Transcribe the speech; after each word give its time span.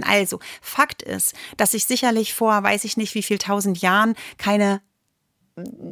Also, 0.00 0.40
Fakt 0.60 1.02
ist, 1.02 1.34
dass 1.56 1.72
sich 1.72 1.84
sicherlich 1.84 2.34
vor, 2.34 2.62
weiß 2.62 2.84
ich 2.84 2.96
nicht 2.96 3.14
wie 3.14 3.22
viel 3.22 3.38
tausend 3.38 3.78
Jahren 3.82 4.14
keine 4.38 4.80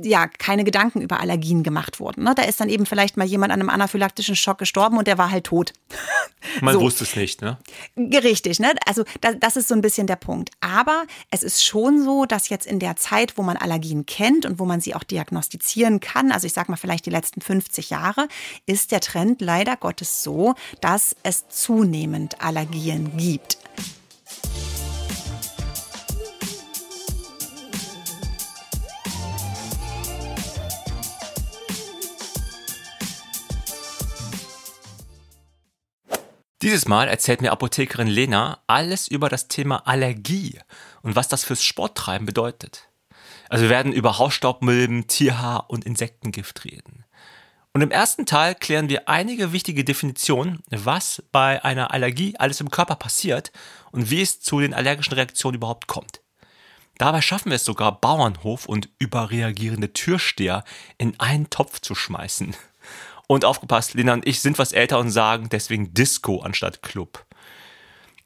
ja, 0.02 0.26
keine 0.26 0.64
Gedanken 0.64 1.02
über 1.02 1.20
Allergien 1.20 1.62
gemacht 1.62 2.00
wurden. 2.00 2.24
Ne? 2.24 2.34
Da 2.34 2.42
ist 2.44 2.60
dann 2.60 2.70
eben 2.70 2.86
vielleicht 2.86 3.16
mal 3.16 3.26
jemand 3.26 3.52
an 3.52 3.60
einem 3.60 3.68
anaphylaktischen 3.68 4.34
Schock 4.34 4.58
gestorben 4.58 4.96
und 4.96 5.06
der 5.06 5.18
war 5.18 5.30
halt 5.30 5.44
tot. 5.44 5.74
Man 6.62 6.74
so. 6.74 6.80
wusste 6.80 7.04
es 7.04 7.14
nicht, 7.14 7.42
ne? 7.42 7.58
Richtig, 7.96 8.58
ne? 8.58 8.72
Also 8.86 9.04
das, 9.20 9.36
das 9.38 9.56
ist 9.56 9.68
so 9.68 9.74
ein 9.74 9.82
bisschen 9.82 10.06
der 10.06 10.16
Punkt. 10.16 10.50
Aber 10.60 11.04
es 11.30 11.42
ist 11.42 11.62
schon 11.62 12.02
so, 12.02 12.24
dass 12.24 12.48
jetzt 12.48 12.66
in 12.66 12.78
der 12.78 12.96
Zeit, 12.96 13.36
wo 13.36 13.42
man 13.42 13.58
Allergien 13.58 14.06
kennt 14.06 14.46
und 14.46 14.58
wo 14.58 14.64
man 14.64 14.80
sie 14.80 14.94
auch 14.94 15.04
diagnostizieren 15.04 16.00
kann, 16.00 16.32
also 16.32 16.46
ich 16.46 16.54
sag 16.54 16.70
mal 16.70 16.76
vielleicht 16.76 17.04
die 17.04 17.10
letzten 17.10 17.42
50 17.42 17.90
Jahre, 17.90 18.28
ist 18.64 18.90
der 18.90 19.00
Trend 19.00 19.42
leider 19.42 19.76
Gottes 19.76 20.22
so, 20.22 20.54
dass 20.80 21.14
es 21.22 21.48
zunehmend 21.48 22.40
Allergien 22.40 23.18
gibt. 23.18 23.58
Dieses 36.62 36.86
Mal 36.86 37.08
erzählt 37.08 37.40
mir 37.40 37.52
Apothekerin 37.52 38.06
Lena 38.06 38.58
alles 38.66 39.08
über 39.08 39.30
das 39.30 39.48
Thema 39.48 39.86
Allergie 39.86 40.58
und 41.00 41.16
was 41.16 41.26
das 41.26 41.42
fürs 41.42 41.64
Sporttreiben 41.64 42.26
bedeutet. 42.26 42.90
Also 43.48 43.62
wir 43.64 43.70
werden 43.70 43.94
über 43.94 44.18
Hausstaubmilben, 44.18 45.06
Tierhaar 45.06 45.70
und 45.70 45.86
Insektengift 45.86 46.66
reden. 46.66 47.06
Und 47.72 47.80
im 47.80 47.90
ersten 47.90 48.26
Teil 48.26 48.54
klären 48.54 48.90
wir 48.90 49.08
einige 49.08 49.52
wichtige 49.52 49.84
Definitionen, 49.84 50.62
was 50.68 51.22
bei 51.32 51.64
einer 51.64 51.92
Allergie 51.92 52.36
alles 52.36 52.60
im 52.60 52.70
Körper 52.70 52.96
passiert 52.96 53.52
und 53.90 54.10
wie 54.10 54.20
es 54.20 54.40
zu 54.40 54.60
den 54.60 54.74
allergischen 54.74 55.14
Reaktionen 55.14 55.56
überhaupt 55.56 55.86
kommt. 55.86 56.20
Dabei 56.98 57.22
schaffen 57.22 57.50
wir 57.50 57.56
es 57.56 57.64
sogar, 57.64 58.00
Bauernhof 58.02 58.66
und 58.66 58.90
überreagierende 58.98 59.94
Türsteher 59.94 60.64
in 60.98 61.18
einen 61.20 61.48
Topf 61.48 61.80
zu 61.80 61.94
schmeißen. 61.94 62.54
Und 63.30 63.44
aufgepasst, 63.44 63.94
Lena 63.94 64.14
und 64.14 64.26
ich 64.26 64.40
sind 64.40 64.58
was 64.58 64.72
älter 64.72 64.98
und 64.98 65.12
sagen 65.12 65.50
deswegen 65.50 65.94
Disco 65.94 66.40
anstatt 66.40 66.82
Club. 66.82 67.24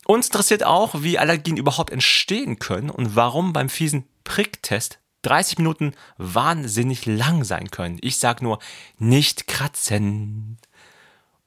Uns 0.07 0.29
interessiert 0.29 0.65
auch, 0.65 1.03
wie 1.03 1.19
Allergien 1.19 1.59
überhaupt 1.59 1.91
entstehen 1.91 2.59
können 2.59 2.89
und 2.89 3.15
warum 3.15 3.53
beim 3.53 3.69
fiesen 3.69 4.09
Pricktest 4.25 5.01
30 5.21 5.59
Minuten 5.59 5.93
wahnsinnig 6.17 7.05
lang 7.05 7.45
sein 7.45 7.71
können. 7.71 7.99
Ich 8.01 8.17
sag 8.17 8.41
nur, 8.41 8.61
nicht 8.97 9.47
kratzen. 9.47 10.57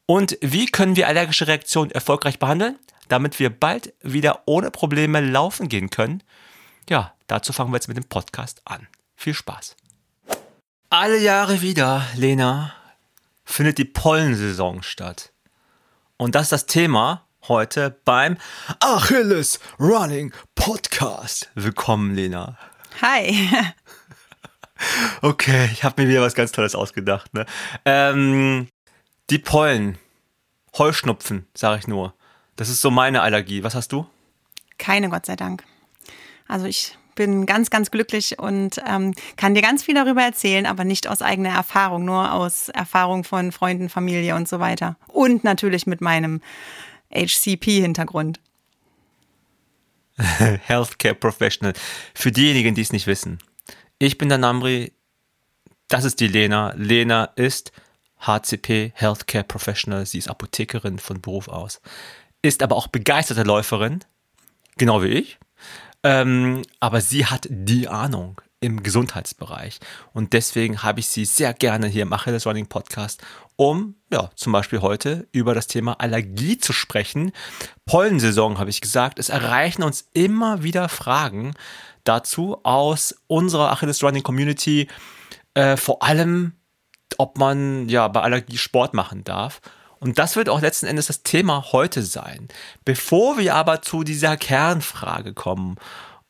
Und 0.06 0.38
wie 0.42 0.68
können 0.68 0.96
wir 0.96 1.08
allergische 1.08 1.48
Reaktionen 1.48 1.90
erfolgreich 1.90 2.38
behandeln, 2.38 2.78
damit 3.08 3.40
wir 3.40 3.50
bald 3.50 3.92
wieder 4.04 4.44
ohne 4.46 4.70
Probleme 4.70 5.20
laufen 5.20 5.68
gehen 5.68 5.90
können? 5.90 6.22
Ja, 6.92 7.16
dazu 7.26 7.54
fangen 7.54 7.72
wir 7.72 7.78
jetzt 7.78 7.88
mit 7.88 7.98
dem 7.98 8.08
Podcast 8.08 8.62
an. 8.66 8.86
Viel 9.16 9.34
Spaß. 9.34 9.76
Alle 10.92 11.18
Jahre 11.18 11.64
wieder, 11.64 12.06
Lena, 12.14 12.76
findet 13.48 13.78
die 13.78 13.86
Pollensaison 13.86 14.84
statt. 14.84 15.32
Und 16.18 16.36
das 16.36 16.44
ist 16.44 16.52
das 16.52 16.66
Thema 16.66 17.26
heute 17.48 17.98
beim 18.04 18.38
Achilles 18.80 19.60
Running 19.80 20.34
Podcast. 20.54 21.50
Willkommen, 21.56 22.14
Lena. 22.14 22.58
Hi. 23.02 23.50
Okay, 25.24 25.72
ich 25.74 25.84
habe 25.84 26.04
mir 26.04 26.08
wieder 26.08 26.22
was 26.22 26.36
ganz 26.36 26.52
Tolles 26.52 26.76
ausgedacht. 26.76 27.34
Ne? 27.34 27.48
Ähm, 27.84 28.68
die 29.32 29.40
Pollen, 29.40 29.98
Heuschnupfen, 30.78 31.48
sage 31.56 31.80
ich 31.80 31.88
nur. 31.88 32.14
Das 32.58 32.70
ist 32.70 32.82
so 32.82 32.92
meine 32.92 33.24
Allergie. 33.24 33.64
Was 33.64 33.74
hast 33.74 33.92
du? 33.92 34.06
Keine, 34.78 35.10
Gott 35.10 35.26
sei 35.26 35.36
Dank. 35.36 35.64
Also 36.48 36.68
ich 36.68 36.96
bin 37.18 37.46
ganz, 37.46 37.70
ganz 37.70 37.92
glücklich 37.92 38.40
und 38.40 38.82
ähm, 38.88 39.14
kann 39.36 39.54
dir 39.54 39.62
ganz 39.62 39.84
viel 39.84 39.96
darüber 39.96 40.22
erzählen, 40.22 40.66
aber 40.66 40.86
nicht 40.86 41.08
aus 41.08 41.22
eigener 41.22 41.50
Erfahrung, 41.50 42.06
nur 42.06 42.32
aus 42.32 42.70
Erfahrung 42.70 43.26
von 43.26 43.52
Freunden, 43.52 43.90
Familie 43.90 44.36
und 44.36 44.48
so 44.48 44.62
weiter. 44.62 44.96
Und 45.08 45.44
natürlich 45.44 45.86
mit 45.86 46.00
meinem 46.00 46.40
HCP-Hintergrund. 47.14 48.40
Healthcare 50.18 51.16
Professional. 51.16 51.74
Für 52.14 52.32
diejenigen, 52.32 52.76
die 52.76 52.82
es 52.82 52.94
nicht 52.94 53.08
wissen. 53.08 53.40
Ich 54.00 54.18
bin 54.18 54.30
der 54.30 54.38
Namri, 54.38 54.94
das 55.90 56.06
ist 56.06 56.20
die 56.20 56.28
Lena. 56.28 56.74
Lena 56.78 57.26
ist 57.36 57.72
HCP 58.20 58.94
Healthcare 58.96 59.44
Professional. 59.44 60.06
Sie 60.06 60.20
ist 60.20 60.30
Apothekerin 60.30 61.00
von 61.00 61.20
Beruf 61.20 61.48
aus. 61.48 61.82
Ist 62.42 62.64
aber 62.64 62.76
auch 62.76 62.88
begeisterte 62.88 63.44
Läuferin, 63.44 64.04
genau 64.78 65.02
wie 65.02 65.08
ich. 65.08 65.40
Ähm, 66.04 66.64
aber 66.80 67.02
sie 67.02 67.26
hat 67.26 67.48
die 67.50 67.88
Ahnung 67.88 68.42
im 68.60 68.82
Gesundheitsbereich. 68.82 69.80
Und 70.14 70.34
deswegen 70.34 70.82
habe 70.84 71.00
ich 71.00 71.08
sie 71.08 71.26
sehr 71.26 71.54
gerne 71.54 71.88
hier 71.88 72.04
im 72.04 72.14
Achilles 72.14 72.46
Running 72.46 72.68
Podcast, 72.68 73.22
um 73.56 73.96
ja, 74.12 74.30
zum 74.36 74.54
Beispiel 74.54 74.82
heute 74.82 75.28
über 75.32 75.54
das 75.54 75.68
Thema 75.68 76.00
Allergie 76.00 76.58
zu 76.58 76.74
sprechen. 76.74 77.32
Pollensaison 77.86 78.58
habe 78.58 78.70
ich 78.70 78.82
gesagt. 78.82 79.20
Es 79.20 79.30
erreichen 79.30 79.84
uns 79.84 80.08
immer 80.14 80.64
wieder 80.64 80.90
Fragen 80.90 81.54
dazu 82.04 82.60
aus 82.64 83.16
unserer 83.28 83.72
Achilles 83.72 84.02
Running 84.02 84.24
Community. 84.24 84.88
Äh, 85.54 85.78
vor 85.78 86.04
allem, 86.04 86.54
ob 87.18 87.38
man 87.38 87.90
ja 87.90 88.08
bei 88.08 88.22
Allergie 88.22 88.58
Sport 88.58 88.94
machen 88.94 89.24
darf. 89.24 89.62
Und 90.00 90.20
das 90.20 90.36
wird 90.36 90.50
auch 90.50 90.62
letzten 90.62 90.86
Endes 90.86 91.08
das 91.08 91.24
Thema 91.24 91.72
heute 91.72 92.04
sein. 92.04 92.48
Bevor 92.86 93.38
wir 93.38 93.56
aber 93.56 93.82
zu 93.82 94.04
dieser 94.04 94.38
Kernfrage 94.38 95.34
kommen, 95.34 95.78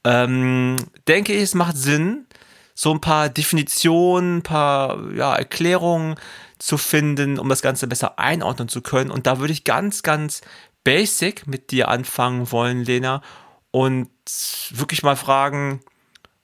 ähm, 0.04 0.78
denke 1.08 1.34
ich, 1.34 1.42
es 1.42 1.54
macht 1.54 1.78
Sinn, 1.78 2.26
so 2.74 2.92
ein 2.92 3.02
paar 3.02 3.30
Definitionen, 3.30 4.38
ein 4.38 4.44
paar 4.44 5.12
ja, 5.12 5.36
Erklärungen 5.36 6.16
zu 6.60 6.78
finden, 6.78 7.40
um 7.40 7.50
das 7.50 7.62
Ganze 7.62 7.88
besser 7.88 8.20
einordnen 8.20 8.68
zu 8.68 8.82
können. 8.82 9.12
Und 9.12 9.28
da 9.28 9.40
würde 9.40 9.54
ich 9.54 9.64
ganz, 9.64 10.04
ganz 10.04 10.42
basic 10.84 11.48
mit 11.48 11.72
dir 11.72 11.90
anfangen 11.90 12.52
wollen, 12.52 12.84
Lena, 12.84 13.22
und 13.72 14.10
wirklich 14.72 15.04
mal 15.04 15.16
fragen, 15.16 15.82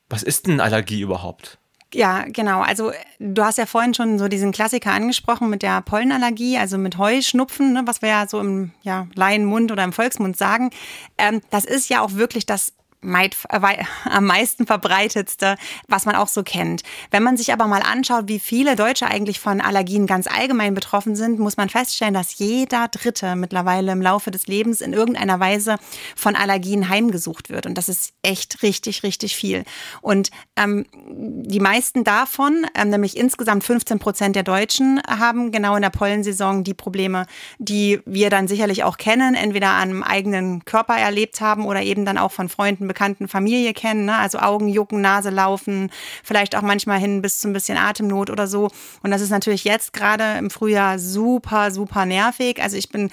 was 0.09 0.23
ist 0.23 0.47
denn 0.47 0.59
Allergie 0.59 1.01
überhaupt? 1.01 1.57
Ja, 1.93 2.25
genau. 2.27 2.61
Also 2.61 2.91
du 3.19 3.43
hast 3.43 3.57
ja 3.57 3.65
vorhin 3.65 3.93
schon 3.93 4.17
so 4.17 4.27
diesen 4.27 4.51
Klassiker 4.51 4.91
angesprochen 4.91 5.49
mit 5.49 5.61
der 5.61 5.81
Pollenallergie, 5.81 6.57
also 6.57 6.77
mit 6.77 6.97
Heuschnupfen, 6.97 7.73
ne, 7.73 7.83
was 7.85 8.01
wir 8.01 8.09
ja 8.09 8.27
so 8.27 8.39
im 8.39 8.71
ja, 8.81 9.07
Laienmund 9.13 9.71
oder 9.71 9.83
im 9.83 9.93
Volksmund 9.93 10.35
sagen. 10.35 10.71
Ähm, 11.17 11.41
das 11.51 11.65
ist 11.65 11.89
ja 11.89 12.01
auch 12.01 12.13
wirklich 12.13 12.45
das 12.45 12.73
am 13.03 14.25
meisten 14.25 14.65
verbreitetste, 14.65 15.55
was 15.87 16.05
man 16.05 16.15
auch 16.15 16.27
so 16.27 16.43
kennt. 16.43 16.83
Wenn 17.11 17.23
man 17.23 17.37
sich 17.37 17.53
aber 17.53 17.67
mal 17.67 17.81
anschaut, 17.81 18.27
wie 18.27 18.39
viele 18.39 18.75
Deutsche 18.75 19.07
eigentlich 19.07 19.39
von 19.39 19.61
Allergien 19.61 20.07
ganz 20.07 20.27
allgemein 20.27 20.73
betroffen 20.73 21.15
sind, 21.15 21.39
muss 21.39 21.57
man 21.57 21.69
feststellen, 21.69 22.13
dass 22.13 22.37
jeder 22.37 22.87
Dritte 22.87 23.35
mittlerweile 23.35 23.91
im 23.91 24.01
Laufe 24.01 24.31
des 24.31 24.47
Lebens 24.47 24.81
in 24.81 24.93
irgendeiner 24.93 25.39
Weise 25.39 25.77
von 26.15 26.35
Allergien 26.35 26.89
heimgesucht 26.89 27.49
wird. 27.49 27.65
Und 27.65 27.77
das 27.77 27.89
ist 27.89 28.13
echt 28.21 28.63
richtig, 28.63 29.03
richtig 29.03 29.35
viel. 29.35 29.63
Und 30.01 30.31
ähm, 30.55 30.85
die 30.95 31.59
meisten 31.59 32.03
davon, 32.03 32.65
ähm, 32.75 32.89
nämlich 32.89 33.17
insgesamt 33.17 33.63
15 33.63 33.99
Prozent 33.99 34.35
der 34.35 34.43
Deutschen, 34.43 35.01
haben 35.07 35.51
genau 35.51 35.75
in 35.75 35.81
der 35.81 35.89
Pollensaison 35.89 36.63
die 36.63 36.73
Probleme, 36.73 37.25
die 37.57 38.01
wir 38.05 38.29
dann 38.29 38.47
sicherlich 38.47 38.83
auch 38.83 38.97
kennen, 38.97 39.35
entweder 39.35 39.69
am 39.69 40.03
eigenen 40.03 40.65
Körper 40.65 40.95
erlebt 40.95 41.41
haben 41.41 41.65
oder 41.65 41.81
eben 41.81 42.05
dann 42.05 42.17
auch 42.17 42.31
von 42.31 42.49
Freunden 42.49 42.87
bekannten 42.93 43.27
Familie 43.27 43.73
kennen, 43.73 44.05
ne? 44.05 44.15
also 44.15 44.37
Augen 44.37 44.67
jucken, 44.67 45.01
Nase 45.01 45.31
laufen, 45.31 45.89
vielleicht 46.23 46.55
auch 46.55 46.61
manchmal 46.61 46.99
hin 46.99 47.23
bis 47.23 47.39
zu 47.39 47.47
ein 47.47 47.53
bisschen 47.53 47.75
Atemnot 47.75 48.29
oder 48.29 48.45
so. 48.45 48.69
Und 49.01 49.09
das 49.09 49.21
ist 49.21 49.31
natürlich 49.31 49.63
jetzt 49.63 49.93
gerade 49.93 50.37
im 50.37 50.51
Frühjahr 50.51 50.99
super, 50.99 51.71
super 51.71 52.05
nervig. 52.05 52.61
Also 52.61 52.77
ich 52.77 52.89
bin 52.89 53.09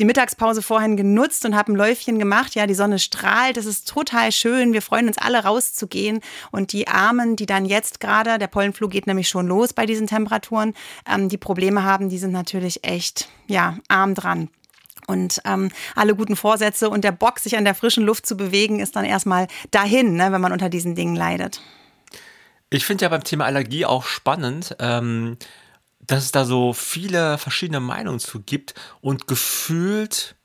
die 0.00 0.04
Mittagspause 0.04 0.60
vorhin 0.60 0.96
genutzt 0.96 1.44
und 1.44 1.54
habe 1.54 1.72
ein 1.72 1.76
Läufchen 1.76 2.18
gemacht. 2.18 2.56
Ja, 2.56 2.66
die 2.66 2.74
Sonne 2.74 2.98
strahlt, 2.98 3.56
es 3.56 3.66
ist 3.66 3.88
total 3.88 4.32
schön. 4.32 4.72
Wir 4.72 4.82
freuen 4.82 5.06
uns 5.06 5.18
alle 5.18 5.44
rauszugehen. 5.44 6.20
Und 6.50 6.72
die 6.72 6.88
Armen, 6.88 7.36
die 7.36 7.46
dann 7.46 7.64
jetzt 7.64 8.00
gerade, 8.00 8.38
der 8.38 8.48
Pollenflug 8.48 8.90
geht 8.90 9.06
nämlich 9.06 9.28
schon 9.28 9.46
los 9.46 9.72
bei 9.72 9.86
diesen 9.86 10.08
Temperaturen, 10.08 10.74
ähm, 11.08 11.28
die 11.28 11.38
Probleme 11.38 11.84
haben, 11.84 12.08
die 12.08 12.18
sind 12.18 12.32
natürlich 12.32 12.84
echt, 12.84 13.28
ja, 13.46 13.78
arm 13.88 14.14
dran. 14.14 14.48
Und 15.06 15.40
ähm, 15.44 15.70
alle 15.94 16.14
guten 16.14 16.36
Vorsätze 16.36 16.88
und 16.88 17.04
der 17.04 17.12
Bock, 17.12 17.38
sich 17.38 17.56
an 17.56 17.64
der 17.64 17.74
frischen 17.74 18.04
Luft 18.04 18.26
zu 18.26 18.36
bewegen, 18.36 18.80
ist 18.80 18.96
dann 18.96 19.04
erstmal 19.04 19.48
dahin, 19.70 20.14
ne, 20.14 20.32
wenn 20.32 20.40
man 20.40 20.52
unter 20.52 20.68
diesen 20.68 20.94
Dingen 20.94 21.16
leidet. 21.16 21.60
Ich 22.70 22.86
finde 22.86 23.04
ja 23.04 23.08
beim 23.08 23.24
Thema 23.24 23.44
Allergie 23.44 23.84
auch 23.84 24.04
spannend, 24.04 24.76
ähm, 24.78 25.36
dass 26.00 26.24
es 26.24 26.32
da 26.32 26.44
so 26.44 26.72
viele 26.72 27.38
verschiedene 27.38 27.80
Meinungen 27.80 28.18
zu 28.18 28.40
gibt 28.40 28.74
und 29.00 29.26
gefühlt 29.26 30.36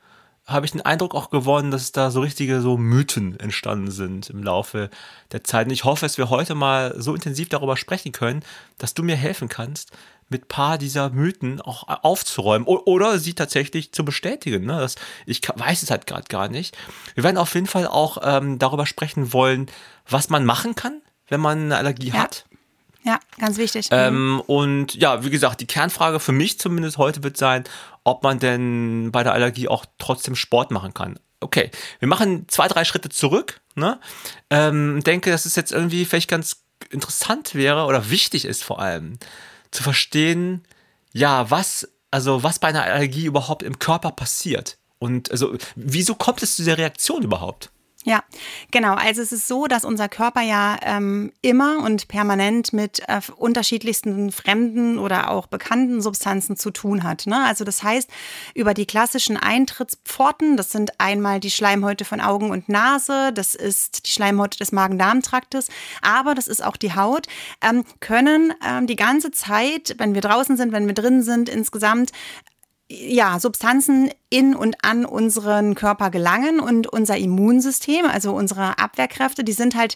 habe 0.48 0.66
ich 0.66 0.72
den 0.72 0.82
Eindruck 0.82 1.14
auch 1.14 1.30
gewonnen, 1.30 1.72
dass 1.72 1.92
da 1.92 2.10
so 2.10 2.22
richtige 2.22 2.62
so 2.62 2.78
Mythen 2.78 3.38
entstanden 3.38 3.92
sind 3.92 4.30
im 4.30 4.42
Laufe 4.42 4.90
der 5.34 5.44
Zeit. 5.44 5.68
Und 5.68 5.74
ich 5.74 5.84
hoffe, 5.84 6.06
dass 6.06 6.18
wir 6.18 6.30
heute 6.30 6.56
mal 6.56 6.96
so 6.98 7.14
intensiv 7.14 7.50
darüber 7.50 7.76
sprechen 7.76 8.14
können, 8.14 8.44
dass 8.78 8.94
du 8.94 9.04
mir 9.04 9.18
helfen 9.18 9.50
kannst, 9.50 9.92
mit 10.30 10.48
paar 10.48 10.78
dieser 10.78 11.10
Mythen 11.10 11.62
auch 11.62 11.88
aufzuräumen 11.88 12.68
oder 12.68 13.20
sie 13.20 13.34
tatsächlich 13.34 13.92
zu 13.92 14.04
bestätigen. 14.04 14.66
Ne? 14.66 14.78
Das, 14.80 14.96
ich 15.26 15.42
weiß 15.48 15.84
es 15.84 15.92
halt 15.92 16.06
gerade 16.06 16.28
gar 16.28 16.50
nicht. 16.50 16.78
Wir 17.16 17.24
werden 17.24 17.38
auf 17.38 17.54
jeden 17.56 17.68
Fall 17.68 17.88
auch 17.88 18.18
ähm, 18.22 18.60
darüber 18.60 18.86
sprechen 18.86 19.34
wollen, 19.34 19.68
was 20.10 20.30
man 20.30 20.46
machen 20.46 20.76
kann, 20.76 21.02
wenn 21.30 21.40
man 21.40 21.60
eine 21.60 21.78
Allergie 21.78 22.10
ja. 22.10 22.16
hat. 22.16 22.46
Ja, 23.04 23.20
ganz 23.40 23.58
wichtig. 23.58 23.88
Ähm, 23.92 24.34
mhm. 24.34 24.40
und 24.42 24.96
ja, 24.96 25.24
wie 25.24 25.30
gesagt, 25.30 25.62
die 25.62 25.68
Kernfrage 25.68 26.20
für 26.20 26.34
mich 26.34 26.60
zumindest 26.60 26.98
heute 26.98 27.24
wird 27.24 27.38
sein, 27.38 27.64
ob 28.04 28.24
man 28.24 28.40
denn 28.40 29.12
bei 29.14 29.24
der 29.24 29.32
Allergie 29.32 29.70
auch 29.70 29.86
trotzdem 29.98 30.36
Sport 30.36 30.72
machen 30.72 30.94
kann. 30.94 31.18
Okay, 31.40 31.72
wir 32.00 32.08
machen 32.10 32.48
zwei, 32.50 32.68
drei 32.68 32.84
Schritte 32.84 33.08
zurück. 33.08 33.62
Ne? 33.76 34.00
Ähm, 34.50 35.02
denke, 35.04 35.30
dass 35.30 35.46
es 35.46 35.56
jetzt 35.56 35.72
irgendwie 35.72 36.04
vielleicht 36.04 36.30
ganz 36.30 36.64
interessant 36.90 37.56
wäre 37.56 37.86
oder 37.86 38.10
wichtig 38.10 38.44
ist 38.44 38.64
vor 38.64 38.80
allem 38.82 39.20
zu 39.72 39.84
verstehen, 39.84 40.64
ja, 41.14 41.50
was, 41.50 41.88
also 42.12 42.44
was 42.44 42.60
bei 42.60 42.70
einer 42.70 42.84
Allergie 42.84 43.26
überhaupt 43.26 43.64
im 43.64 43.80
Körper 43.80 44.12
passiert. 44.12 44.78
Und 45.00 45.32
also, 45.32 45.56
wieso 45.76 46.16
kommt 46.16 46.42
es 46.44 46.56
zu 46.56 46.64
dieser 46.64 46.78
Reaktion 46.78 47.24
überhaupt? 47.24 47.72
Ja, 48.08 48.24
genau. 48.72 48.94
Also 48.94 49.22
es 49.22 49.34
ist 49.34 49.50
so, 49.50 49.68
dass 49.68 49.84
unser 49.84 50.08
Körper 50.08 50.40
ja 50.40 50.78
ähm, 50.82 51.34
immer 51.42 51.84
und 51.84 52.08
permanent 52.08 52.72
mit 52.72 53.02
äh, 53.06 53.20
unterschiedlichsten 53.36 54.32
fremden 54.32 54.98
oder 54.98 55.30
auch 55.30 55.48
bekannten 55.48 56.02
Substanzen 56.02 56.56
zu 56.56 56.72
tun 56.72 57.04
hat. 57.04 57.28
Ne? 57.28 57.44
Also 57.46 57.66
das 57.66 57.84
heißt, 57.84 58.10
über 58.56 58.74
die 58.74 58.86
klassischen 58.86 59.36
Eintrittspforten, 59.36 60.56
das 60.56 60.72
sind 60.72 61.02
einmal 61.02 61.42
die 61.42 61.52
Schleimhäute 61.52 62.06
von 62.06 62.22
Augen 62.22 62.50
und 62.50 62.70
Nase, 62.70 63.34
das 63.34 63.56
ist 63.56 64.08
die 64.08 64.12
Schleimhäute 64.12 64.58
des 64.58 64.72
Magen-Darm-Traktes, 64.72 65.68
aber 66.02 66.34
das 66.34 66.48
ist 66.48 66.64
auch 66.64 66.78
die 66.78 66.96
Haut, 66.96 67.28
ähm, 67.62 67.84
können 68.00 68.54
ähm, 68.66 68.88
die 68.88 68.96
ganze 68.96 69.32
Zeit, 69.32 69.96
wenn 69.98 70.14
wir 70.14 70.22
draußen 70.22 70.56
sind, 70.56 70.72
wenn 70.72 70.88
wir 70.88 70.94
drin 70.94 71.24
sind, 71.24 71.50
insgesamt 71.50 72.14
ja, 72.90 73.40
Substanzen 73.40 74.10
in 74.30 74.56
und 74.56 74.76
an 74.84 75.06
unseren 75.06 75.76
Körper 75.76 76.10
gelangen 76.10 76.60
und 76.60 76.88
unser 76.88 77.18
Immunsystem, 77.18 78.06
also 78.06 78.34
unsere 78.34 78.78
Abwehrkräfte, 78.80 79.44
die 79.44 79.54
sind 79.54 79.76
halt 79.76 79.96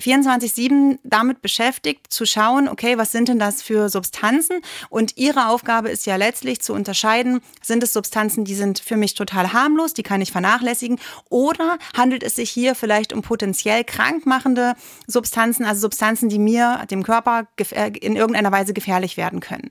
24-7 0.00 0.98
damit 1.02 1.42
beschäftigt, 1.42 2.12
zu 2.12 2.24
schauen, 2.24 2.68
okay, 2.68 2.98
was 2.98 3.10
sind 3.10 3.28
denn 3.28 3.40
das 3.40 3.62
für 3.62 3.88
Substanzen? 3.88 4.60
Und 4.90 5.16
ihre 5.16 5.48
Aufgabe 5.48 5.90
ist 5.90 6.06
ja 6.06 6.14
letztlich 6.14 6.60
zu 6.60 6.72
unterscheiden, 6.72 7.40
sind 7.62 7.82
es 7.82 7.92
Substanzen, 7.92 8.44
die 8.44 8.54
sind 8.54 8.78
für 8.78 8.96
mich 8.96 9.14
total 9.14 9.52
harmlos, 9.52 9.94
die 9.94 10.04
kann 10.04 10.20
ich 10.20 10.30
vernachlässigen, 10.30 11.00
oder 11.30 11.78
handelt 11.96 12.22
es 12.22 12.36
sich 12.36 12.50
hier 12.50 12.76
vielleicht 12.76 13.12
um 13.12 13.22
potenziell 13.22 13.82
krankmachende 13.82 14.74
Substanzen, 15.08 15.64
also 15.64 15.80
Substanzen, 15.80 16.28
die 16.28 16.38
mir, 16.38 16.84
dem 16.90 17.02
Körper 17.02 17.48
äh, 17.72 17.90
in 17.98 18.14
irgendeiner 18.14 18.52
Weise 18.52 18.74
gefährlich 18.74 19.16
werden 19.16 19.40
können. 19.40 19.68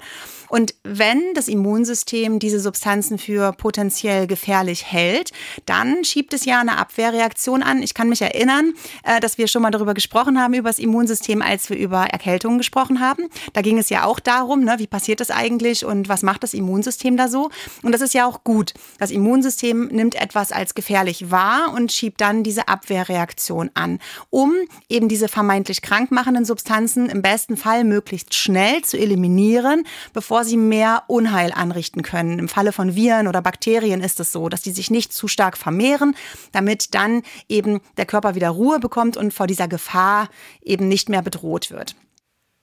Und 0.49 0.75
wenn 0.83 1.33
das 1.35 1.47
Immunsystem 1.47 2.39
diese 2.39 2.59
Substanzen 2.59 3.17
für 3.17 3.53
potenziell 3.53 3.96
gefährlich 4.03 4.85
hält, 4.85 5.31
dann 5.65 6.03
schiebt 6.03 6.33
es 6.33 6.45
ja 6.45 6.59
eine 6.59 6.77
Abwehrreaktion 6.77 7.63
an. 7.63 7.81
Ich 7.81 7.93
kann 7.93 8.09
mich 8.09 8.21
erinnern, 8.21 8.73
äh, 9.03 9.19
dass 9.19 9.37
wir 9.37 9.47
schon 9.47 9.61
mal 9.61 9.71
darüber 9.71 9.93
gesprochen 9.93 10.07
gesprochen 10.07 10.41
haben 10.41 10.53
über 10.53 10.69
das 10.69 10.79
Immunsystem, 10.79 11.41
als 11.41 11.69
wir 11.69 11.77
über 11.77 12.05
Erkältungen 12.05 12.57
gesprochen 12.57 12.99
haben. 12.99 13.29
Da 13.53 13.61
ging 13.61 13.77
es 13.77 13.89
ja 13.89 14.03
auch 14.03 14.19
darum, 14.19 14.63
ne, 14.63 14.75
wie 14.77 14.87
passiert 14.87 15.19
das 15.19 15.31
eigentlich 15.31 15.85
und 15.85 16.09
was 16.09 16.23
macht 16.23 16.43
das 16.43 16.53
Immunsystem 16.53 17.17
da 17.17 17.27
so. 17.27 17.49
Und 17.83 17.91
das 17.91 18.01
ist 18.01 18.13
ja 18.13 18.25
auch 18.25 18.43
gut. 18.43 18.73
Das 18.99 19.11
Immunsystem 19.11 19.87
nimmt 19.87 20.15
etwas 20.15 20.51
als 20.51 20.75
gefährlich 20.75 21.31
wahr 21.31 21.73
und 21.73 21.91
schiebt 21.91 22.21
dann 22.21 22.43
diese 22.43 22.67
Abwehrreaktion 22.67 23.69
an, 23.73 23.99
um 24.29 24.53
eben 24.89 25.07
diese 25.07 25.27
vermeintlich 25.27 25.81
krankmachenden 25.81 26.45
Substanzen 26.45 27.09
im 27.09 27.21
besten 27.21 27.57
Fall 27.57 27.83
möglichst 27.83 28.33
schnell 28.33 28.81
zu 28.83 28.97
eliminieren, 28.97 29.85
bevor 30.13 30.43
sie 30.43 30.57
mehr 30.57 31.03
Unheil 31.07 31.51
anrichten 31.53 32.01
können. 32.01 32.39
Im 32.39 32.49
Falle 32.49 32.71
von 32.71 32.95
Viren 32.95 33.27
oder 33.27 33.41
Bakterien 33.41 33.86
ist 34.01 34.19
es 34.19 34.31
so, 34.31 34.49
dass 34.49 34.61
die 34.61 34.71
sich 34.71 34.91
nicht 34.91 35.13
zu 35.13 35.27
stark 35.27 35.57
vermehren, 35.57 36.15
damit 36.51 36.93
dann 36.93 37.23
eben 37.49 37.81
der 37.97 38.05
Körper 38.05 38.35
wieder 38.35 38.49
Ruhe 38.49 38.79
bekommt 38.79 39.17
und 39.17 39.33
vor 39.33 39.47
dieser 39.47 39.67
Gefahr 39.67 39.77
Gefahr 39.77 40.29
eben 40.61 40.87
nicht 40.87 41.09
mehr 41.09 41.21
bedroht 41.21 41.71
wird. 41.71 41.95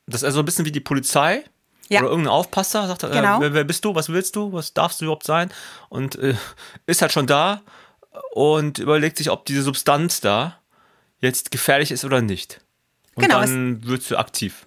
Das 0.06 0.22
ist 0.22 0.24
also 0.24 0.40
ein 0.40 0.44
bisschen 0.44 0.64
wie 0.64 0.72
die 0.72 0.80
Polizei. 0.80 1.44
Ja. 1.88 2.00
Oder 2.00 2.10
irgendein 2.10 2.32
Aufpasser 2.32 2.86
sagt, 2.86 3.02
äh, 3.02 3.10
genau. 3.10 3.40
wer, 3.40 3.52
wer, 3.52 3.64
bist 3.64 3.84
du, 3.84 3.94
was 3.94 4.08
willst 4.08 4.36
du, 4.36 4.52
was 4.52 4.72
darfst 4.72 5.00
du 5.00 5.04
überhaupt 5.04 5.24
sein? 5.24 5.50
Und 5.90 6.16
äh, 6.16 6.34
ist 6.86 7.02
halt 7.02 7.12
schon 7.12 7.26
da 7.26 7.60
und 8.32 8.78
überlegt 8.78 9.18
sich, 9.18 9.30
ob 9.30 9.44
diese 9.44 9.62
Substanz 9.62 10.20
da 10.20 10.58
jetzt 11.20 11.50
gefährlich 11.50 11.90
ist 11.90 12.04
oder 12.04 12.22
nicht. 12.22 12.60
Und 13.14 13.24
genau, 13.24 13.40
dann 13.40 13.86
wirst 13.86 14.10
du 14.10 14.16
aktiv. 14.16 14.66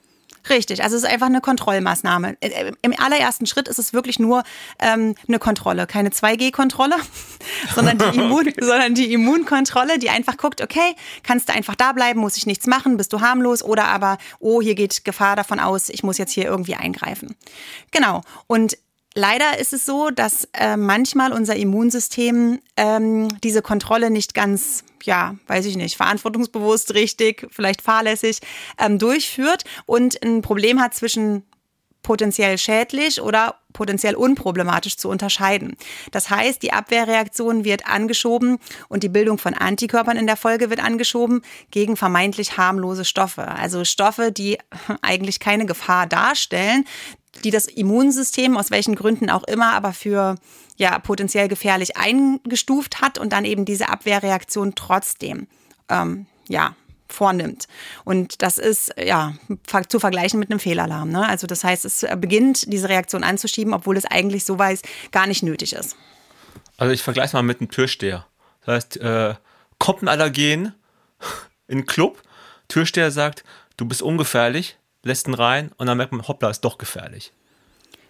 Richtig, 0.50 0.84
also 0.84 0.96
es 0.96 1.04
ist 1.04 1.10
einfach 1.10 1.28
eine 1.28 1.42
Kontrollmaßnahme. 1.42 2.38
Äh, 2.40 2.48
äh, 2.48 2.72
Im 2.82 2.94
allerersten 2.98 3.46
Schritt 3.46 3.68
ist 3.68 3.80
es 3.80 3.94
wirklich 3.94 4.20
nur 4.20 4.44
ähm, 4.80 5.16
eine 5.28 5.40
Kontrolle, 5.40 5.88
keine 5.88 6.10
2G-Kontrolle, 6.10 6.96
sondern, 7.76 7.98
die 7.98 8.18
Immun, 8.18 8.54
sondern 8.60 8.96
die 8.96 9.12
Immunkontrolle, 9.14 10.00
die 10.00 10.10
einfach 10.10 10.38
guckt, 10.38 10.62
okay, 10.62 10.96
kannst 11.24 11.50
du 11.50 11.54
einfach 11.54 11.76
da 11.76 11.92
bleiben, 11.92 12.20
muss 12.20 12.38
ich 12.38 12.46
nichts 12.46 12.68
machen, 12.68 12.98
bist 12.98 13.14
du 13.14 13.22
harmlos 13.22 13.64
oder 13.64 13.86
aber, 13.88 14.18
oh, 14.40 14.62
hier 14.62 14.76
geht 14.76 15.04
Gefahr 15.04 15.36
davon 15.36 15.60
aus, 15.60 15.90
ich 15.90 16.04
muss 16.04 16.18
jetzt 16.18 16.32
hier 16.32 16.46
irgendwie 16.46 16.76
eingreifen. 16.76 17.36
Genau. 17.92 18.22
Und 18.48 18.78
Leider 19.18 19.58
ist 19.58 19.74
es 19.74 19.84
so, 19.84 20.12
dass 20.12 20.48
äh, 20.54 20.78
manchmal 20.78 21.34
unser 21.34 21.56
Immunsystem 21.56 22.60
ähm, 22.76 23.28
diese 23.44 23.64
Kontrolle 23.64 24.12
nicht 24.12 24.36
ganz, 24.36 24.84
ja, 25.06 25.34
weiß 25.48 25.66
ich 25.66 25.76
nicht, 25.76 25.98
verantwortungsbewusst, 25.98 26.94
richtig, 26.94 27.48
vielleicht 27.50 27.82
fahrlässig 27.82 28.42
ähm, 28.78 29.00
durchführt 29.00 29.64
und 29.88 30.24
ein 30.24 30.44
Problem 30.44 30.80
hat 30.80 30.94
zwischen 30.94 31.42
potenziell 32.04 32.60
schädlich 32.60 33.20
oder 33.20 33.56
potenziell 33.74 34.14
unproblematisch 34.14 34.98
zu 34.98 35.10
unterscheiden. 35.10 35.78
Das 36.12 36.30
heißt, 36.30 36.62
die 36.62 36.72
Abwehrreaktion 36.72 37.66
wird 37.66 37.88
angeschoben 37.88 38.60
und 38.88 39.02
die 39.02 39.10
Bildung 39.10 39.40
von 39.40 39.56
Antikörpern 39.56 40.18
in 40.18 40.28
der 40.28 40.38
Folge 40.38 40.70
wird 40.70 40.84
angeschoben 40.84 41.42
gegen 41.72 41.98
vermeintlich 41.98 42.58
harmlose 42.58 43.04
Stoffe. 43.04 43.48
Also 43.48 43.84
Stoffe, 43.84 44.32
die 44.32 44.60
eigentlich 45.02 45.40
keine 45.40 45.66
Gefahr 45.66 46.06
darstellen, 46.06 46.86
die 47.44 47.52
das 47.52 47.66
Immunsystem 47.68 48.58
aus 48.58 48.72
welchen 48.72 48.96
Gründen 48.96 49.30
auch 49.30 49.44
immer 49.44 49.74
aber 49.74 49.94
für 49.94 50.36
ja 50.78 50.98
potenziell 51.00 51.48
gefährlich 51.48 51.98
eingestuft 51.98 53.02
hat 53.02 53.18
und 53.18 53.34
dann 53.34 53.46
eben 53.46 53.66
diese 53.66 53.90
Abwehrreaktion 53.90 54.76
trotzdem 54.76 55.48
ähm, 55.90 56.28
ja 56.48 56.76
vornimmt. 57.10 57.68
Und 58.04 58.42
das 58.42 58.58
ist 58.58 58.94
ja 59.02 59.34
zu 59.88 60.00
vergleichen 60.00 60.40
mit 60.40 60.52
einem 60.52 60.60
Fehlalarm. 60.60 61.10
Ne? 61.10 61.28
Also 61.28 61.48
das 61.48 61.64
heißt, 61.64 61.86
es 61.86 62.06
beginnt 62.18 62.72
diese 62.72 62.90
Reaktion 62.90 63.24
anzuschieben, 63.24 63.74
obwohl 63.74 63.98
es 63.98 64.06
eigentlich 64.06 64.44
so 64.44 64.60
weiß 64.60 64.82
gar 65.12 65.26
nicht 65.28 65.44
nötig 65.44 65.74
ist. 65.74 65.96
Also 66.78 66.94
ich 66.94 67.02
vergleiche 67.02 67.36
mal 67.36 67.44
mit 67.44 67.60
einem 67.60 67.72
Türsteher. 67.72 68.28
Das 68.66 68.76
heißt, 68.76 68.98
äh, 68.98 69.36
kommt 69.80 70.04
ein 70.04 70.08
Allergen 70.10 70.74
in 71.68 71.80
den 71.80 71.86
Club, 71.86 72.22
Türsteher 72.68 73.12
sagt, 73.12 73.44
du 73.78 73.86
bist 73.86 74.02
ungefährlich, 74.02 74.78
lässt 75.08 75.28
ihn 75.28 75.34
rein 75.34 75.72
und 75.78 75.88
dann 75.88 75.98
merkt 75.98 76.12
man, 76.12 76.28
hoppla, 76.28 76.50
ist 76.50 76.62
doch 76.62 76.78
gefährlich. 76.78 77.32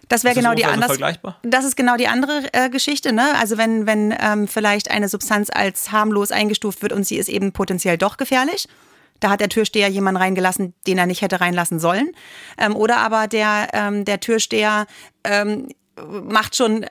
Das 0.08 0.24
wäre 0.24 0.34
genau 0.34 0.54
die 0.54 0.64
andere. 0.64 0.96
Das 1.42 1.64
ist 1.64 1.76
genau 1.76 1.96
die 1.96 2.08
andere 2.08 2.42
äh, 2.52 2.70
Geschichte, 2.70 3.12
ne? 3.12 3.34
Also 3.38 3.58
wenn 3.58 3.86
wenn 3.86 4.14
ähm, 4.18 4.48
vielleicht 4.48 4.90
eine 4.90 5.08
Substanz 5.08 5.50
als 5.52 5.92
harmlos 5.92 6.32
eingestuft 6.32 6.82
wird 6.82 6.92
und 6.92 7.04
sie 7.04 7.16
ist 7.16 7.28
eben 7.28 7.52
potenziell 7.52 7.98
doch 7.98 8.16
gefährlich. 8.16 8.68
Da 9.20 9.30
hat 9.30 9.40
der 9.40 9.48
Türsteher 9.48 9.88
jemanden 9.88 10.20
reingelassen, 10.20 10.74
den 10.86 10.96
er 10.96 11.06
nicht 11.06 11.22
hätte 11.22 11.40
reinlassen 11.40 11.80
sollen. 11.80 12.12
Ähm, 12.56 12.76
oder 12.76 12.98
aber 12.98 13.26
der, 13.26 13.68
ähm, 13.72 14.04
der 14.04 14.20
Türsteher 14.20 14.86
ähm, 15.24 15.68
macht 16.06 16.56
schon, 16.56 16.86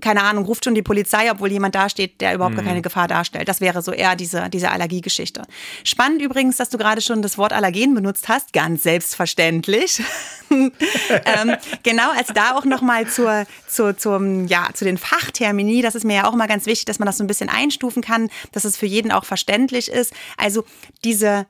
keine 0.00 0.22
Ahnung, 0.22 0.44
ruft 0.44 0.64
schon 0.64 0.74
die 0.74 0.82
Polizei, 0.82 1.30
obwohl 1.30 1.50
jemand 1.50 1.74
dasteht, 1.74 2.20
der 2.20 2.34
überhaupt 2.34 2.54
mhm. 2.54 2.58
gar 2.58 2.66
keine 2.66 2.82
Gefahr 2.82 3.08
darstellt. 3.08 3.48
Das 3.48 3.60
wäre 3.60 3.82
so 3.82 3.92
eher 3.92 4.16
diese, 4.16 4.48
diese 4.50 4.70
Allergiegeschichte. 4.70 5.42
Spannend 5.84 6.22
übrigens, 6.22 6.56
dass 6.56 6.70
du 6.70 6.78
gerade 6.78 7.00
schon 7.00 7.22
das 7.22 7.38
Wort 7.38 7.52
Allergen 7.52 7.94
benutzt 7.94 8.28
hast, 8.28 8.52
ganz 8.52 8.82
selbstverständlich. 8.82 10.02
ähm, 10.50 11.56
genau, 11.82 12.10
also 12.16 12.32
da 12.32 12.56
auch 12.56 12.64
nochmal 12.64 13.08
zur, 13.08 13.46
zur, 13.66 13.96
zum, 13.96 14.46
ja, 14.46 14.68
zu 14.74 14.84
den 14.84 14.98
Fachtermini, 14.98 15.82
das 15.82 15.94
ist 15.94 16.04
mir 16.04 16.16
ja 16.16 16.28
auch 16.28 16.34
immer 16.34 16.48
ganz 16.48 16.66
wichtig, 16.66 16.84
dass 16.84 16.98
man 16.98 17.06
das 17.06 17.18
so 17.18 17.24
ein 17.24 17.28
bisschen 17.28 17.48
einstufen 17.48 18.02
kann, 18.02 18.28
dass 18.52 18.64
es 18.64 18.76
für 18.76 18.86
jeden 18.86 19.12
auch 19.12 19.24
verständlich 19.24 19.88
ist. 19.88 20.12
Also 20.36 20.64
diese 21.04 21.46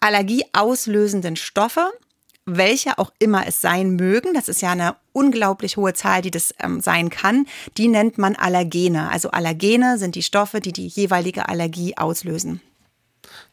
allergieauslösenden 0.00 1.36
Stoffe, 1.36 1.90
welche 2.46 2.98
auch 2.98 3.10
immer 3.18 3.46
es 3.46 3.60
sein 3.60 3.96
mögen, 3.96 4.32
das 4.32 4.48
ist 4.48 4.62
ja 4.62 4.70
eine 4.70 4.96
unglaublich 5.12 5.76
hohe 5.76 5.92
Zahl, 5.94 6.22
die 6.22 6.30
das 6.30 6.54
ähm, 6.60 6.80
sein 6.80 7.10
kann, 7.10 7.46
die 7.76 7.88
nennt 7.88 8.18
man 8.18 8.36
Allergene. 8.36 9.10
Also 9.10 9.30
Allergene 9.30 9.98
sind 9.98 10.14
die 10.14 10.22
Stoffe, 10.22 10.60
die 10.60 10.72
die 10.72 10.86
jeweilige 10.86 11.48
Allergie 11.48 11.96
auslösen. 11.96 12.60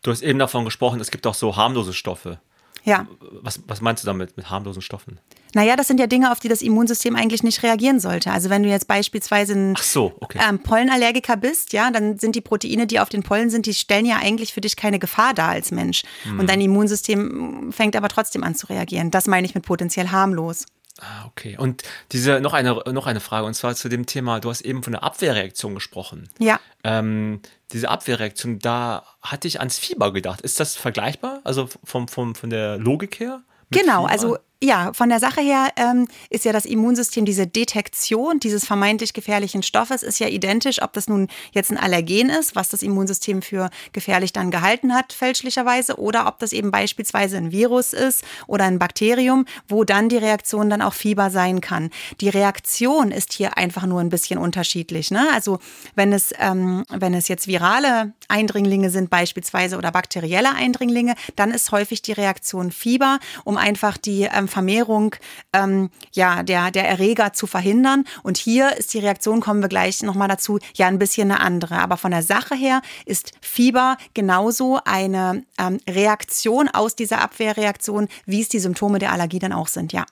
Du 0.04 0.12
hast 0.12 0.22
eben 0.22 0.40
davon 0.40 0.64
gesprochen, 0.66 1.00
es 1.00 1.10
gibt 1.10 1.26
auch 1.26 1.34
so 1.34 1.56
harmlose 1.56 1.94
Stoffe. 1.94 2.40
Ja. 2.84 3.08
Was, 3.42 3.62
was 3.68 3.82
meinst 3.82 4.04
du 4.04 4.06
damit 4.06 4.36
mit 4.36 4.50
harmlosen 4.50 4.82
Stoffen? 4.82 5.20
Naja, 5.54 5.76
das 5.76 5.88
sind 5.88 6.00
ja 6.00 6.08
Dinge, 6.08 6.32
auf 6.32 6.40
die 6.40 6.48
das 6.48 6.62
Immunsystem 6.62 7.16
eigentlich 7.16 7.44
nicht 7.44 7.62
reagieren 7.64 8.00
sollte. 8.00 8.32
Also 8.32 8.50
wenn 8.50 8.64
du 8.64 8.70
jetzt 8.70 8.88
beispielsweise 8.88 9.54
ein 9.54 9.76
so, 9.80 10.14
okay. 10.20 10.40
ähm, 10.48 10.60
Pollenallergiker 10.60 11.38
bist, 11.38 11.74
ja, 11.74 11.92
dann 11.92 12.18
sind 12.18 12.36
die 12.36 12.42
Proteine, 12.42 12.88
die 12.88 13.00
auf 13.00 13.10
den 13.10 13.24
Pollen 13.24 13.50
sind, 13.50 13.68
die 13.68 13.74
stellen 13.74 14.06
ja 14.06 14.18
eigentlich 14.18 14.54
für 14.54 14.62
dich 14.62 14.76
keine 14.76 15.00
Gefahr 15.00 15.34
dar 15.34 15.50
als 15.50 15.72
Mensch. 15.72 16.04
Hm. 16.24 16.40
Und 16.40 16.50
dein 16.50 16.60
Immunsystem 16.60 17.72
fängt 17.72 17.96
aber 17.96 18.10
trotzdem 18.10 18.44
an 18.44 18.56
zu 18.56 18.68
reagieren. 18.68 19.12
Das 19.12 19.28
meine 19.28 19.46
ich 19.46 19.54
mit 19.54 19.66
potenziell 19.66 20.10
harmlos. 20.10 20.66
Ah, 21.00 21.26
okay. 21.26 21.58
Und 21.58 21.82
diese 22.12 22.40
noch 22.40 22.54
eine 22.54 22.76
noch 22.92 23.08
eine 23.08 23.20
Frage 23.20 23.48
und 23.48 23.56
zwar 23.56 23.76
zu 23.76 23.90
dem 23.90 24.06
Thema. 24.06 24.40
Du 24.40 24.50
hast 24.50 24.62
eben 24.62 24.84
von 24.84 24.94
der 24.94 25.04
Abwehrreaktion 25.04 25.74
gesprochen. 25.74 26.30
Ja. 26.38 26.60
Ähm, 26.84 27.42
diese 27.72 27.90
Abwehrreaktion, 27.90 28.60
da 28.60 29.04
hatte 29.22 29.48
ich 29.48 29.60
ans 29.60 29.80
Fieber 29.80 30.14
gedacht. 30.14 30.42
Ist 30.42 30.60
das 30.60 30.76
vergleichbar? 30.76 31.42
Also 31.44 31.68
vom, 31.84 32.08
vom 32.08 32.36
von 32.36 32.50
der 32.52 32.78
Logik 32.78 33.20
her? 33.20 33.42
Genau, 33.72 34.02
Fieber? 34.02 34.12
also 34.12 34.38
ja, 34.64 34.94
von 34.94 35.10
der 35.10 35.20
Sache 35.20 35.42
her 35.42 35.70
ähm, 35.76 36.08
ist 36.30 36.46
ja 36.46 36.54
das 36.54 36.66
Immunsystem, 36.66 37.26
diese 37.26 37.46
Detektion 37.46 38.40
dieses 38.40 38.66
vermeintlich 38.66 39.14
gefährlichen 39.14 39.62
Stoffes 39.62 40.04
ist 40.04 40.20
ja 40.20 40.28
identisch, 40.28 40.82
ob 40.82 40.94
das 40.94 41.10
nun 41.10 41.28
jetzt 41.52 41.70
ein 41.70 41.78
Allergen 41.78 42.30
ist, 42.30 42.56
was 42.56 42.70
das 42.70 42.82
Immunsystem 42.82 43.42
für 43.42 43.70
gefährlich 43.92 44.32
dann 44.32 44.52
gehalten 44.52 44.94
hat, 44.94 45.12
fälschlicherweise, 45.12 46.00
oder 46.00 46.28
ob 46.28 46.40
das 46.40 46.54
eben 46.54 46.72
beispielsweise 46.72 47.38
ein 47.38 47.52
Virus 47.52 47.92
ist 47.92 48.24
oder 48.48 48.64
ein 48.64 48.80
Bakterium, 48.80 49.46
wo 49.68 49.84
dann 49.84 50.08
die 50.08 50.18
Reaktion 50.18 50.70
dann 50.70 50.82
auch 50.82 50.94
Fieber 50.94 51.30
sein 51.30 51.60
kann. 51.60 51.90
Die 52.22 52.30
Reaktion 52.30 53.12
ist 53.12 53.34
hier 53.34 53.58
einfach 53.58 53.86
nur 53.86 54.00
ein 54.00 54.10
bisschen 54.10 54.40
unterschiedlich. 54.40 55.12
Ne? 55.12 55.28
Also 55.34 55.60
wenn 55.96 56.14
es, 56.14 56.34
ähm, 56.40 56.86
wenn 56.90 57.14
es 57.14 57.28
jetzt 57.28 57.48
virale 57.48 58.14
Eindringlinge 58.30 58.90
sind 58.90 59.10
beispielsweise 59.10 59.78
oder 59.78 59.92
bakterielle 59.92 60.56
Eindringlinge, 60.56 61.16
dann 61.36 61.52
ist 61.52 61.72
häufig 61.74 62.02
die 62.02 62.14
Reaktion 62.14 62.72
Fieber, 62.72 63.20
um 63.44 63.58
einfach 63.58 63.98
die 63.98 64.22
ähm, 64.24 64.48
Vermehrung 64.54 65.16
ähm, 65.52 65.90
ja, 66.14 66.44
der, 66.44 66.70
der 66.72 66.88
Erreger 66.88 67.34
zu 67.34 67.48
verhindern. 67.48 68.06
Und 68.22 68.38
hier 68.38 68.78
ist 68.78 68.94
die 68.94 69.00
Reaktion, 69.00 69.42
kommen 69.42 69.62
wir 69.62 69.70
gleich 69.70 70.04
nochmal 70.04 70.28
dazu, 70.28 70.60
ja 70.76 70.88
ein 70.88 71.00
bisschen 71.00 71.32
eine 71.32 71.42
andere. 71.42 71.80
Aber 71.80 71.98
von 71.98 72.12
der 72.12 72.22
Sache 72.22 72.56
her 72.56 72.82
ist 73.06 73.32
Fieber 73.42 73.98
genauso 74.14 74.80
eine 74.86 75.44
ähm, 75.60 75.80
Reaktion 75.90 76.70
aus 76.70 76.96
dieser 76.96 77.22
Abwehrreaktion, 77.22 78.08
wie 78.26 78.42
es 78.42 78.50
die 78.50 78.60
Symptome 78.60 79.00
der 79.00 79.12
Allergie 79.12 79.40
dann 79.40 79.54
auch 79.54 79.68
sind, 79.68 79.92
ja. 79.92 80.06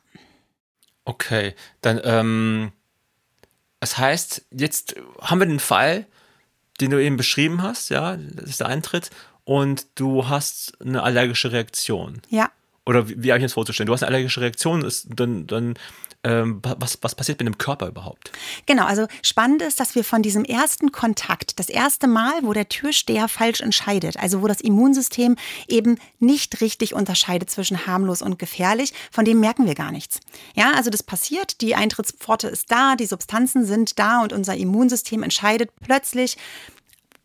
Okay, 1.05 1.55
dann, 1.81 2.01
ähm, 2.03 2.71
das 3.79 3.97
heißt, 3.97 4.45
jetzt 4.51 4.95
haben 5.21 5.39
wir 5.39 5.47
den 5.47 5.59
Fall, 5.59 6.07
den 6.79 6.91
du 6.91 7.01
eben 7.01 7.17
beschrieben 7.17 7.61
hast, 7.61 7.89
ja, 7.89 8.17
das 8.17 8.49
ist 8.49 8.59
der 8.59 8.67
Eintritt, 8.67 9.11
und 9.43 9.87
du 9.95 10.29
hast 10.29 10.79
eine 10.81 11.03
allergische 11.03 11.51
Reaktion. 11.51 12.21
Ja. 12.29 12.51
Oder 12.85 13.07
wie, 13.09 13.23
wie 13.23 13.31
habe 13.31 13.39
ich 13.39 13.45
das 13.45 13.53
vorzustellen? 13.53 13.87
Du 13.87 13.93
hast 13.93 14.03
eine 14.03 14.15
allergische 14.15 14.41
Reaktion, 14.41 14.83
ist, 14.83 15.07
dann, 15.09 15.45
dann 15.47 15.75
ähm, 16.23 16.61
was, 16.63 16.99
was 17.01 17.15
passiert 17.15 17.39
mit 17.39 17.47
dem 17.47 17.57
Körper 17.57 17.87
überhaupt? 17.87 18.31
Genau, 18.65 18.85
also 18.85 19.07
spannend 19.23 19.61
ist, 19.61 19.79
dass 19.79 19.95
wir 19.95 20.03
von 20.03 20.21
diesem 20.21 20.45
ersten 20.45 20.91
Kontakt, 20.91 21.59
das 21.59 21.69
erste 21.69 22.07
Mal, 22.07 22.33
wo 22.43 22.53
der 22.53 22.69
Türsteher 22.69 23.27
falsch 23.27 23.61
entscheidet, 23.61 24.17
also 24.17 24.41
wo 24.41 24.47
das 24.47 24.61
Immunsystem 24.61 25.35
eben 25.67 25.97
nicht 26.19 26.61
richtig 26.61 26.93
unterscheidet 26.93 27.49
zwischen 27.49 27.87
harmlos 27.87 28.21
und 28.21 28.37
gefährlich, 28.37 28.93
von 29.11 29.25
dem 29.25 29.39
merken 29.39 29.65
wir 29.65 29.75
gar 29.75 29.91
nichts. 29.91 30.19
Ja, 30.55 30.73
also 30.75 30.89
das 30.89 31.01
passiert, 31.01 31.61
die 31.61 31.75
Eintrittspforte 31.75 32.47
ist 32.47 32.71
da, 32.71 32.95
die 32.95 33.07
Substanzen 33.07 33.65
sind 33.65 33.97
da 33.97 34.21
und 34.21 34.33
unser 34.33 34.55
Immunsystem 34.55 35.23
entscheidet 35.23 35.71
plötzlich, 35.81 36.37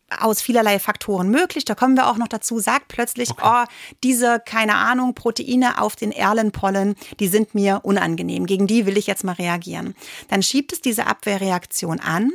aus 0.09 0.41
vielerlei 0.41 0.79
Faktoren 0.79 1.29
möglich. 1.29 1.65
Da 1.65 1.75
kommen 1.75 1.95
wir 1.95 2.07
auch 2.07 2.17
noch 2.17 2.27
dazu. 2.27 2.59
Sagt 2.59 2.87
plötzlich, 2.87 3.29
oh, 3.43 3.63
diese, 4.03 4.41
keine 4.45 4.75
Ahnung, 4.75 5.13
Proteine 5.13 5.81
auf 5.81 5.95
den 5.95 6.11
Erlenpollen, 6.11 6.95
die 7.19 7.27
sind 7.27 7.53
mir 7.53 7.81
unangenehm. 7.83 8.45
Gegen 8.45 8.67
die 8.67 8.85
will 8.85 8.97
ich 8.97 9.07
jetzt 9.07 9.23
mal 9.23 9.33
reagieren. 9.33 9.95
Dann 10.29 10.41
schiebt 10.41 10.71
es 10.71 10.81
diese 10.81 11.07
Abwehrreaktion 11.07 11.99
an. 11.99 12.31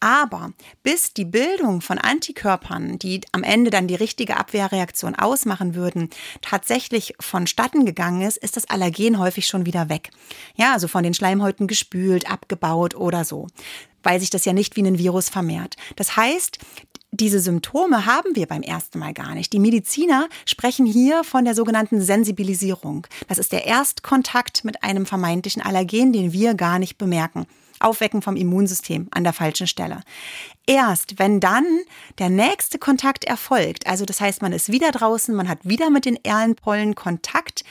Aber 0.00 0.52
bis 0.82 1.14
die 1.14 1.24
Bildung 1.24 1.80
von 1.80 1.96
Antikörpern, 1.96 2.98
die 2.98 3.22
am 3.32 3.42
Ende 3.42 3.70
dann 3.70 3.88
die 3.88 3.94
richtige 3.94 4.36
Abwehrreaktion 4.36 5.14
ausmachen 5.14 5.74
würden, 5.74 6.10
tatsächlich 6.42 7.14
vonstatten 7.20 7.86
gegangen 7.86 8.20
ist, 8.20 8.36
ist 8.36 8.58
das 8.58 8.68
Allergen 8.68 9.18
häufig 9.18 9.46
schon 9.46 9.64
wieder 9.64 9.88
weg. 9.88 10.10
Ja, 10.56 10.74
also 10.74 10.88
von 10.88 11.04
den 11.04 11.14
Schleimhäuten 11.14 11.66
gespült, 11.66 12.30
abgebaut 12.30 12.94
oder 12.94 13.24
so 13.24 13.46
weil 14.04 14.20
sich 14.20 14.30
das 14.30 14.44
ja 14.44 14.52
nicht 14.52 14.76
wie 14.76 14.82
ein 14.82 14.98
Virus 14.98 15.28
vermehrt. 15.28 15.76
Das 15.96 16.16
heißt, 16.16 16.58
diese 17.20 17.38
Symptome 17.38 18.06
haben 18.06 18.34
wir 18.34 18.46
beim 18.46 18.62
ersten 18.62 18.98
Mal 18.98 19.14
gar 19.14 19.34
nicht. 19.34 19.52
Die 19.52 19.60
Mediziner 19.60 20.28
sprechen 20.46 20.84
hier 20.84 21.22
von 21.22 21.44
der 21.44 21.54
sogenannten 21.54 22.00
Sensibilisierung. 22.00 23.06
Das 23.28 23.38
ist 23.38 23.52
der 23.52 23.66
Erstkontakt 23.66 24.64
mit 24.64 24.82
einem 24.82 25.06
vermeintlichen 25.06 25.62
Allergen, 25.62 26.12
den 26.12 26.32
wir 26.32 26.54
gar 26.54 26.78
nicht 26.78 26.98
bemerken. 26.98 27.46
Aufwecken 27.78 28.20
vom 28.20 28.36
Immunsystem 28.36 29.08
an 29.12 29.24
der 29.24 29.32
falschen 29.32 29.66
Stelle. 29.66 30.02
Erst 30.66 31.18
wenn 31.18 31.38
dann 31.38 31.64
der 32.18 32.30
nächste 32.30 32.78
Kontakt 32.78 33.24
erfolgt, 33.24 33.86
also 33.86 34.04
das 34.04 34.20
heißt, 34.20 34.42
man 34.42 34.52
ist 34.52 34.72
wieder 34.72 34.90
draußen, 34.90 35.34
man 35.34 35.48
hat 35.48 35.58
wieder 35.62 35.90
mit 35.90 36.06
den 36.06 36.18
Erlenpollen 36.24 36.94
Kontakt, 36.94 37.64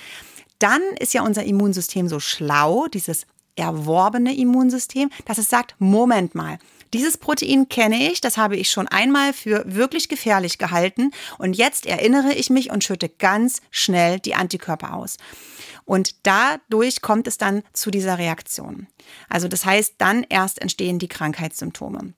dann 0.60 0.82
ist 1.00 1.14
ja 1.14 1.24
unser 1.24 1.44
Immunsystem 1.44 2.08
so 2.08 2.20
schlau, 2.20 2.88
dieses 2.88 3.26
erworbene 3.56 4.36
Immunsystem, 4.36 5.10
dass 5.26 5.38
es 5.38 5.50
sagt, 5.50 5.76
Moment 5.80 6.34
mal, 6.36 6.60
dieses 6.94 7.18
Protein 7.18 7.68
kenne 7.70 8.12
ich, 8.12 8.22
das 8.22 8.38
habe 8.38 8.56
ich 8.56 8.70
schon 8.70 8.88
einmal 8.88 9.34
für 9.34 9.64
wirklich 9.66 10.10
gefährlich 10.10 10.58
gehalten 10.58 11.12
und 11.38 11.54
jetzt 11.56 11.86
erinnere 11.86 12.34
ich 12.34 12.50
mich 12.50 12.72
und 12.72 12.84
schütte 12.84 13.10
ganz 13.10 13.62
schnell 13.72 14.20
die 14.20 14.36
Antikörper 14.36 14.94
aus. 14.94 15.18
Und 15.86 16.26
dadurch 16.26 17.02
kommt 17.02 17.28
es 17.28 17.38
dann 17.38 17.64
zu 17.74 17.92
dieser 17.92 18.18
Reaktion. 18.18 18.88
Also 19.30 19.48
das 19.48 19.66
heißt, 19.66 19.96
dann 19.98 20.26
erst 20.30 20.62
entstehen 20.62 21.00
die 21.00 21.10
Krankheitssymptome. 21.10 22.14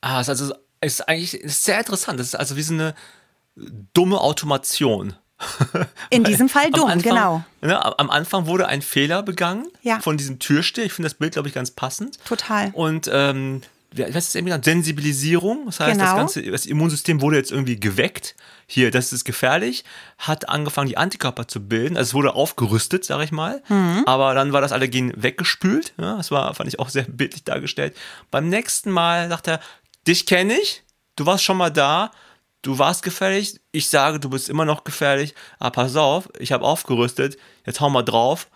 Ah, 0.00 0.20
es 0.20 0.28
ist 0.28 0.40
also 0.40 0.54
ist 0.80 1.08
eigentlich 1.08 1.40
sehr 1.44 1.78
interessant. 1.78 2.18
Das 2.18 2.28
ist 2.28 2.34
also 2.34 2.56
wie 2.56 2.62
so 2.62 2.74
eine 2.74 2.94
dumme 3.94 4.20
Automation. 4.20 5.14
In 6.10 6.24
diesem 6.24 6.48
Fall 6.48 6.70
dumm, 6.70 6.88
Anfang, 6.88 7.02
genau. 7.02 7.44
Ne, 7.60 7.98
am 7.98 8.10
Anfang 8.10 8.46
wurde 8.46 8.66
ein 8.68 8.82
Fehler 8.82 9.22
begangen 9.22 9.66
Ja. 9.82 10.00
von 10.00 10.16
diesem 10.16 10.38
Türsteher. 10.38 10.84
Ich 10.84 10.92
finde 10.92 11.08
das 11.08 11.14
Bild, 11.18 11.32
glaube 11.34 11.48
ich, 11.48 11.54
ganz 11.54 11.70
passend. 11.70 12.18
Total. 12.24 12.70
Und 12.74 13.10
ähm, 13.12 13.62
wie 13.94 14.04
heißt 14.04 14.14
das 14.14 14.34
eben 14.34 14.46
genannt? 14.46 14.64
Sensibilisierung. 14.64 15.66
Das 15.66 15.80
heißt, 15.80 16.00
das 16.00 16.08
Genau. 16.08 16.16
ganze 16.16 16.42
das 16.42 16.66
Immunsystem 16.66 17.20
wurde 17.20 17.36
jetzt 17.36 17.52
irgendwie 17.52 17.78
geweckt. 17.78 18.34
Hier, 18.66 18.90
das 18.90 19.12
ist 19.12 19.24
gefährlich. 19.24 19.84
Hat 20.18 20.48
angefangen, 20.48 20.88
die 20.88 20.96
Antikörper 20.96 21.46
zu 21.48 21.66
bilden. 21.66 21.96
Also 21.96 22.10
es 22.10 22.14
wurde 22.14 22.34
aufgerüstet, 22.34 23.04
sage 23.04 23.24
ich 23.24 23.32
mal. 23.32 23.62
Mhm. 23.68 24.04
Aber 24.06 24.34
dann 24.34 24.52
war 24.52 24.60
das 24.60 24.72
Allergen 24.72 25.12
weggespült. 25.16 25.92
Ja, 25.98 26.16
das 26.16 26.30
war, 26.30 26.54
fand 26.54 26.68
ich 26.68 26.78
auch 26.78 26.88
sehr 26.88 27.04
bildlich 27.04 27.44
dargestellt. 27.44 27.94
Beim 28.30 28.48
nächsten 28.48 28.90
Mal 28.90 29.28
sagt 29.28 29.48
er, 29.48 29.60
dich 30.06 30.24
kenne 30.26 30.54
ich. 30.54 30.82
Du 31.16 31.26
warst 31.26 31.44
schon 31.44 31.56
mal 31.58 31.70
da. 31.70 32.10
Du 32.62 32.78
warst 32.78 33.02
gefährlich. 33.02 33.60
Ich 33.72 33.88
sage, 33.90 34.20
du 34.20 34.30
bist 34.30 34.48
immer 34.48 34.64
noch 34.64 34.84
gefährlich. 34.84 35.34
Aber 35.58 35.70
pass 35.72 35.96
auf, 35.96 36.28
ich 36.38 36.52
habe 36.52 36.64
aufgerüstet. 36.64 37.36
Jetzt 37.66 37.80
hau 37.80 37.90
mal 37.90 38.02
drauf. 38.02 38.48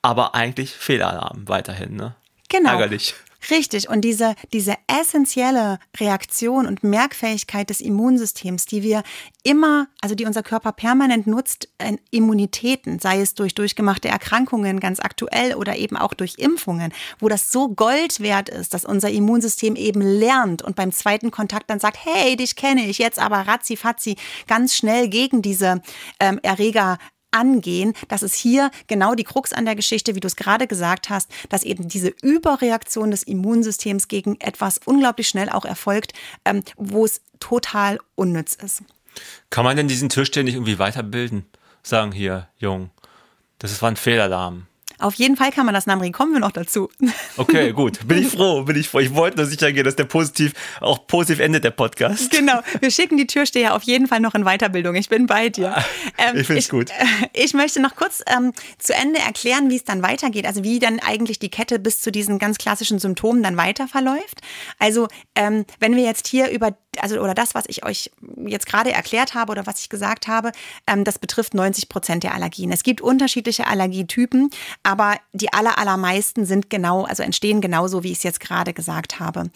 Aber 0.00 0.34
eigentlich 0.34 0.72
Fehlalarm 0.72 1.46
weiterhin. 1.48 1.94
Ne? 1.94 2.16
Genau. 2.48 2.70
Ärgerlich. 2.70 3.14
Richtig. 3.50 3.88
Und 3.88 4.02
diese, 4.02 4.34
diese 4.52 4.74
essentielle 4.86 5.78
Reaktion 5.98 6.66
und 6.66 6.84
Merkfähigkeit 6.84 7.70
des 7.70 7.80
Immunsystems, 7.80 8.66
die 8.66 8.82
wir 8.82 9.02
immer, 9.42 9.88
also 10.00 10.14
die 10.14 10.26
unser 10.26 10.42
Körper 10.42 10.72
permanent 10.72 11.26
nutzt, 11.26 11.68
in 11.82 11.98
Immunitäten, 12.10 12.98
sei 13.00 13.20
es 13.20 13.34
durch 13.34 13.54
durchgemachte 13.54 14.08
Erkrankungen 14.08 14.80
ganz 14.80 15.00
aktuell 15.00 15.54
oder 15.54 15.76
eben 15.76 15.96
auch 15.96 16.14
durch 16.14 16.34
Impfungen, 16.38 16.92
wo 17.18 17.28
das 17.28 17.50
so 17.50 17.68
Gold 17.68 18.20
wert 18.20 18.48
ist, 18.48 18.74
dass 18.74 18.84
unser 18.84 19.10
Immunsystem 19.10 19.76
eben 19.76 20.00
lernt 20.00 20.62
und 20.62 20.76
beim 20.76 20.92
zweiten 20.92 21.30
Kontakt 21.30 21.70
dann 21.70 21.80
sagt, 21.80 21.98
hey, 22.04 22.36
dich 22.36 22.56
kenne 22.56 22.86
ich 22.86 22.98
jetzt 22.98 23.18
aber 23.18 23.38
ratzi 23.38 23.76
fatzi 23.76 24.16
ganz 24.46 24.76
schnell 24.76 25.08
gegen 25.08 25.42
diese 25.42 25.82
ähm, 26.20 26.38
Erreger 26.42 26.98
angehen. 27.32 27.94
Das 28.08 28.22
ist 28.22 28.34
hier 28.34 28.70
genau 28.86 29.14
die 29.14 29.24
Krux 29.24 29.52
an 29.52 29.64
der 29.64 29.74
Geschichte, 29.74 30.14
wie 30.14 30.20
du 30.20 30.26
es 30.26 30.36
gerade 30.36 30.66
gesagt 30.66 31.10
hast, 31.10 31.28
dass 31.48 31.64
eben 31.64 31.88
diese 31.88 32.12
Überreaktion 32.22 33.10
des 33.10 33.22
Immunsystems 33.24 34.08
gegen 34.08 34.40
etwas 34.40 34.78
unglaublich 34.84 35.28
schnell 35.28 35.48
auch 35.48 35.64
erfolgt, 35.64 36.12
ähm, 36.44 36.62
wo 36.76 37.04
es 37.04 37.20
total 37.40 37.98
unnütz 38.14 38.54
ist. 38.54 38.82
Kann 39.50 39.64
man 39.64 39.76
denn 39.76 39.88
diesen 39.88 40.08
Türsteher 40.08 40.44
nicht 40.44 40.54
irgendwie 40.54 40.78
weiterbilden? 40.78 41.44
Sagen 41.82 42.12
hier, 42.12 42.48
Jung, 42.58 42.90
das 43.58 43.82
war 43.82 43.90
ein 43.90 43.96
Fehlalarm. 43.96 44.66
Auf 45.02 45.14
jeden 45.14 45.36
Fall 45.36 45.50
kann 45.50 45.66
man 45.66 45.74
das 45.74 45.86
Namri, 45.86 46.10
kommen 46.12 46.32
wir 46.32 46.40
noch 46.40 46.52
dazu. 46.52 46.88
Okay, 47.38 47.72
gut. 47.72 48.06
Bin 48.06 48.18
ich 48.18 48.28
froh, 48.28 48.62
bin 48.62 48.76
ich 48.76 48.88
froh. 48.88 48.98
Ich 49.00 49.14
wollte 49.14 49.38
nur 49.38 49.46
sicher 49.46 49.72
gehen, 49.72 49.84
dass 49.84 49.96
der 49.96 50.04
positiv, 50.04 50.52
auch 50.80 51.06
positiv 51.06 51.40
endet, 51.40 51.64
der 51.64 51.70
Podcast. 51.70 52.30
Genau, 52.30 52.60
wir 52.80 52.90
schicken 52.90 53.16
die 53.16 53.26
Türsteher 53.26 53.74
auf 53.74 53.82
jeden 53.84 54.06
Fall 54.06 54.20
noch 54.20 54.34
in 54.34 54.44
Weiterbildung. 54.44 54.94
Ich 54.96 55.08
bin 55.08 55.26
bei 55.26 55.48
dir. 55.48 55.74
Ähm, 56.18 56.36
Ich 56.38 56.46
find's 56.46 56.68
gut. 56.68 56.90
äh, 56.90 57.04
Ich 57.32 57.54
möchte 57.54 57.80
noch 57.80 57.96
kurz 57.96 58.22
ähm, 58.26 58.52
zu 58.78 58.94
Ende 58.94 59.18
erklären, 59.18 59.70
wie 59.70 59.76
es 59.76 59.84
dann 59.84 60.02
weitergeht. 60.02 60.46
Also 60.46 60.62
wie 60.62 60.78
dann 60.78 61.00
eigentlich 61.00 61.38
die 61.38 61.48
Kette 61.50 61.78
bis 61.78 62.00
zu 62.00 62.12
diesen 62.12 62.38
ganz 62.38 62.58
klassischen 62.58 62.98
Symptomen 62.98 63.42
dann 63.42 63.56
weiter 63.56 63.88
verläuft. 63.88 64.40
Also 64.78 65.08
ähm, 65.34 65.64
wenn 65.80 65.96
wir 65.96 66.04
jetzt 66.04 66.28
hier 66.28 66.50
über 66.50 66.76
also 67.00 67.20
oder 67.20 67.34
das, 67.34 67.54
was 67.54 67.64
ich 67.68 67.84
euch 67.84 68.10
jetzt 68.44 68.66
gerade 68.66 68.92
erklärt 68.92 69.34
habe 69.34 69.52
oder 69.52 69.66
was 69.66 69.80
ich 69.80 69.88
gesagt 69.88 70.28
habe, 70.28 70.52
ähm, 70.86 71.04
das 71.04 71.18
betrifft 71.18 71.54
90 71.54 71.88
Prozent 71.88 72.22
der 72.22 72.34
Allergien. 72.34 72.72
Es 72.72 72.82
gibt 72.82 73.00
unterschiedliche 73.00 73.66
Allergietypen, 73.66 74.50
aber 74.82 75.16
die 75.32 75.52
aller, 75.52 75.78
allermeisten 75.78 76.44
sind 76.44 76.70
genau, 76.70 77.04
also 77.04 77.22
entstehen 77.22 77.60
genauso, 77.60 78.02
wie 78.02 78.12
ich 78.12 78.18
es 78.18 78.24
jetzt 78.24 78.40
gerade 78.40 78.74
gesagt 78.74 79.20
habe. 79.20 79.50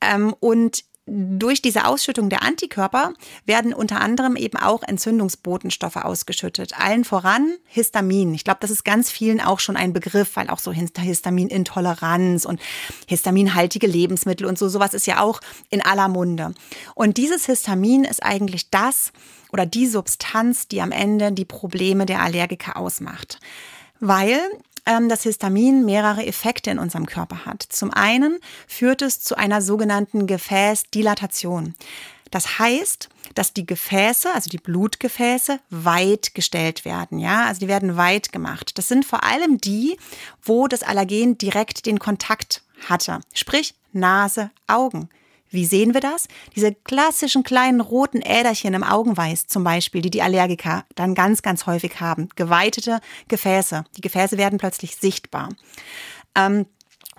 Ähm, 0.00 0.34
und 0.40 0.84
durch 1.06 1.62
diese 1.62 1.86
Ausschüttung 1.86 2.30
der 2.30 2.42
Antikörper 2.42 3.12
werden 3.44 3.72
unter 3.72 4.00
anderem 4.00 4.34
eben 4.34 4.58
auch 4.58 4.82
Entzündungsbotenstoffe 4.82 5.96
ausgeschüttet. 5.96 6.78
Allen 6.78 7.04
voran 7.04 7.54
Histamin. 7.66 8.34
Ich 8.34 8.42
glaube, 8.42 8.58
das 8.60 8.72
ist 8.72 8.84
ganz 8.84 9.10
vielen 9.10 9.40
auch 9.40 9.60
schon 9.60 9.76
ein 9.76 9.92
Begriff, 9.92 10.34
weil 10.34 10.50
auch 10.50 10.58
so 10.58 10.72
Histaminintoleranz 10.72 12.44
und 12.44 12.60
histaminhaltige 13.06 13.86
Lebensmittel 13.86 14.46
und 14.46 14.58
so 14.58 14.68
sowas 14.68 14.94
ist 14.94 15.06
ja 15.06 15.20
auch 15.20 15.40
in 15.70 15.80
aller 15.80 16.08
Munde. 16.08 16.54
Und 16.96 17.18
dieses 17.18 17.46
Histamin 17.46 18.04
ist 18.04 18.24
eigentlich 18.24 18.70
das 18.70 19.12
oder 19.52 19.64
die 19.64 19.86
Substanz, 19.86 20.66
die 20.66 20.82
am 20.82 20.90
Ende 20.90 21.30
die 21.30 21.44
Probleme 21.44 22.06
der 22.06 22.20
Allergiker 22.20 22.76
ausmacht. 22.76 23.38
Weil 24.00 24.40
ähm, 24.86 25.08
das 25.08 25.24
Histamin 25.24 25.84
mehrere 25.84 26.24
Effekte 26.24 26.70
in 26.70 26.78
unserem 26.78 27.06
Körper 27.06 27.44
hat. 27.44 27.62
Zum 27.62 27.92
einen 27.92 28.38
führt 28.66 29.02
es 29.02 29.20
zu 29.20 29.36
einer 29.36 29.60
sogenannten 29.60 30.26
Gefäßdilatation. 30.26 31.74
Das 32.30 32.58
heißt, 32.58 33.08
dass 33.34 33.52
die 33.52 33.66
Gefäße, 33.66 34.32
also 34.34 34.50
die 34.50 34.58
Blutgefäße, 34.58 35.60
weit 35.70 36.34
gestellt 36.34 36.84
werden. 36.84 37.18
Ja, 37.18 37.44
also 37.44 37.60
die 37.60 37.68
werden 37.68 37.96
weit 37.96 38.32
gemacht. 38.32 38.78
Das 38.78 38.88
sind 38.88 39.04
vor 39.04 39.24
allem 39.24 39.58
die, 39.58 39.96
wo 40.42 40.68
das 40.68 40.82
Allergen 40.82 41.38
direkt 41.38 41.86
den 41.86 41.98
Kontakt 41.98 42.62
hatte. 42.88 43.20
Sprich 43.32 43.74
Nase, 43.92 44.50
Augen. 44.66 45.08
Wie 45.50 45.64
sehen 45.64 45.94
wir 45.94 46.00
das? 46.00 46.28
Diese 46.54 46.74
klassischen 46.74 47.42
kleinen 47.42 47.80
roten 47.80 48.20
Äderchen 48.22 48.74
im 48.74 48.82
Augenweiß 48.82 49.46
zum 49.46 49.64
Beispiel, 49.64 50.02
die 50.02 50.10
die 50.10 50.22
Allergiker 50.22 50.84
dann 50.94 51.14
ganz, 51.14 51.42
ganz 51.42 51.66
häufig 51.66 52.00
haben. 52.00 52.28
Geweitete 52.36 53.00
Gefäße. 53.28 53.84
Die 53.96 54.00
Gefäße 54.00 54.36
werden 54.38 54.58
plötzlich 54.58 54.96
sichtbar. 54.96 55.48
Ähm, 56.34 56.66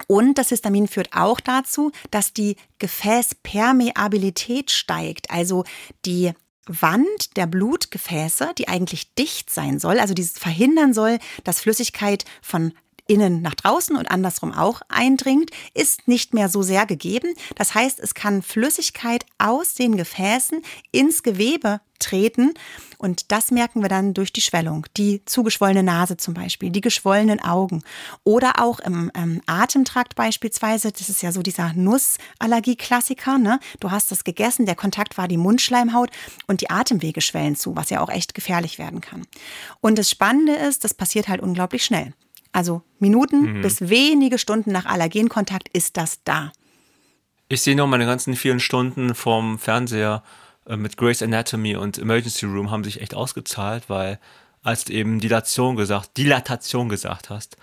und 0.08 0.38
das 0.38 0.50
Histamin 0.50 0.88
führt 0.88 1.14
auch 1.14 1.40
dazu, 1.40 1.92
dass 2.12 2.34
die 2.34 2.56
Gefäßpermeabilität 2.80 4.70
steigt, 4.70 5.32
also 5.32 5.64
die 6.06 6.34
Wand 6.68 7.38
der 7.38 7.48
Blutgefäße, 7.48 8.52
die 8.58 8.68
eigentlich 8.68 9.16
dicht 9.16 9.50
sein 9.50 9.80
soll, 9.80 10.00
also 10.00 10.14
dieses 10.14 10.38
verhindern 10.38 10.94
soll, 10.94 11.18
dass 11.44 11.62
Flüssigkeit 11.62 12.26
von 12.42 12.74
innen 13.08 13.42
nach 13.42 13.56
draußen 13.56 13.96
und 13.96 14.10
andersrum 14.12 14.54
auch 14.54 14.82
eindringt, 14.90 15.52
ist 15.74 16.08
nicht 16.08 16.34
mehr 16.34 16.50
so 16.50 16.62
sehr 16.62 16.86
gegeben. 16.86 17.34
Das 17.56 17.76
heißt, 17.76 18.00
es 18.00 18.14
kann 18.14 18.42
Flüssigkeit 18.42 19.26
aus 19.38 19.74
den 19.74 19.98
Gefäßen 19.98 20.62
ins 20.92 21.24
Gewebe 21.24 21.82
treten. 22.00 22.54
Und 22.98 23.32
das 23.32 23.52
merken 23.52 23.82
wir 23.82 23.90
dann 23.90 24.14
durch 24.14 24.34
die 24.34 24.42
Schwellung, 24.42 24.86
die 24.98 25.24
zugeschwollene 25.26 25.84
Nase 25.84 26.18
zum 26.18 26.34
Beispiel, 26.34 26.72
die 26.72 26.82
geschwollenen 26.82 27.40
Augen 27.40 27.84
oder 28.24 28.62
auch 28.62 28.80
im 28.80 29.12
ähm, 29.16 29.42
Atemtrakt 29.46 30.16
beispielsweise. 30.16 30.92
Das 30.92 31.10
ist 31.10 31.22
ja 31.22 31.32
so 31.32 31.44
dieser 31.44 31.74
Nussallergie-Klassiker. 31.74 33.38
Ne? 33.38 33.60
Du 33.80 33.92
hast 33.92 34.12
das 34.12 34.24
gegessen, 34.24 34.66
der 34.66 34.76
Kontakt 34.76 35.18
war 35.18 35.28
die 35.28 35.38
Mundschleimhaut 35.38 36.10
und 36.48 36.62
die 36.62 36.70
Atemwege 36.70 37.22
schwellen 37.22 37.56
zu, 37.56 37.76
was 37.76 37.90
ja 37.90 38.02
auch 38.02 38.10
echt 38.10 38.34
gefährlich 38.34 38.80
werden 38.80 39.02
kann. 39.02 39.28
Und 39.80 39.98
das 40.00 40.10
Spannende 40.10 40.54
ist, 40.54 40.84
das 40.84 40.94
passiert 40.94 41.28
halt 41.28 41.42
unglaublich 41.42 41.84
schnell. 41.84 42.14
Also 42.58 42.82
Minuten 42.98 43.60
mhm. 43.60 43.62
bis 43.62 43.88
wenige 43.88 44.40
Stunden 44.40 44.72
nach 44.72 44.88
Allergenkontakt 44.88 45.70
ist 45.74 45.96
das 45.96 46.24
da. 46.24 46.52
Ich 47.50 47.62
sehe 47.62 47.76
noch 47.76 47.86
meine 47.86 48.08
ganzen 48.08 48.36
vielen 48.36 48.60
Stunden 48.60 49.14
vom 49.14 49.60
Fernseher 49.60 50.24
äh, 50.66 50.76
mit 50.76 50.98
Grey's 50.98 51.22
Anatomy 51.22 51.76
und 51.76 52.00
Emergency 52.00 52.48
Room 52.48 52.72
haben 52.72 52.84
sich 52.84 53.00
echt 53.00 53.14
ausgezahlt, 53.14 53.92
weil 53.92 54.20
als 54.64 54.86
du 54.86 54.94
eben 54.94 55.20
Dilatation 55.20 55.76
gesagt, 55.76 56.18
Dilatation 56.18 56.90
gesagt 56.90 57.30
hast, 57.30 57.58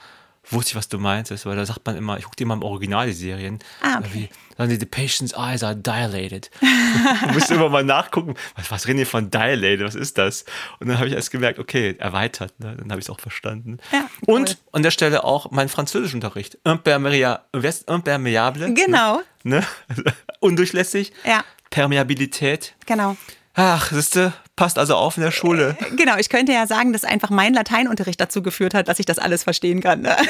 wusste 0.51 0.71
ich, 0.71 0.77
was 0.77 0.89
du 0.89 0.99
meintest, 0.99 1.47
weil 1.47 1.57
da 1.57 1.65
sagt 1.65 1.87
man 1.87 1.97
immer, 1.97 2.19
ich 2.19 2.25
gucke 2.25 2.37
dir 2.37 2.47
mal 2.47 2.55
im 2.55 2.63
Original 2.63 3.07
die 3.07 3.13
Serien, 3.13 3.59
ah, 3.83 3.99
okay. 3.99 4.29
dann 4.57 4.69
die, 4.69 4.77
the 4.77 4.87
patient's 4.87 5.35
eyes 5.37 5.63
are 5.63 5.77
dilated. 5.77 6.51
du 6.61 7.33
musst 7.33 7.51
immer 7.51 7.69
mal 7.69 7.85
nachgucken, 7.85 8.35
was, 8.57 8.71
was 8.71 8.87
reden 8.87 8.99
die 8.99 9.05
von 9.05 9.31
dilated, 9.31 9.85
was 9.85 9.95
ist 9.95 10.19
das? 10.19 10.45
Und 10.81 10.89
dann 10.89 10.99
habe 10.99 11.09
ich 11.09 11.15
erst 11.15 11.31
gemerkt, 11.31 11.59
okay, 11.59 11.97
erweitert, 11.99 12.59
ne? 12.61 12.77
dann 12.77 12.91
habe 12.91 13.01
ich 13.01 13.07
es 13.07 13.11
auch 13.11 13.21
verstanden. 13.21 13.79
Ja, 13.93 14.09
cool. 14.27 14.35
Und 14.35 14.59
an 14.73 14.83
der 14.83 14.91
Stelle 14.91 15.25
auch 15.25 15.51
mein 15.51 15.69
Französischunterricht. 15.69 16.59
Impermeable. 16.65 18.75
Genau. 18.75 19.23
Ne? 19.43 19.65
Undurchlässig. 20.41 21.13
Ja. 21.25 21.45
Permeabilität. 21.71 22.75
Genau. 22.87 23.17
Ach, 23.55 23.93
siehste, 23.93 24.33
passt 24.56 24.78
also 24.78 24.94
auf 24.94 25.16
in 25.16 25.23
der 25.23 25.30
Schule. 25.30 25.76
Äh, 25.80 25.96
genau, 25.96 26.16
ich 26.16 26.28
könnte 26.28 26.52
ja 26.52 26.66
sagen, 26.66 26.92
dass 26.92 27.04
einfach 27.04 27.30
mein 27.30 27.54
Lateinunterricht 27.54 28.20
dazu 28.20 28.43
geführt 28.43 28.75
hat, 28.75 28.88
dass 28.88 28.99
ich 28.99 29.06
das 29.06 29.19
alles 29.19 29.43
verstehen 29.45 29.80
kann. 29.80 30.02
Ne? 30.02 30.17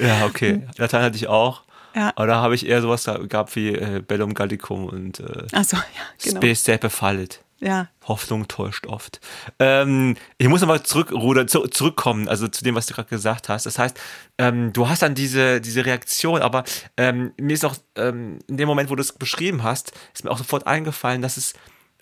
Ja, 0.00 0.26
okay. 0.26 0.62
Latein 0.76 1.02
hatte 1.02 1.16
ich 1.16 1.28
auch. 1.28 1.62
Ja. 1.94 2.12
Aber 2.16 2.26
da 2.26 2.36
habe 2.36 2.54
ich 2.54 2.66
eher 2.66 2.80
sowas 2.80 3.04
gehabt 3.04 3.54
wie 3.56 3.70
äh, 3.70 4.00
Bellum 4.06 4.34
Gallicum 4.34 4.86
und 4.86 5.20
äh, 5.20 5.46
Ach 5.52 5.64
so, 5.64 5.76
ja, 5.76 5.82
genau. 6.22 6.36
Space 6.36 6.64
Sepe 6.64 6.90
Fallet. 6.90 7.42
Ja. 7.60 7.88
Hoffnung 8.06 8.46
täuscht 8.46 8.86
oft. 8.86 9.20
Ähm, 9.58 10.16
ich 10.38 10.48
muss 10.48 10.60
nochmal 10.60 10.84
zurückrudern, 10.84 11.48
zu, 11.48 11.66
zurückkommen, 11.66 12.28
also 12.28 12.46
zu 12.46 12.62
dem, 12.62 12.76
was 12.76 12.86
du 12.86 12.94
gerade 12.94 13.08
gesagt 13.08 13.48
hast. 13.48 13.66
Das 13.66 13.78
heißt, 13.78 13.98
ähm, 14.38 14.72
du 14.72 14.88
hast 14.88 15.02
dann 15.02 15.16
diese, 15.16 15.60
diese 15.60 15.84
Reaktion, 15.84 16.40
aber 16.40 16.62
ähm, 16.96 17.32
mir 17.36 17.54
ist 17.54 17.64
auch 17.64 17.74
ähm, 17.96 18.38
in 18.46 18.58
dem 18.58 18.68
Moment, 18.68 18.90
wo 18.90 18.94
du 18.94 19.00
es 19.00 19.12
beschrieben 19.12 19.64
hast, 19.64 19.92
ist 20.14 20.24
mir 20.24 20.30
auch 20.30 20.38
sofort 20.38 20.68
eingefallen, 20.68 21.20
dass 21.20 21.36
es 21.36 21.54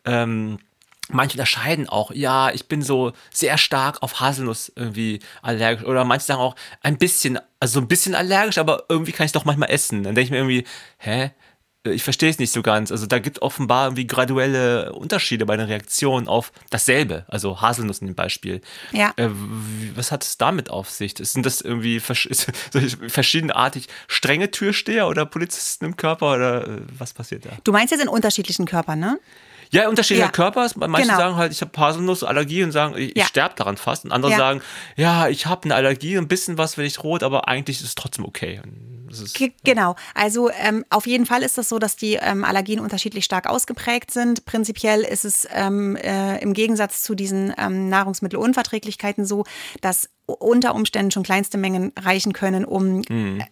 ähm, 0.05 0.59
manche 1.09 1.35
unterscheiden 1.35 1.88
auch, 1.88 2.11
ja, 2.12 2.51
ich 2.51 2.69
bin 2.69 2.83
so 2.83 3.12
sehr 3.31 3.59
stark 3.59 4.03
auf 4.03 4.21
Haselnuss 4.21 4.73
irgendwie 4.75 5.21
allergisch. 5.42 5.85
Oder 5.85 6.05
manche 6.05 6.27
sagen 6.27 6.40
auch 6.40 6.57
ein 6.83 6.99
bisschen, 6.99 7.38
also 7.61 7.75
so 7.75 7.81
ein 7.81 7.88
bisschen 7.88 8.14
allergisch, 8.14 8.59
aber 8.59 8.85
irgendwie 8.88 9.12
kann 9.12 9.25
ich 9.25 9.29
es 9.29 9.33
doch 9.33 9.45
manchmal 9.45 9.71
essen. 9.71 10.03
Dann 10.03 10.14
denke 10.14 10.27
ich 10.27 10.31
mir 10.31 10.38
irgendwie, 10.38 10.64
hä? 10.99 11.33
Ich 11.85 12.03
verstehe 12.03 12.31
es 12.31 12.40
nicht 12.40 12.51
so 12.51 12.62
ganz. 12.62 12.90
Also 12.90 13.07
da 13.07 13.21
gibt 13.21 13.42
offenbar 13.42 13.87
irgendwie 13.87 14.09
graduelle 14.09 14.92
Unterschiede 14.92 15.47
bei 15.47 15.57
der 15.57 15.69
Reaktion 15.69 16.27
auf 16.27 16.51
dasselbe, 16.71 17.25
also 17.29 17.61
Haselnuss 17.61 17.99
in 17.99 18.09
dem 18.09 18.16
Beispiel. 18.16 18.61
Ja. 18.90 19.12
Äh, 19.16 19.29
was 19.95 20.11
hat 20.11 20.25
es 20.25 20.37
damit 20.37 20.69
auf 20.69 20.90
sich? 20.90 21.14
Sind 21.16 21.47
das 21.47 21.61
irgendwie 21.61 22.01
vers 22.01 22.27
verschiedenartig 23.07 23.87
strenge 24.09 24.51
Türsteher 24.51 25.07
oder 25.07 25.27
Polizisten 25.27 25.85
im 25.85 25.97
Körper 25.97 26.35
oder 26.35 26.66
äh, 26.66 26.81
was 26.99 27.14
passiert 27.14 27.47
da? 27.47 27.51
Du 27.62 27.71
meinst 27.71 27.92
jetzt 27.92 28.03
in 28.03 28.09
unterschiedlichen 28.09 28.66
Körpern, 28.66 28.99
ne? 28.99 29.21
Ja, 29.71 29.89
unterschiedlicher 29.89 30.27
ja. 30.27 30.33
Körper. 30.33 30.69
Manche 30.77 31.03
genau. 31.03 31.19
sagen 31.19 31.37
halt, 31.37 31.53
ich 31.53 31.61
habe 31.61 31.73
Haselnussallergie 31.77 32.63
und 32.63 32.73
sagen, 32.73 32.95
ich, 32.97 33.17
ja. 33.17 33.25
ich 33.25 33.29
sterbe 33.29 33.55
daran 33.57 33.77
fast. 33.77 34.05
Und 34.05 34.13
andere 34.13 34.33
ja. 34.33 34.39
sagen, 34.39 34.63
ja, 34.97 35.29
ich 35.29 35.47
habe 35.47 35.65
eine 35.65 35.75
Allergie, 35.75 36.17
ein 36.17 36.29
bisschen 36.29 36.59
was, 36.59 36.79
wenn 36.79 36.85
ich 36.85 37.03
rot, 37.03 37.23
aber 37.23 37.49
eigentlich 37.49 37.81
ist 37.81 37.87
es 37.87 37.95
trotzdem 37.95 38.25
okay. 38.25 38.61
Ist, 39.11 39.41
genau. 39.65 39.95
Also 40.15 40.51
ähm, 40.51 40.85
auf 40.91 41.07
jeden 41.07 41.27
Fall 41.27 41.43
ist 41.43 41.53
es 41.53 41.55
das 41.57 41.69
so, 41.69 41.79
dass 41.79 41.97
die 41.97 42.15
ähm, 42.15 42.45
Allergien 42.45 42.81
unterschiedlich 42.81 43.25
stark 43.25 43.47
ausgeprägt 43.47 44.11
sind. 44.11 44.45
Prinzipiell 44.45 45.03
ist 45.03 45.25
es 45.25 45.47
ähm, 45.53 45.97
äh, 45.97 46.39
im 46.39 46.53
Gegensatz 46.53 47.03
zu 47.03 47.15
diesen 47.15 47.53
ähm, 47.57 47.89
Nahrungsmittelunverträglichkeiten 47.89 49.25
so, 49.25 49.45
dass 49.81 50.11
unter 50.27 50.75
Umständen 50.75 51.13
schon 51.13 51.23
kleinste 51.23 51.57
Mengen 51.57 51.93
reichen 51.99 52.33
können, 52.33 52.65
um 52.65 53.03
mhm. 53.09 53.45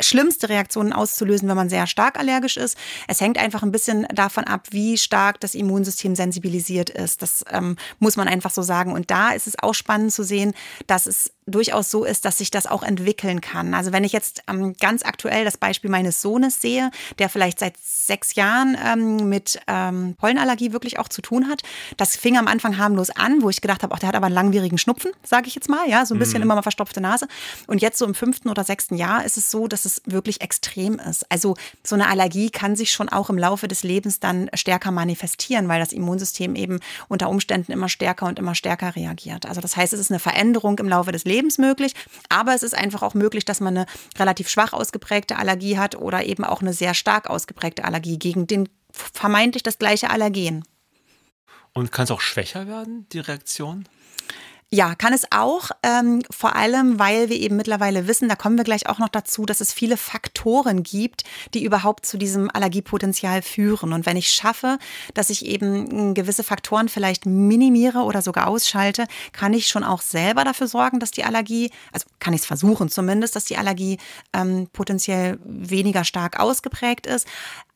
Schlimmste 0.00 0.48
Reaktionen 0.48 0.92
auszulösen, 0.92 1.48
wenn 1.48 1.56
man 1.56 1.68
sehr 1.68 1.86
stark 1.86 2.18
allergisch 2.18 2.56
ist. 2.56 2.76
Es 3.08 3.20
hängt 3.20 3.38
einfach 3.38 3.62
ein 3.62 3.72
bisschen 3.72 4.06
davon 4.14 4.44
ab, 4.44 4.68
wie 4.70 4.98
stark 4.98 5.40
das 5.40 5.54
Immunsystem 5.54 6.14
sensibilisiert 6.14 6.90
ist. 6.90 7.22
Das 7.22 7.44
ähm, 7.50 7.76
muss 7.98 8.16
man 8.16 8.28
einfach 8.28 8.50
so 8.50 8.62
sagen. 8.62 8.92
Und 8.92 9.10
da 9.10 9.30
ist 9.30 9.46
es 9.46 9.58
auch 9.58 9.74
spannend 9.74 10.12
zu 10.12 10.24
sehen, 10.24 10.54
dass 10.86 11.06
es 11.06 11.32
durchaus 11.46 11.90
so 11.90 12.04
ist, 12.04 12.24
dass 12.24 12.38
sich 12.38 12.50
das 12.50 12.66
auch 12.66 12.82
entwickeln 12.82 13.40
kann. 13.40 13.74
Also 13.74 13.92
wenn 13.92 14.04
ich 14.04 14.12
jetzt 14.12 14.42
ähm, 14.48 14.74
ganz 14.78 15.04
aktuell 15.04 15.44
das 15.44 15.56
Beispiel 15.56 15.90
meines 15.90 16.22
Sohnes 16.22 16.60
sehe, 16.60 16.90
der 17.18 17.28
vielleicht 17.28 17.58
seit 17.58 17.74
sechs 17.82 18.36
Jahren 18.36 18.76
ähm, 18.84 19.28
mit 19.28 19.58
ähm, 19.66 20.14
Pollenallergie 20.18 20.72
wirklich 20.72 21.00
auch 21.00 21.08
zu 21.08 21.20
tun 21.20 21.48
hat, 21.48 21.62
das 21.96 22.16
fing 22.16 22.38
am 22.38 22.46
Anfang 22.46 22.78
harmlos 22.78 23.10
an, 23.10 23.42
wo 23.42 23.50
ich 23.50 23.60
gedacht 23.60 23.82
habe, 23.82 23.92
ach, 23.94 23.98
der 23.98 24.08
hat 24.08 24.14
aber 24.14 24.26
einen 24.26 24.34
langwierigen 24.34 24.78
Schnupfen, 24.78 25.10
sage 25.24 25.48
ich 25.48 25.54
jetzt 25.56 25.68
mal, 25.68 25.88
ja, 25.88 26.06
so 26.06 26.14
ein 26.14 26.18
bisschen 26.18 26.38
mhm. 26.38 26.44
immer 26.44 26.54
mal 26.54 26.62
verstopfte 26.62 27.00
Nase. 27.00 27.26
Und 27.66 27.82
jetzt 27.82 27.98
so 27.98 28.04
im 28.06 28.14
fünften 28.14 28.48
oder 28.48 28.62
sechsten 28.62 28.94
Jahr 28.94 29.24
ist 29.24 29.36
es 29.36 29.50
so, 29.50 29.66
dass 29.66 29.84
es 29.84 30.02
wirklich 30.04 30.42
extrem 30.42 31.00
ist. 31.00 31.30
Also 31.30 31.56
so 31.82 31.96
eine 31.96 32.08
Allergie 32.08 32.50
kann 32.50 32.76
sich 32.76 32.92
schon 32.92 33.08
auch 33.08 33.30
im 33.30 33.38
Laufe 33.38 33.66
des 33.66 33.82
Lebens 33.82 34.20
dann 34.20 34.48
stärker 34.54 34.92
manifestieren, 34.92 35.66
weil 35.66 35.80
das 35.80 35.92
Immunsystem 35.92 36.54
eben 36.54 36.78
unter 37.08 37.28
Umständen 37.28 37.72
immer 37.72 37.88
stärker 37.88 38.26
und 38.26 38.38
immer 38.38 38.54
stärker 38.54 38.94
reagiert. 38.94 39.46
Also 39.46 39.60
das 39.60 39.76
heißt, 39.76 39.92
es 39.92 39.98
ist 39.98 40.10
eine 40.12 40.20
Veränderung 40.20 40.78
im 40.78 40.88
Laufe 40.88 41.10
des 41.10 41.24
Lebens 41.24 41.31
Lebens 41.32 41.58
möglich. 41.58 41.94
Aber 42.28 42.54
es 42.54 42.62
ist 42.62 42.74
einfach 42.74 43.02
auch 43.02 43.14
möglich, 43.14 43.44
dass 43.44 43.60
man 43.60 43.76
eine 43.76 43.86
relativ 44.18 44.48
schwach 44.48 44.72
ausgeprägte 44.72 45.36
Allergie 45.36 45.78
hat 45.78 45.96
oder 45.96 46.24
eben 46.24 46.44
auch 46.44 46.60
eine 46.60 46.72
sehr 46.72 46.94
stark 46.94 47.28
ausgeprägte 47.28 47.84
Allergie 47.84 48.18
gegen 48.18 48.46
den 48.46 48.68
vermeintlich 48.92 49.62
das 49.62 49.78
gleiche 49.78 50.10
Allergen. 50.10 50.64
Und 51.72 51.90
kann 51.90 52.04
es 52.04 52.10
auch 52.10 52.20
schwächer 52.20 52.66
werden, 52.66 53.06
die 53.12 53.20
Reaktion? 53.20 53.88
Ja, 54.74 54.94
kann 54.94 55.12
es 55.12 55.26
auch, 55.30 55.68
ähm, 55.82 56.22
vor 56.30 56.56
allem, 56.56 56.98
weil 56.98 57.28
wir 57.28 57.36
eben 57.36 57.56
mittlerweile 57.56 58.08
wissen, 58.08 58.30
da 58.30 58.36
kommen 58.36 58.56
wir 58.56 58.64
gleich 58.64 58.88
auch 58.88 58.98
noch 58.98 59.10
dazu, 59.10 59.44
dass 59.44 59.60
es 59.60 59.70
viele 59.70 59.98
Faktoren 59.98 60.82
gibt, 60.82 61.24
die 61.52 61.62
überhaupt 61.62 62.06
zu 62.06 62.16
diesem 62.16 62.50
Allergiepotenzial 62.50 63.42
führen. 63.42 63.92
Und 63.92 64.06
wenn 64.06 64.16
ich 64.16 64.32
schaffe, 64.32 64.78
dass 65.12 65.28
ich 65.28 65.44
eben 65.44 65.90
hm, 65.90 66.14
gewisse 66.14 66.42
Faktoren 66.42 66.88
vielleicht 66.88 67.26
minimiere 67.26 67.98
oder 67.98 68.22
sogar 68.22 68.46
ausschalte, 68.48 69.06
kann 69.32 69.52
ich 69.52 69.68
schon 69.68 69.84
auch 69.84 70.00
selber 70.00 70.42
dafür 70.42 70.68
sorgen, 70.68 71.00
dass 71.00 71.10
die 71.10 71.24
Allergie, 71.24 71.70
also 71.92 72.06
kann 72.18 72.32
ich 72.32 72.40
es 72.40 72.46
versuchen 72.46 72.88
zumindest, 72.88 73.36
dass 73.36 73.44
die 73.44 73.58
Allergie 73.58 73.98
ähm, 74.32 74.68
potenziell 74.72 75.38
weniger 75.44 76.04
stark 76.04 76.40
ausgeprägt 76.40 77.06
ist. 77.06 77.28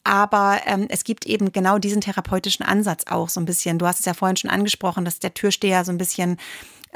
Aber 0.02 0.60
ähm, 0.66 0.86
es 0.88 1.04
gibt 1.04 1.26
eben 1.26 1.52
genau 1.52 1.78
diesen 1.78 2.00
therapeutischen 2.00 2.64
Ansatz 2.64 3.02
auch 3.08 3.28
so 3.28 3.40
ein 3.40 3.44
bisschen. 3.44 3.78
Du 3.78 3.86
hast 3.86 3.98
es 3.98 4.06
ja 4.06 4.14
vorhin 4.14 4.36
schon 4.36 4.50
angesprochen, 4.50 5.04
dass 5.04 5.18
der 5.18 5.34
Türsteher 5.34 5.84
so 5.84 5.90
ein 5.90 5.98
bisschen 5.98 6.38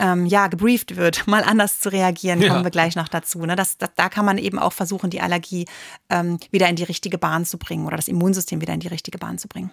ähm, 0.01 0.27
ja, 0.27 0.49
gebrieft 0.49 0.97
wird, 0.97 1.27
mal 1.29 1.45
anders 1.45 1.79
zu 1.79 1.93
reagieren, 1.93 2.41
kommen 2.41 2.53
ja. 2.53 2.65
wir 2.65 2.71
gleich 2.71 2.97
noch 2.97 3.09
dazu. 3.09 3.45
Ne? 3.45 3.55
Das, 3.55 3.79
das, 3.79 3.91
da 3.95 4.09
kann 4.09 4.25
man 4.25 4.39
eben 4.39 4.59
auch 4.59 4.73
versuchen, 4.73 5.11
die 5.11 5.21
Allergie 5.21 5.67
ähm, 6.09 6.41
wieder 6.51 6.69
in 6.69 6.77
die 6.77 6.85
richtige 6.85 7.19
Bahn 7.19 7.45
zu 7.45 7.59
bringen 7.59 7.87
oder 7.87 7.97
das 7.97 8.09
Immunsystem 8.09 8.61
wieder 8.61 8.75
in 8.75 8.81
die 8.81 8.89
richtige 8.89 9.19
Bahn 9.19 9.39
zu 9.39 9.47
bringen. 9.47 9.71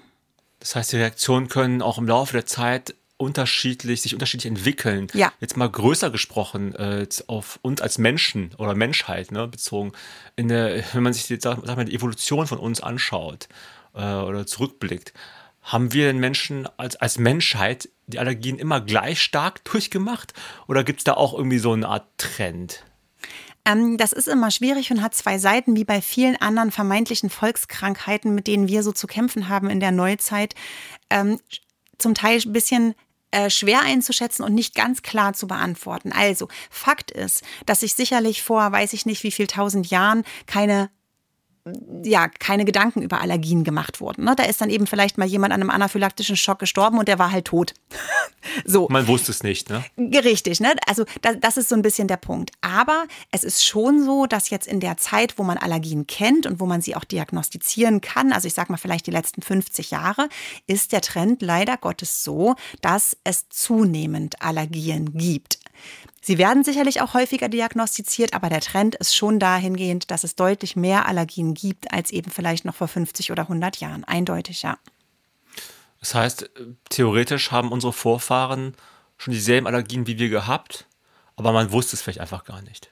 Das 0.60 0.76
heißt, 0.76 0.92
die 0.92 0.98
Reaktionen 0.98 1.48
können 1.48 1.82
auch 1.82 1.98
im 1.98 2.08
Laufe 2.08 2.34
der 2.34 2.46
Zeit 2.46 2.96
unterschiedlich, 3.18 4.02
sich 4.02 4.14
unterschiedlich 4.14 4.46
entwickeln. 4.52 5.08
Ja. 5.14 5.34
Jetzt 5.40 5.58
mal 5.58 5.70
größer 5.70 6.12
gesprochen, 6.12 6.76
äh, 6.76 7.08
auf 7.26 7.60
uns 7.64 7.82
als 7.82 7.98
Menschen 7.98 8.52
oder 8.58 8.76
Menschheit 8.76 9.32
ne, 9.32 9.48
bezogen. 9.48 9.92
Der, 10.38 10.84
wenn 10.94 11.04
man 11.04 11.14
sich 11.14 11.26
die, 11.28 11.40
sag, 11.40 11.60
sag 11.66 11.78
mal, 11.78 11.86
die 11.86 11.96
Evolution 11.96 12.46
von 12.46 12.60
uns 12.60 12.80
anschaut 12.80 13.48
äh, 13.96 14.02
oder 14.02 14.46
zurückblickt, 14.46 15.14
haben 15.68 15.94
wir 15.94 16.08
den 16.08 16.20
Menschen 16.20 16.68
als, 16.78 16.96
als 16.96 17.20
Menschheit 17.20 17.90
die 18.08 18.20
Allergien 18.20 18.58
immer 18.58 18.82
gleich 18.82 19.22
stark 19.22 19.64
durchgemacht? 19.66 20.34
Oder 20.68 20.84
gibt 20.84 21.02
es 21.02 21.04
da 21.04 21.14
auch 21.14 21.34
irgendwie 21.34 21.60
so 21.60 21.74
eine 21.74 21.88
Art 21.88 22.08
Trend? 22.18 22.84
Ähm, 23.66 23.98
das 23.98 24.14
ist 24.14 24.30
immer 24.30 24.50
schwierig 24.50 24.92
und 24.92 25.02
hat 25.02 25.14
zwei 25.14 25.38
Seiten, 25.38 25.76
wie 25.76 25.84
bei 25.84 26.02
vielen 26.02 26.38
anderen 26.38 26.72
vermeintlichen 26.72 27.30
Volkskrankheiten, 27.30 28.34
mit 28.34 28.48
denen 28.48 28.70
wir 28.70 28.82
so 28.82 28.94
zu 28.94 29.08
kämpfen 29.08 29.50
haben 29.50 29.70
in 29.70 29.82
der 29.82 29.92
Neuzeit. 29.92 30.56
Ähm, 31.10 31.40
zum 31.98 32.16
Teil 32.16 32.40
ein 32.46 32.54
bisschen 32.54 32.96
äh, 33.32 33.50
schwer 33.50 33.82
einzuschätzen 33.82 34.44
und 34.44 34.54
nicht 34.54 34.74
ganz 34.74 35.02
klar 35.02 35.34
zu 35.34 35.48
beantworten. 35.48 36.14
Also, 36.14 36.48
Fakt 36.70 37.12
ist, 37.12 37.44
dass 37.66 37.82
sich 37.82 37.94
sicherlich 37.94 38.42
vor, 38.42 38.72
weiß 38.72 38.94
ich 38.94 39.06
nicht, 39.06 39.24
wie 39.24 39.32
viel 39.32 39.48
tausend 39.48 39.90
Jahren 39.90 40.24
keine 40.46 40.90
ja, 42.04 42.28
keine 42.28 42.66
Gedanken 42.66 43.02
über 43.02 43.22
Allergien 43.22 43.64
gemacht 43.64 44.02
wurden. 44.02 44.26
Ne? 44.26 44.36
Da 44.36 44.44
ist 44.44 44.62
dann 44.62 44.70
eben 44.70 44.88
vielleicht 44.88 45.18
mal 45.18 45.28
jemand 45.28 45.54
an 45.54 45.62
einem 45.62 45.70
anaphylaktischen 45.70 46.36
Schock 46.36 46.60
gestorben 46.60 46.98
und 46.98 47.08
der 47.08 47.20
war 47.20 47.32
halt 47.32 47.46
tot. 47.46 47.74
so. 48.66 48.88
Man 48.90 49.08
wusste 49.08 49.32
es 49.32 49.44
nicht, 49.44 49.70
ne? 49.70 49.84
Richtig, 49.98 50.60
ne? 50.60 50.74
Also 50.88 51.06
das, 51.22 51.38
das 51.40 51.58
ist 51.58 51.70
so 51.70 51.76
ein 51.76 51.82
bisschen 51.82 52.08
der 52.08 52.18
Punkt. 52.18 52.52
Aber 52.62 53.06
es 53.32 53.44
ist 53.44 53.66
schon 53.66 54.04
so, 54.04 54.26
dass 54.26 54.50
jetzt 54.50 54.68
in 54.68 54.80
der 54.80 54.98
Zeit, 54.98 55.38
wo 55.38 55.44
man 55.44 55.58
Allergien 55.58 56.08
kennt 56.08 56.46
und 56.46 56.60
wo 56.60 56.66
man 56.66 56.82
sie 56.82 56.96
auch 56.96 57.04
diagnostizieren 57.04 58.02
kann, 58.02 58.32
also 58.32 58.48
ich 58.48 58.54
sag 58.54 58.70
mal 58.70 58.78
vielleicht 58.78 59.08
die 59.08 59.12
letzten 59.12 59.42
50 59.42 59.92
Jahre, 59.92 60.30
ist 60.68 60.92
der 60.92 61.02
Trend 61.02 61.42
leider 61.42 61.78
Gottes 61.78 62.24
so, 62.24 62.56
dass 62.82 63.18
es 63.24 63.50
zunehmend 63.50 64.42
Allergien 64.42 65.14
gibt. 65.18 65.60
Sie 66.28 66.38
werden 66.38 66.66
sicherlich 66.66 67.00
auch 67.00 67.14
häufiger 67.14 67.48
diagnostiziert, 67.48 68.34
aber 68.34 68.50
der 68.50 68.60
Trend 68.60 68.96
ist 68.96 69.16
schon 69.16 69.40
dahingehend, 69.40 70.12
dass 70.12 70.26
es 70.26 70.36
deutlich 70.36 70.76
mehr 70.76 71.08
Allergien 71.08 71.54
gibt 71.54 71.94
als 71.94 72.12
eben 72.12 72.30
vielleicht 72.32 72.66
noch 72.66 72.76
vor 72.76 72.90
50 72.90 73.32
oder 73.32 73.44
100 73.44 73.78
Jahren. 73.78 74.04
Eindeutig, 74.04 74.62
ja. 74.62 74.78
Das 76.02 76.16
heißt, 76.16 76.50
theoretisch 76.90 77.52
haben 77.52 77.72
unsere 77.72 77.94
Vorfahren 77.94 78.76
schon 79.18 79.34
dieselben 79.34 79.68
Allergien 79.68 80.06
wie 80.06 80.20
wir 80.20 80.28
gehabt, 80.28 80.86
aber 81.38 81.54
man 81.54 81.72
wusste 81.72 81.96
es 81.96 82.02
vielleicht 82.02 82.20
einfach 82.20 82.44
gar 82.44 82.62
nicht. 82.62 82.90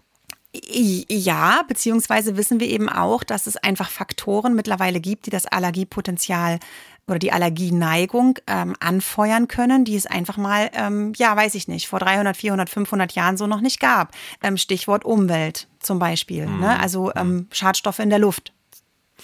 Ja, 0.53 1.63
beziehungsweise 1.67 2.37
wissen 2.37 2.61
wir 2.61 2.67
eben 2.67 2.87
auch, 2.87 3.25
dass 3.25 3.47
es 3.47 3.57
einfach 3.57 3.89
Faktoren 3.89 4.55
mittlerweile 4.55 5.01
gibt, 5.01 5.25
die 5.25 5.29
das 5.29 5.45
Allergiepotenzial 5.45 6.59
oder 7.07 7.19
die 7.19 7.31
Allergieneigung 7.31 8.39
ähm, 8.47 8.75
anfeuern 8.79 9.47
können, 9.47 9.85
die 9.85 9.95
es 9.95 10.05
einfach 10.05 10.37
mal, 10.37 10.71
ähm, 10.73 11.13
ja, 11.17 11.35
weiß 11.35 11.55
ich 11.55 11.67
nicht, 11.67 11.87
vor 11.87 11.99
300, 11.99 12.35
400, 12.35 12.69
500 12.69 13.11
Jahren 13.13 13.37
so 13.37 13.47
noch 13.47 13.61
nicht 13.61 13.79
gab. 13.79 14.11
Ähm, 14.41 14.57
Stichwort 14.57 15.05
Umwelt 15.05 15.67
zum 15.79 15.99
Beispiel, 15.99 16.47
mhm. 16.47 16.61
ne? 16.61 16.79
also 16.79 17.13
ähm, 17.15 17.47
Schadstoffe 17.51 17.99
in 17.99 18.09
der 18.09 18.19
Luft 18.19 18.53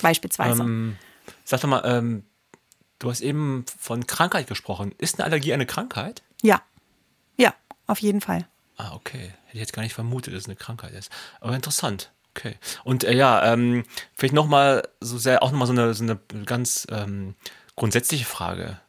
beispielsweise. 0.01 0.61
Ähm, 0.61 0.97
sag 1.43 1.61
doch 1.61 1.69
mal, 1.69 1.81
ähm, 1.85 2.23
du 2.99 3.09
hast 3.09 3.21
eben 3.21 3.65
von 3.79 4.05
Krankheit 4.05 4.47
gesprochen. 4.47 4.93
Ist 4.97 5.19
eine 5.19 5.25
Allergie 5.25 5.53
eine 5.53 5.65
Krankheit? 5.65 6.21
Ja, 6.43 6.61
ja, 7.37 7.53
auf 7.87 7.99
jeden 7.99 8.21
Fall. 8.21 8.47
Ah, 8.77 8.93
okay. 8.93 9.33
Hätte 9.45 9.53
ich 9.53 9.59
jetzt 9.59 9.73
gar 9.73 9.81
nicht 9.83 9.93
vermutet, 9.93 10.33
dass 10.33 10.43
es 10.43 10.47
eine 10.47 10.55
Krankheit 10.55 10.93
ist. 10.93 11.11
Aber 11.39 11.55
interessant. 11.55 12.11
Okay. 12.35 12.55
Und 12.83 13.03
äh, 13.03 13.13
ja, 13.13 13.53
ähm, 13.53 13.83
vielleicht 14.13 14.33
nochmal 14.33 14.87
so 15.01 15.17
sehr, 15.17 15.43
auch 15.43 15.51
nochmal 15.51 15.67
so 15.67 15.73
eine, 15.73 15.93
so 15.93 16.03
eine 16.03 16.17
ganz 16.45 16.87
ähm, 16.89 17.35
grundsätzliche 17.75 18.25
Frage. 18.25 18.79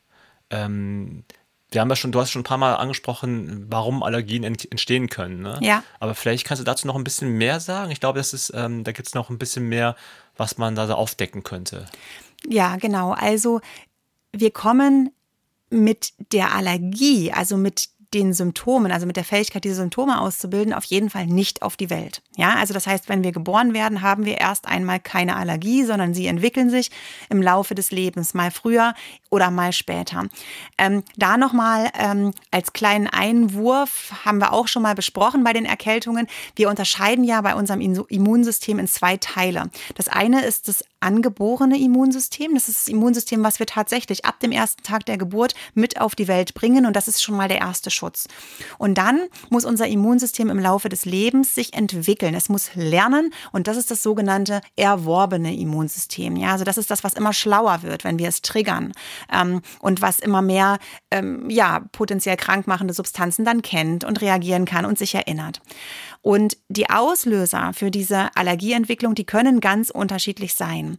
Ähm, 0.50 1.24
wir 1.70 1.80
haben 1.80 1.88
ja 1.88 1.96
schon, 1.96 2.12
du 2.12 2.20
hast 2.20 2.30
schon 2.30 2.40
ein 2.40 2.44
paar 2.44 2.58
Mal 2.58 2.74
angesprochen, 2.74 3.66
warum 3.70 4.02
Allergien 4.02 4.44
entstehen 4.44 5.08
können. 5.08 5.40
Ne? 5.40 5.58
Ja. 5.62 5.82
Aber 6.00 6.14
vielleicht 6.14 6.46
kannst 6.46 6.60
du 6.60 6.64
dazu 6.64 6.86
noch 6.86 6.96
ein 6.96 7.04
bisschen 7.04 7.38
mehr 7.38 7.60
sagen. 7.60 7.90
Ich 7.90 8.00
glaube, 8.00 8.18
das 8.18 8.34
ist, 8.34 8.52
ähm, 8.54 8.84
da 8.84 8.92
gibt 8.92 9.08
es 9.08 9.14
noch 9.14 9.30
ein 9.30 9.38
bisschen 9.38 9.68
mehr, 9.68 9.96
was 10.36 10.58
man 10.58 10.74
da 10.74 10.86
so 10.86 10.94
aufdecken 10.94 11.42
könnte. 11.42 11.86
Ja, 12.46 12.76
genau. 12.76 13.12
Also 13.12 13.60
wir 14.32 14.50
kommen 14.50 15.10
mit 15.70 16.12
der 16.32 16.54
Allergie, 16.54 17.32
also 17.32 17.56
mit 17.56 17.88
den 18.14 18.32
Symptomen, 18.32 18.92
also 18.92 19.06
mit 19.06 19.16
der 19.16 19.24
Fähigkeit, 19.24 19.64
diese 19.64 19.76
Symptome 19.76 20.20
auszubilden, 20.20 20.74
auf 20.74 20.84
jeden 20.84 21.10
Fall 21.10 21.26
nicht 21.26 21.62
auf 21.62 21.76
die 21.76 21.90
Welt. 21.90 22.22
Ja, 22.36 22.54
also 22.56 22.74
das 22.74 22.86
heißt, 22.86 23.08
wenn 23.08 23.22
wir 23.22 23.32
geboren 23.32 23.74
werden, 23.74 24.02
haben 24.02 24.24
wir 24.24 24.38
erst 24.38 24.66
einmal 24.66 25.00
keine 25.00 25.36
Allergie, 25.36 25.84
sondern 25.84 26.14
sie 26.14 26.26
entwickeln 26.26 26.70
sich 26.70 26.90
im 27.28 27.42
Laufe 27.42 27.74
des 27.74 27.90
Lebens, 27.90 28.34
mal 28.34 28.50
früher 28.50 28.94
oder 29.30 29.50
mal 29.50 29.72
später. 29.72 30.26
Ähm, 30.78 31.02
da 31.16 31.36
nochmal 31.36 31.90
ähm, 31.98 32.32
als 32.50 32.72
kleinen 32.72 33.06
Einwurf 33.06 34.12
haben 34.24 34.38
wir 34.38 34.52
auch 34.52 34.68
schon 34.68 34.82
mal 34.82 34.94
besprochen 34.94 35.44
bei 35.44 35.52
den 35.52 35.64
Erkältungen. 35.64 36.26
Wir 36.54 36.68
unterscheiden 36.68 37.24
ja 37.24 37.40
bei 37.40 37.54
unserem 37.54 37.80
Immunsystem 37.80 38.78
in 38.78 38.88
zwei 38.88 39.16
Teile. 39.16 39.70
Das 39.94 40.08
eine 40.08 40.44
ist 40.44 40.68
das 40.68 40.84
angeborene 41.02 41.78
Immunsystem. 41.78 42.54
Das 42.54 42.68
ist 42.68 42.82
das 42.82 42.88
Immunsystem, 42.88 43.42
was 43.42 43.58
wir 43.58 43.66
tatsächlich 43.66 44.24
ab 44.24 44.40
dem 44.40 44.52
ersten 44.52 44.82
Tag 44.82 45.06
der 45.06 45.18
Geburt 45.18 45.54
mit 45.74 46.00
auf 46.00 46.14
die 46.14 46.28
Welt 46.28 46.54
bringen. 46.54 46.86
Und 46.86 46.94
das 46.94 47.08
ist 47.08 47.22
schon 47.22 47.36
mal 47.36 47.48
der 47.48 47.58
erste 47.58 47.90
Schutz. 47.90 48.28
Und 48.78 48.98
dann 48.98 49.20
muss 49.50 49.64
unser 49.64 49.86
Immunsystem 49.86 50.50
im 50.50 50.58
Laufe 50.58 50.88
des 50.88 51.04
Lebens 51.04 51.54
sich 51.54 51.74
entwickeln. 51.74 52.34
Es 52.34 52.48
muss 52.48 52.74
lernen. 52.74 53.32
Und 53.52 53.66
das 53.66 53.76
ist 53.76 53.90
das 53.90 54.02
sogenannte 54.02 54.60
erworbene 54.76 55.54
Immunsystem. 55.56 56.36
Ja, 56.36 56.52
also 56.52 56.64
das 56.64 56.78
ist 56.78 56.90
das, 56.90 57.04
was 57.04 57.14
immer 57.14 57.32
schlauer 57.32 57.82
wird, 57.82 58.04
wenn 58.04 58.18
wir 58.18 58.28
es 58.28 58.42
triggern. 58.42 58.92
Ähm, 59.32 59.62
und 59.80 60.00
was 60.00 60.18
immer 60.20 60.42
mehr, 60.42 60.78
ähm, 61.10 61.50
ja, 61.50 61.80
potenziell 61.92 62.36
krankmachende 62.36 62.94
Substanzen 62.94 63.44
dann 63.44 63.62
kennt 63.62 64.04
und 64.04 64.20
reagieren 64.20 64.64
kann 64.64 64.84
und 64.84 64.98
sich 64.98 65.14
erinnert. 65.14 65.60
Und 66.22 66.56
die 66.68 66.88
Auslöser 66.88 67.72
für 67.74 67.90
diese 67.90 68.34
Allergieentwicklung, 68.36 69.16
die 69.16 69.24
können 69.24 69.60
ganz 69.60 69.90
unterschiedlich 69.90 70.54
sein. 70.54 70.98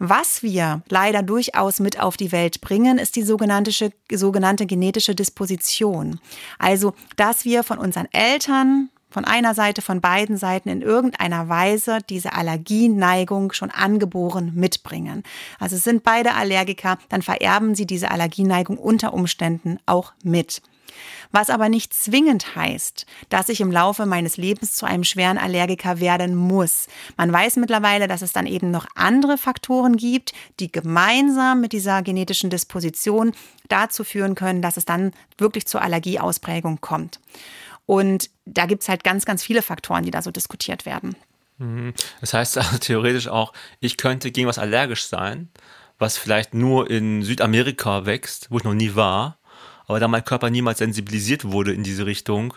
Was 0.00 0.42
wir 0.42 0.82
leider 0.88 1.22
durchaus 1.22 1.78
mit 1.78 2.00
auf 2.00 2.16
die 2.16 2.32
Welt 2.32 2.60
bringen, 2.60 2.98
ist 2.98 3.14
die 3.14 3.22
sogenannte, 3.22 3.92
sogenannte 4.12 4.66
genetische 4.66 5.14
Disposition. 5.14 6.18
Also, 6.58 6.92
dass 7.16 7.44
wir 7.44 7.62
von 7.62 7.78
unseren 7.78 8.08
Eltern, 8.12 8.90
von 9.10 9.24
einer 9.24 9.54
Seite, 9.54 9.80
von 9.80 10.00
beiden 10.00 10.36
Seiten 10.36 10.68
in 10.68 10.82
irgendeiner 10.82 11.48
Weise 11.48 11.98
diese 12.10 12.32
Allergieneigung 12.32 13.52
schon 13.52 13.70
angeboren 13.70 14.50
mitbringen. 14.56 15.22
Also 15.60 15.76
sind 15.76 16.02
beide 16.02 16.34
Allergiker, 16.34 16.98
dann 17.10 17.22
vererben 17.22 17.76
sie 17.76 17.86
diese 17.86 18.10
Allergieneigung 18.10 18.76
unter 18.76 19.14
Umständen 19.14 19.78
auch 19.86 20.12
mit. 20.24 20.62
Was 21.32 21.50
aber 21.50 21.68
nicht 21.68 21.94
zwingend 21.94 22.54
heißt, 22.56 23.06
dass 23.28 23.48
ich 23.48 23.60
im 23.60 23.72
Laufe 23.72 24.06
meines 24.06 24.36
Lebens 24.36 24.74
zu 24.74 24.86
einem 24.86 25.04
schweren 25.04 25.38
Allergiker 25.38 26.00
werden 26.00 26.34
muss. 26.34 26.86
Man 27.16 27.32
weiß 27.32 27.56
mittlerweile, 27.56 28.08
dass 28.08 28.22
es 28.22 28.32
dann 28.32 28.46
eben 28.46 28.70
noch 28.70 28.86
andere 28.94 29.38
Faktoren 29.38 29.96
gibt, 29.96 30.32
die 30.60 30.70
gemeinsam 30.70 31.60
mit 31.60 31.72
dieser 31.72 32.02
genetischen 32.02 32.50
Disposition 32.50 33.32
dazu 33.68 34.04
führen 34.04 34.34
können, 34.34 34.62
dass 34.62 34.76
es 34.76 34.84
dann 34.84 35.12
wirklich 35.38 35.66
zur 35.66 35.82
Allergieausprägung 35.82 36.80
kommt. 36.80 37.20
Und 37.86 38.30
da 38.46 38.66
gibt 38.66 38.82
es 38.82 38.88
halt 38.88 39.04
ganz, 39.04 39.24
ganz 39.24 39.42
viele 39.42 39.62
Faktoren, 39.62 40.04
die 40.04 40.10
da 40.10 40.22
so 40.22 40.30
diskutiert 40.30 40.86
werden. 40.86 41.16
Mhm. 41.58 41.94
Das 42.20 42.34
heißt 42.34 42.58
also 42.58 42.78
theoretisch 42.78 43.28
auch, 43.28 43.52
ich 43.80 43.96
könnte 43.96 44.30
gegen 44.30 44.48
was 44.48 44.58
allergisch 44.58 45.06
sein, 45.06 45.48
was 45.98 46.18
vielleicht 46.18 46.54
nur 46.54 46.90
in 46.90 47.22
Südamerika 47.22 48.06
wächst, 48.06 48.50
wo 48.50 48.58
ich 48.58 48.64
noch 48.64 48.74
nie 48.74 48.94
war 48.94 49.38
aber 49.86 50.00
da 50.00 50.08
mein 50.08 50.24
Körper 50.24 50.50
niemals 50.50 50.78
sensibilisiert 50.78 51.44
wurde 51.44 51.72
in 51.72 51.82
diese 51.82 52.06
Richtung, 52.06 52.54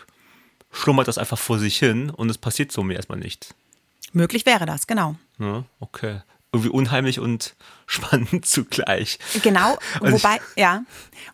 schlummert 0.72 1.08
das 1.08 1.18
einfach 1.18 1.38
vor 1.38 1.58
sich 1.58 1.78
hin 1.78 2.10
und 2.10 2.30
es 2.30 2.38
passiert 2.38 2.72
so 2.72 2.82
mir 2.82 2.94
erstmal 2.94 3.18
nichts. 3.18 3.54
Möglich 4.12 4.46
wäre 4.46 4.66
das, 4.66 4.86
genau. 4.86 5.16
Ja, 5.38 5.64
okay. 5.80 6.20
Irgendwie 6.52 6.70
unheimlich 6.70 7.20
und 7.20 7.54
spannend 7.88 8.44
zugleich. 8.46 9.18
Genau, 9.42 9.76
wobei, 10.00 10.40
ja, 10.56 10.84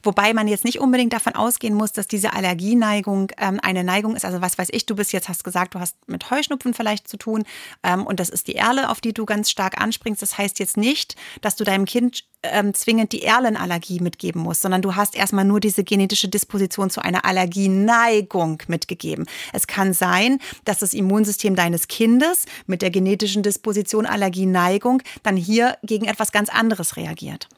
wobei 0.02 0.32
man 0.32 0.48
jetzt 0.48 0.64
nicht 0.64 0.78
unbedingt 0.78 1.12
davon 1.12 1.34
ausgehen 1.34 1.74
muss, 1.74 1.92
dass 1.92 2.06
diese 2.06 2.32
Allergieneigung 2.32 3.32
ähm, 3.36 3.60
eine 3.62 3.84
Neigung 3.84 4.16
ist. 4.16 4.24
Also 4.24 4.40
was 4.40 4.56
weiß 4.56 4.68
ich, 4.70 4.86
du 4.86 4.94
bist 4.94 5.12
jetzt, 5.12 5.28
hast 5.28 5.44
gesagt, 5.44 5.74
du 5.74 5.80
hast 5.80 5.96
mit 6.08 6.30
Heuschnupfen 6.30 6.72
vielleicht 6.72 7.08
zu 7.08 7.16
tun 7.16 7.44
ähm, 7.82 8.06
und 8.06 8.20
das 8.20 8.30
ist 8.30 8.48
die 8.48 8.54
Erle, 8.54 8.88
auf 8.88 9.00
die 9.00 9.12
du 9.12 9.26
ganz 9.26 9.50
stark 9.50 9.80
anspringst. 9.80 10.22
Das 10.22 10.38
heißt 10.38 10.58
jetzt 10.60 10.76
nicht, 10.76 11.16
dass 11.42 11.56
du 11.56 11.64
deinem 11.64 11.84
Kind 11.84 12.24
ähm, 12.44 12.74
zwingend 12.74 13.12
die 13.12 13.22
Erlenallergie 13.22 14.00
mitgeben 14.00 14.42
musst, 14.42 14.62
sondern 14.62 14.82
du 14.82 14.94
hast 14.94 15.16
erstmal 15.16 15.44
nur 15.44 15.60
diese 15.60 15.84
genetische 15.84 16.28
Disposition 16.28 16.90
zu 16.90 17.00
einer 17.02 17.24
Allergieneigung 17.24 18.62
mitgegeben. 18.68 19.26
Es 19.52 19.66
kann 19.66 19.92
sein, 19.92 20.38
dass 20.64 20.78
das 20.78 20.94
Immunsystem 20.94 21.56
deines 21.56 21.88
Kindes 21.88 22.46
mit 22.66 22.82
der 22.82 22.90
genetischen 22.90 23.42
Disposition 23.42 24.06
Allergieneigung 24.06 25.02
dann 25.22 25.36
hier 25.36 25.76
gegen 25.82 26.06
etwas 26.06 26.32
ganz 26.32 26.43
anderes 26.50 26.96
reagiert. 26.96 27.48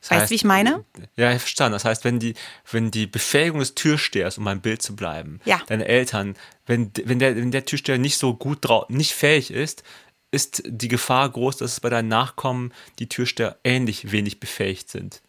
Das 0.00 0.10
weißt 0.12 0.26
du, 0.26 0.30
wie 0.30 0.34
ich 0.36 0.44
meine? 0.44 0.84
Ja, 1.16 1.32
ich 1.32 1.40
verstanden. 1.40 1.72
Das 1.72 1.84
heißt, 1.84 2.04
wenn 2.04 2.18
die, 2.18 2.34
wenn 2.70 2.90
die 2.90 3.06
Befähigung 3.06 3.58
des 3.58 3.74
Türstehers, 3.74 4.38
um 4.38 4.44
beim 4.44 4.60
Bild 4.60 4.80
zu 4.80 4.94
bleiben, 4.94 5.40
ja. 5.44 5.60
deine 5.66 5.86
Eltern, 5.86 6.36
wenn, 6.66 6.92
wenn, 7.04 7.18
der, 7.18 7.36
wenn 7.36 7.50
der 7.50 7.64
Türsteher 7.64 7.98
nicht 7.98 8.16
so 8.16 8.34
gut 8.34 8.58
drauf, 8.62 8.88
nicht 8.88 9.12
fähig 9.12 9.50
ist, 9.50 9.82
ist 10.30 10.62
die 10.66 10.88
Gefahr 10.88 11.28
groß, 11.28 11.56
dass 11.56 11.72
es 11.72 11.80
bei 11.80 11.88
deinen 11.88 12.08
Nachkommen 12.08 12.72
die 12.98 13.08
Türsteher 13.08 13.58
ähnlich 13.64 14.12
wenig 14.12 14.40
befähigt 14.40 14.90
sind. 14.90 15.22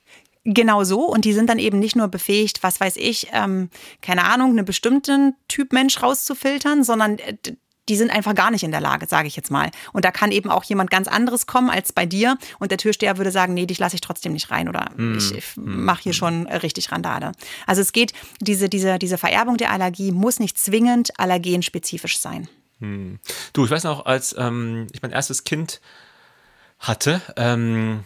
Genau 0.44 0.84
so. 0.84 1.02
Und 1.02 1.26
die 1.26 1.34
sind 1.34 1.50
dann 1.50 1.60
eben 1.60 1.80
nicht 1.80 1.96
nur 1.96 2.08
befähigt, 2.08 2.64
was 2.64 2.80
weiß 2.80 2.98
ich, 2.98 3.28
ähm, 3.34 3.70
keine 4.02 4.26
Ahnung, 4.26 4.52
einen 4.52 4.66
bestimmten 4.66 5.36
Typ 5.48 5.74
Mensch 5.74 6.02
rauszufiltern, 6.02 6.84
sondern 6.84 7.18
äh, 7.20 7.36
die 7.90 7.96
sind 7.96 8.12
einfach 8.12 8.36
gar 8.36 8.52
nicht 8.52 8.64
in 8.64 8.72
der 8.72 8.82
Lage, 8.82 9.08
sage 9.08 9.28
ich 9.28 9.36
jetzt 9.36 9.52
mal. 9.52 9.72
Und 9.92 10.06
da 10.06 10.12
kann 10.12 10.32
eben 10.32 10.50
auch 10.50 10.64
jemand 10.64 10.92
ganz 10.92 11.08
anderes 11.08 11.48
kommen 11.48 11.70
als 11.70 11.92
bei 11.92 12.06
dir 12.06 12.38
und 12.60 12.72
der 12.72 12.78
Türsteher 12.78 13.18
würde 13.18 13.32
sagen, 13.32 13.54
nee, 13.54 13.66
dich 13.66 13.80
lasse 13.80 13.96
ich 13.96 14.02
trotzdem 14.02 14.34
nicht 14.34 14.52
rein 14.52 14.70
oder 14.70 14.92
mm. 14.96 15.18
ich, 15.18 15.34
ich 15.36 15.56
hm. 15.56 15.84
mache 15.86 16.04
hier 16.04 16.14
schon 16.14 16.48
richtig 16.48 16.92
Randale. 16.92 17.32
Also 17.66 17.82
es 17.82 17.92
geht, 17.92 18.14
diese, 18.40 18.70
diese, 18.70 19.00
diese 19.00 19.18
Vererbung 19.18 19.58
der 19.58 19.72
Allergie 19.72 20.12
muss 20.12 20.40
nicht 20.40 20.58
zwingend 20.58 21.20
allergenspezifisch 21.20 22.20
sein. 22.20 22.48
Hm. 22.80 23.20
Du, 23.54 23.66
ich 23.66 23.72
weiß 23.72 23.84
noch, 23.84 24.06
als 24.06 24.36
ähm, 24.38 24.88
ich 24.94 25.02
mein 25.02 25.12
erstes 25.12 25.44
Kind 25.44 25.82
hatte, 26.80 27.22
ähm, 27.36 28.06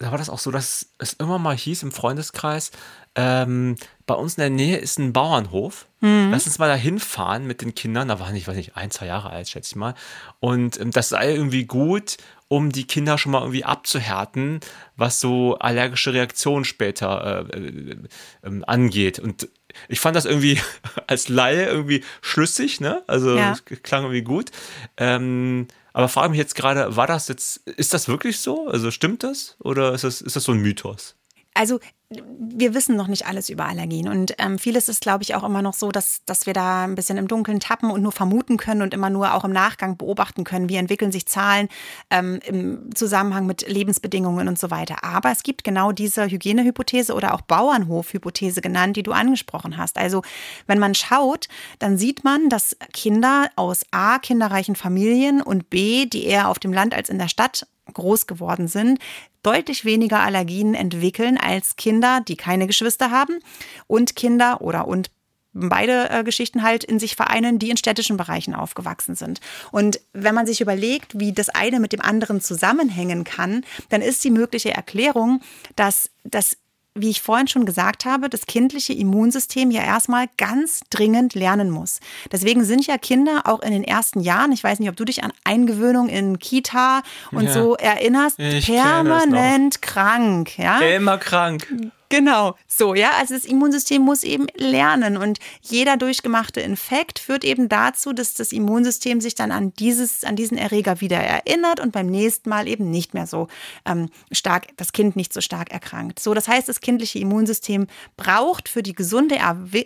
da 0.00 0.10
war 0.10 0.18
das 0.18 0.30
auch 0.30 0.38
so, 0.38 0.50
dass 0.50 0.86
es 0.98 1.12
immer 1.12 1.38
mal 1.38 1.56
hieß 1.56 1.82
im 1.82 1.92
Freundeskreis, 1.92 2.72
ähm, 3.14 3.76
bei 4.06 4.14
uns 4.14 4.34
in 4.34 4.40
der 4.40 4.50
Nähe 4.50 4.78
ist 4.78 4.98
ein 4.98 5.12
Bauernhof. 5.12 5.86
Mhm. 6.00 6.30
Lass 6.30 6.46
uns 6.46 6.58
mal 6.58 6.68
da 6.68 6.74
hinfahren 6.74 7.46
mit 7.46 7.60
den 7.60 7.74
Kindern. 7.74 8.08
Da 8.08 8.18
waren 8.18 8.34
ich, 8.34 8.48
weiß 8.48 8.56
nicht, 8.56 8.76
ein, 8.76 8.90
zwei 8.90 9.06
Jahre 9.06 9.30
alt, 9.30 9.48
schätze 9.48 9.72
ich 9.72 9.76
mal. 9.76 9.94
Und 10.40 10.80
ähm, 10.80 10.90
das 10.90 11.10
sei 11.10 11.34
irgendwie 11.34 11.64
gut, 11.64 12.16
um 12.48 12.72
die 12.72 12.86
Kinder 12.86 13.18
schon 13.18 13.32
mal 13.32 13.42
irgendwie 13.42 13.64
abzuhärten, 13.64 14.60
was 14.96 15.20
so 15.20 15.58
allergische 15.58 16.14
Reaktionen 16.14 16.64
später 16.64 17.46
äh, 17.52 17.58
äh, 17.58 17.96
äh, 18.42 18.62
angeht. 18.66 19.18
Und 19.18 19.48
ich 19.88 20.00
fand 20.00 20.16
das 20.16 20.24
irgendwie 20.24 20.60
als 21.06 21.28
Laie 21.28 21.66
irgendwie 21.66 22.02
schlüssig, 22.22 22.80
ne? 22.80 23.02
Also 23.06 23.36
ja. 23.36 23.54
klang 23.82 24.04
irgendwie 24.04 24.22
gut. 24.22 24.50
Ähm, 24.96 25.68
aber 25.92 26.08
frage 26.08 26.30
mich 26.30 26.38
jetzt 26.38 26.54
gerade, 26.54 26.96
war 26.96 27.06
das 27.06 27.28
jetzt, 27.28 27.58
ist 27.68 27.94
das 27.94 28.08
wirklich 28.08 28.40
so? 28.40 28.68
Also 28.68 28.90
stimmt 28.90 29.22
das? 29.22 29.56
Oder 29.60 29.92
ist 29.92 30.04
das, 30.04 30.20
ist 30.20 30.36
das 30.36 30.44
so 30.44 30.52
ein 30.52 30.58
Mythos? 30.58 31.16
Also 31.54 31.80
wir 32.12 32.74
wissen 32.74 32.96
noch 32.96 33.06
nicht 33.06 33.26
alles 33.26 33.50
über 33.50 33.66
Allergien 33.66 34.08
und 34.08 34.34
ähm, 34.38 34.58
vieles 34.58 34.88
ist, 34.88 35.00
glaube 35.00 35.22
ich, 35.22 35.36
auch 35.36 35.44
immer 35.44 35.62
noch 35.62 35.74
so, 35.74 35.92
dass, 35.92 36.24
dass 36.26 36.44
wir 36.44 36.52
da 36.52 36.82
ein 36.82 36.96
bisschen 36.96 37.16
im 37.18 37.28
Dunkeln 37.28 37.60
tappen 37.60 37.88
und 37.88 38.02
nur 38.02 38.10
vermuten 38.10 38.56
können 38.56 38.82
und 38.82 38.92
immer 38.92 39.10
nur 39.10 39.32
auch 39.32 39.44
im 39.44 39.52
Nachgang 39.52 39.96
beobachten 39.96 40.42
können, 40.42 40.68
wie 40.68 40.74
entwickeln 40.74 41.12
sich 41.12 41.26
Zahlen 41.26 41.68
ähm, 42.10 42.40
im 42.44 42.92
Zusammenhang 42.96 43.46
mit 43.46 43.68
Lebensbedingungen 43.68 44.48
und 44.48 44.58
so 44.58 44.72
weiter. 44.72 45.04
Aber 45.04 45.30
es 45.30 45.44
gibt 45.44 45.62
genau 45.62 45.92
diese 45.92 46.26
Hygienehypothese 46.26 47.14
oder 47.14 47.32
auch 47.32 47.42
Bauernhofhypothese 47.42 48.60
genannt, 48.60 48.96
die 48.96 49.04
du 49.04 49.12
angesprochen 49.12 49.76
hast. 49.76 49.96
Also 49.96 50.22
wenn 50.66 50.80
man 50.80 50.96
schaut, 50.96 51.46
dann 51.78 51.96
sieht 51.96 52.24
man, 52.24 52.48
dass 52.48 52.76
Kinder 52.92 53.50
aus 53.54 53.82
A, 53.92 54.18
kinderreichen 54.18 54.74
Familien 54.74 55.40
und 55.40 55.70
B, 55.70 56.06
die 56.06 56.24
eher 56.24 56.48
auf 56.48 56.58
dem 56.58 56.72
Land 56.72 56.92
als 56.92 57.08
in 57.08 57.18
der 57.18 57.28
Stadt 57.28 57.68
groß 57.92 58.26
geworden 58.26 58.68
sind, 58.68 58.98
deutlich 59.42 59.84
weniger 59.84 60.20
Allergien 60.20 60.74
entwickeln 60.74 61.38
als 61.38 61.76
Kinder, 61.76 62.22
die 62.26 62.36
keine 62.36 62.66
Geschwister 62.66 63.10
haben 63.10 63.38
und 63.86 64.16
Kinder 64.16 64.60
oder 64.60 64.86
und 64.86 65.10
beide 65.52 66.10
äh, 66.10 66.24
Geschichten 66.24 66.62
halt 66.62 66.84
in 66.84 66.98
sich 66.98 67.16
vereinen, 67.16 67.58
die 67.58 67.70
in 67.70 67.76
städtischen 67.76 68.16
Bereichen 68.16 68.54
aufgewachsen 68.54 69.14
sind. 69.14 69.40
Und 69.72 70.00
wenn 70.12 70.34
man 70.34 70.46
sich 70.46 70.60
überlegt, 70.60 71.18
wie 71.18 71.32
das 71.32 71.48
eine 71.48 71.80
mit 71.80 71.92
dem 71.92 72.00
anderen 72.00 72.40
zusammenhängen 72.40 73.24
kann, 73.24 73.64
dann 73.88 74.00
ist 74.02 74.22
die 74.22 74.30
mögliche 74.30 74.72
Erklärung, 74.72 75.40
dass 75.76 76.10
das 76.24 76.56
wie 77.00 77.10
ich 77.10 77.22
vorhin 77.22 77.48
schon 77.48 77.66
gesagt 77.66 78.04
habe, 78.04 78.28
das 78.28 78.46
kindliche 78.46 78.92
Immunsystem 78.92 79.70
ja 79.70 79.82
erstmal 79.82 80.26
ganz 80.36 80.80
dringend 80.90 81.34
lernen 81.34 81.70
muss. 81.70 82.00
Deswegen 82.30 82.64
sind 82.64 82.86
ja 82.86 82.98
Kinder 82.98 83.42
auch 83.44 83.60
in 83.60 83.72
den 83.72 83.84
ersten 83.84 84.20
Jahren, 84.20 84.52
ich 84.52 84.64
weiß 84.64 84.78
nicht, 84.78 84.88
ob 84.88 84.96
du 84.96 85.04
dich 85.04 85.22
an 85.24 85.32
Eingewöhnung 85.44 86.08
in 86.08 86.38
Kita 86.38 87.02
und 87.32 87.44
ja, 87.44 87.52
so 87.52 87.74
erinnerst, 87.76 88.38
permanent 88.38 89.82
krank. 89.82 90.58
Ja? 90.58 90.78
Immer 90.80 91.18
krank. 91.18 91.66
Genau, 92.12 92.56
so, 92.66 92.94
ja. 92.96 93.12
Also 93.20 93.34
das 93.34 93.44
Immunsystem 93.44 94.02
muss 94.02 94.24
eben 94.24 94.48
lernen 94.56 95.16
und 95.16 95.38
jeder 95.60 95.96
durchgemachte 95.96 96.60
Infekt 96.60 97.20
führt 97.20 97.44
eben 97.44 97.68
dazu, 97.68 98.12
dass 98.12 98.34
das 98.34 98.50
Immunsystem 98.50 99.20
sich 99.20 99.36
dann 99.36 99.52
an 99.52 99.72
dieses, 99.78 100.24
an 100.24 100.34
diesen 100.34 100.58
Erreger 100.58 101.00
wieder 101.00 101.18
erinnert 101.18 101.78
und 101.78 101.92
beim 101.92 102.08
nächsten 102.08 102.50
Mal 102.50 102.66
eben 102.66 102.90
nicht 102.90 103.14
mehr 103.14 103.28
so 103.28 103.46
ähm, 103.86 104.08
stark, 104.32 104.76
das 104.76 104.92
Kind 104.92 105.14
nicht 105.14 105.32
so 105.32 105.40
stark 105.40 105.70
erkrankt. 105.70 106.18
So, 106.18 106.34
das 106.34 106.48
heißt, 106.48 106.68
das 106.68 106.80
kindliche 106.80 107.20
Immunsystem 107.20 107.86
braucht 108.16 108.68
für 108.68 108.82
die 108.82 108.94
gesunde 108.94 109.36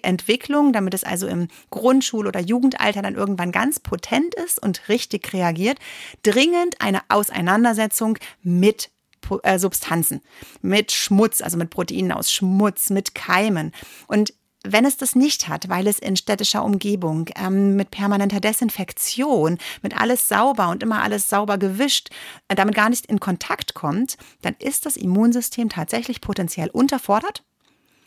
Entwicklung, 0.00 0.72
damit 0.72 0.94
es 0.94 1.04
also 1.04 1.26
im 1.26 1.48
Grundschul- 1.70 2.26
oder 2.26 2.40
Jugendalter 2.40 3.02
dann 3.02 3.16
irgendwann 3.16 3.52
ganz 3.52 3.80
potent 3.80 4.34
ist 4.34 4.62
und 4.62 4.88
richtig 4.88 5.30
reagiert, 5.34 5.78
dringend 6.22 6.80
eine 6.80 7.02
Auseinandersetzung 7.10 8.16
mit 8.42 8.93
äh, 9.42 9.58
Substanzen, 9.58 10.20
mit 10.62 10.92
Schmutz, 10.92 11.40
also 11.40 11.56
mit 11.56 11.70
Proteinen 11.70 12.12
aus 12.12 12.32
Schmutz, 12.32 12.90
mit 12.90 13.14
Keimen. 13.14 13.72
Und 14.06 14.34
wenn 14.64 14.86
es 14.86 14.96
das 14.96 15.14
nicht 15.14 15.48
hat, 15.48 15.68
weil 15.68 15.86
es 15.86 15.98
in 15.98 16.16
städtischer 16.16 16.64
Umgebung 16.64 17.28
ähm, 17.36 17.76
mit 17.76 17.90
permanenter 17.90 18.40
Desinfektion, 18.40 19.58
mit 19.82 19.96
alles 19.96 20.28
sauber 20.28 20.70
und 20.70 20.82
immer 20.82 21.02
alles 21.02 21.28
sauber 21.28 21.58
gewischt, 21.58 22.08
äh, 22.48 22.54
damit 22.54 22.74
gar 22.74 22.88
nicht 22.88 23.06
in 23.06 23.20
Kontakt 23.20 23.74
kommt, 23.74 24.16
dann 24.42 24.56
ist 24.58 24.86
das 24.86 24.96
Immunsystem 24.96 25.68
tatsächlich 25.68 26.22
potenziell 26.22 26.70
unterfordert 26.70 27.44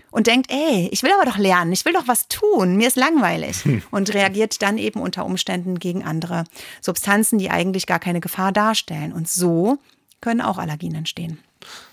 und 0.09 0.25
denkt, 0.27 0.51
ey, 0.51 0.89
ich 0.91 1.03
will 1.03 1.11
aber 1.11 1.29
doch 1.29 1.37
lernen, 1.37 1.71
ich 1.73 1.85
will 1.85 1.93
doch 1.93 2.07
was 2.07 2.27
tun, 2.27 2.75
mir 2.75 2.87
ist 2.87 2.97
langweilig 2.97 3.63
hm. 3.63 3.83
und 3.91 4.13
reagiert 4.13 4.61
dann 4.61 4.79
eben 4.79 4.99
unter 4.99 5.25
Umständen 5.25 5.77
gegen 5.77 6.03
andere 6.03 6.45
Substanzen, 6.81 7.37
die 7.37 7.51
eigentlich 7.51 7.85
gar 7.85 7.99
keine 7.99 8.19
Gefahr 8.19 8.51
darstellen. 8.51 9.13
Und 9.13 9.29
so 9.29 9.77
können 10.21 10.41
auch 10.41 10.57
Allergien 10.57 10.95
entstehen. 10.95 11.39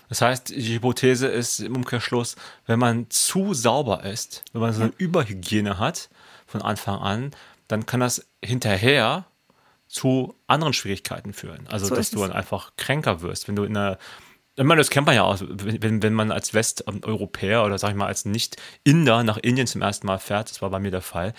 Das 0.09 0.21
heißt, 0.21 0.49
die 0.49 0.75
Hypothese 0.75 1.27
ist 1.27 1.59
im 1.59 1.75
Umkehrschluss, 1.75 2.35
wenn 2.65 2.79
man 2.79 3.09
zu 3.09 3.53
sauber 3.53 4.03
ist, 4.03 4.43
wenn 4.53 4.61
man 4.61 4.73
so 4.73 4.81
eine 4.81 4.91
ja. 4.91 4.97
Überhygiene 4.97 5.79
hat 5.79 6.09
von 6.45 6.61
Anfang 6.61 6.99
an, 6.99 7.31
dann 7.67 7.85
kann 7.85 7.99
das 7.99 8.27
hinterher 8.43 9.25
zu 9.87 10.35
anderen 10.47 10.73
Schwierigkeiten 10.73 11.33
führen. 11.33 11.67
Also, 11.69 11.87
so 11.87 11.95
dass 11.95 12.11
du 12.11 12.19
dann 12.19 12.31
einfach 12.31 12.73
kränker 12.77 13.21
wirst, 13.21 13.47
wenn 13.47 13.55
du 13.55 13.63
in 13.63 13.75
einer 13.75 13.97
ich 14.57 14.63
meine, 14.63 14.79
das 14.79 14.89
kennt 14.89 15.05
man 15.05 15.15
ja 15.15 15.23
auch, 15.23 15.37
wenn, 15.41 16.01
wenn 16.01 16.13
man 16.13 16.31
als 16.31 16.53
Westeuropäer 16.53 17.65
oder 17.65 17.77
sag 17.77 17.89
ich 17.89 17.95
mal 17.97 18.05
als 18.05 18.23
Nicht-Inder 18.23 19.23
nach 19.23 19.35
Indien 19.35 19.67
zum 19.67 19.81
ersten 19.81 20.07
Mal 20.07 20.17
fährt, 20.17 20.49
das 20.49 20.61
war 20.61 20.69
bei 20.69 20.79
mir 20.79 20.91
der 20.91 21.01
Fall, 21.01 21.33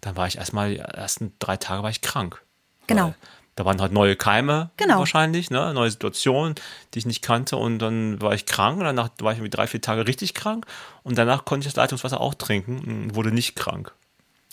dann 0.00 0.16
war 0.16 0.26
ich 0.26 0.38
erstmal, 0.38 0.70
die 0.70 0.78
ersten 0.78 1.34
drei 1.38 1.58
Tage 1.58 1.82
war 1.82 1.90
ich 1.90 2.00
krank. 2.00 2.40
Genau 2.86 3.14
da 3.54 3.64
waren 3.64 3.80
halt 3.80 3.92
neue 3.92 4.16
Keime 4.16 4.70
genau. 4.76 4.98
wahrscheinlich, 4.98 5.50
ne? 5.50 5.72
neue 5.74 5.90
Situationen, 5.90 6.54
die 6.94 7.00
ich 7.00 7.06
nicht 7.06 7.22
kannte 7.22 7.56
und 7.56 7.78
dann 7.78 8.20
war 8.20 8.32
ich 8.32 8.46
krank 8.46 8.78
und 8.78 8.84
danach 8.84 9.10
war 9.20 9.32
ich 9.32 9.38
irgendwie 9.38 9.50
drei, 9.50 9.66
vier 9.66 9.80
Tage 9.80 10.06
richtig 10.06 10.34
krank 10.34 10.66
und 11.02 11.18
danach 11.18 11.44
konnte 11.44 11.66
ich 11.66 11.72
das 11.72 11.76
Leitungswasser 11.76 12.20
auch 12.20 12.34
trinken 12.34 12.78
und 12.78 13.14
wurde 13.14 13.32
nicht 13.32 13.56
krank. 13.56 13.92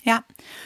Ja, 0.04 0.24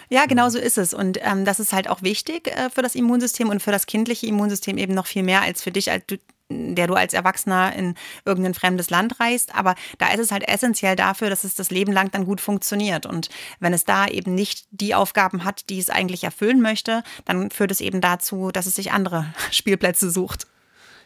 ja, 0.10 0.26
genau 0.26 0.50
so 0.50 0.60
ist 0.60 0.78
es. 0.78 0.94
Und 0.94 1.18
ähm, 1.22 1.44
das 1.44 1.60
ist 1.60 1.74
halt 1.74 1.90
auch 1.90 2.04
wichtig 2.04 2.48
äh, 2.48 2.70
für 2.70 2.84
das 2.84 2.94
Immunsystem 2.96 3.50
und 3.50 3.62
für 3.62 3.72
das 3.72 3.88
kindliche 3.88 4.28
Immunsystem 4.28 4.78
eben 4.78 4.94
noch 4.94 5.08
viel 5.08 5.24
mehr 5.24 5.42
als 5.42 5.64
für 5.64 5.72
dich, 5.72 5.90
als 5.92 6.06
du 6.06 6.18
der 6.50 6.88
du 6.88 6.94
als 6.94 7.14
Erwachsener 7.14 7.76
in 7.76 7.96
irgendein 8.26 8.54
fremdes 8.54 8.90
Land 8.90 9.20
reist. 9.20 9.56
Aber 9.56 9.76
da 9.98 10.12
ist 10.12 10.20
es 10.20 10.32
halt 10.32 10.48
essentiell 10.48 10.96
dafür, 10.96 11.30
dass 11.30 11.44
es 11.44 11.56
das 11.56 11.72
Leben 11.72 11.92
lang 11.92 12.12
dann 12.12 12.26
gut 12.26 12.42
funktioniert. 12.42 13.06
Und 13.06 13.30
wenn 13.60 13.74
es 13.74 13.86
da 13.86 14.08
eben 14.08 14.36
nicht 14.36 14.66
die 14.72 14.96
Aufgaben 14.96 15.44
hat, 15.44 15.70
die 15.70 15.80
es 15.80 15.90
eigentlich 15.90 16.24
erfüllen 16.24 16.62
möchte, 16.62 17.04
dann 17.26 17.52
führt 17.52 17.72
es 17.72 17.82
eben 17.82 18.02
dazu, 18.02 18.52
dass 18.52 18.66
es 18.66 18.76
sich 18.76 18.92
andere 18.92 19.34
Spielplätze 19.52 20.10
sucht. 20.10 20.48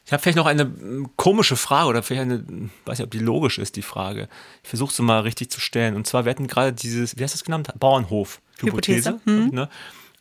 Ich 0.05 0.13
habe 0.13 0.23
vielleicht 0.23 0.37
noch 0.37 0.45
eine 0.45 0.63
hm, 0.63 1.09
komische 1.17 1.57
Frage 1.57 1.89
oder 1.89 2.01
vielleicht 2.01 2.21
eine, 2.21 2.69
weiß 2.85 2.99
nicht, 2.99 3.05
ob 3.05 3.11
die 3.11 3.19
logisch 3.19 3.57
ist, 3.57 3.75
die 3.75 3.81
Frage. 3.81 4.29
Ich 4.63 4.69
versuche 4.69 4.93
sie 4.93 5.03
mal 5.03 5.19
richtig 5.19 5.51
zu 5.51 5.59
stellen. 5.59 5.95
Und 5.95 6.07
zwar, 6.07 6.23
wir 6.23 6.29
hatten 6.29 6.47
gerade 6.47 6.71
dieses, 6.71 7.17
wie 7.17 7.23
heißt 7.23 7.33
das 7.33 7.43
genannt? 7.43 7.69
Bauernhof-Hypothese. 7.77 9.19
Hm. 9.25 9.49
Ne? 9.49 9.69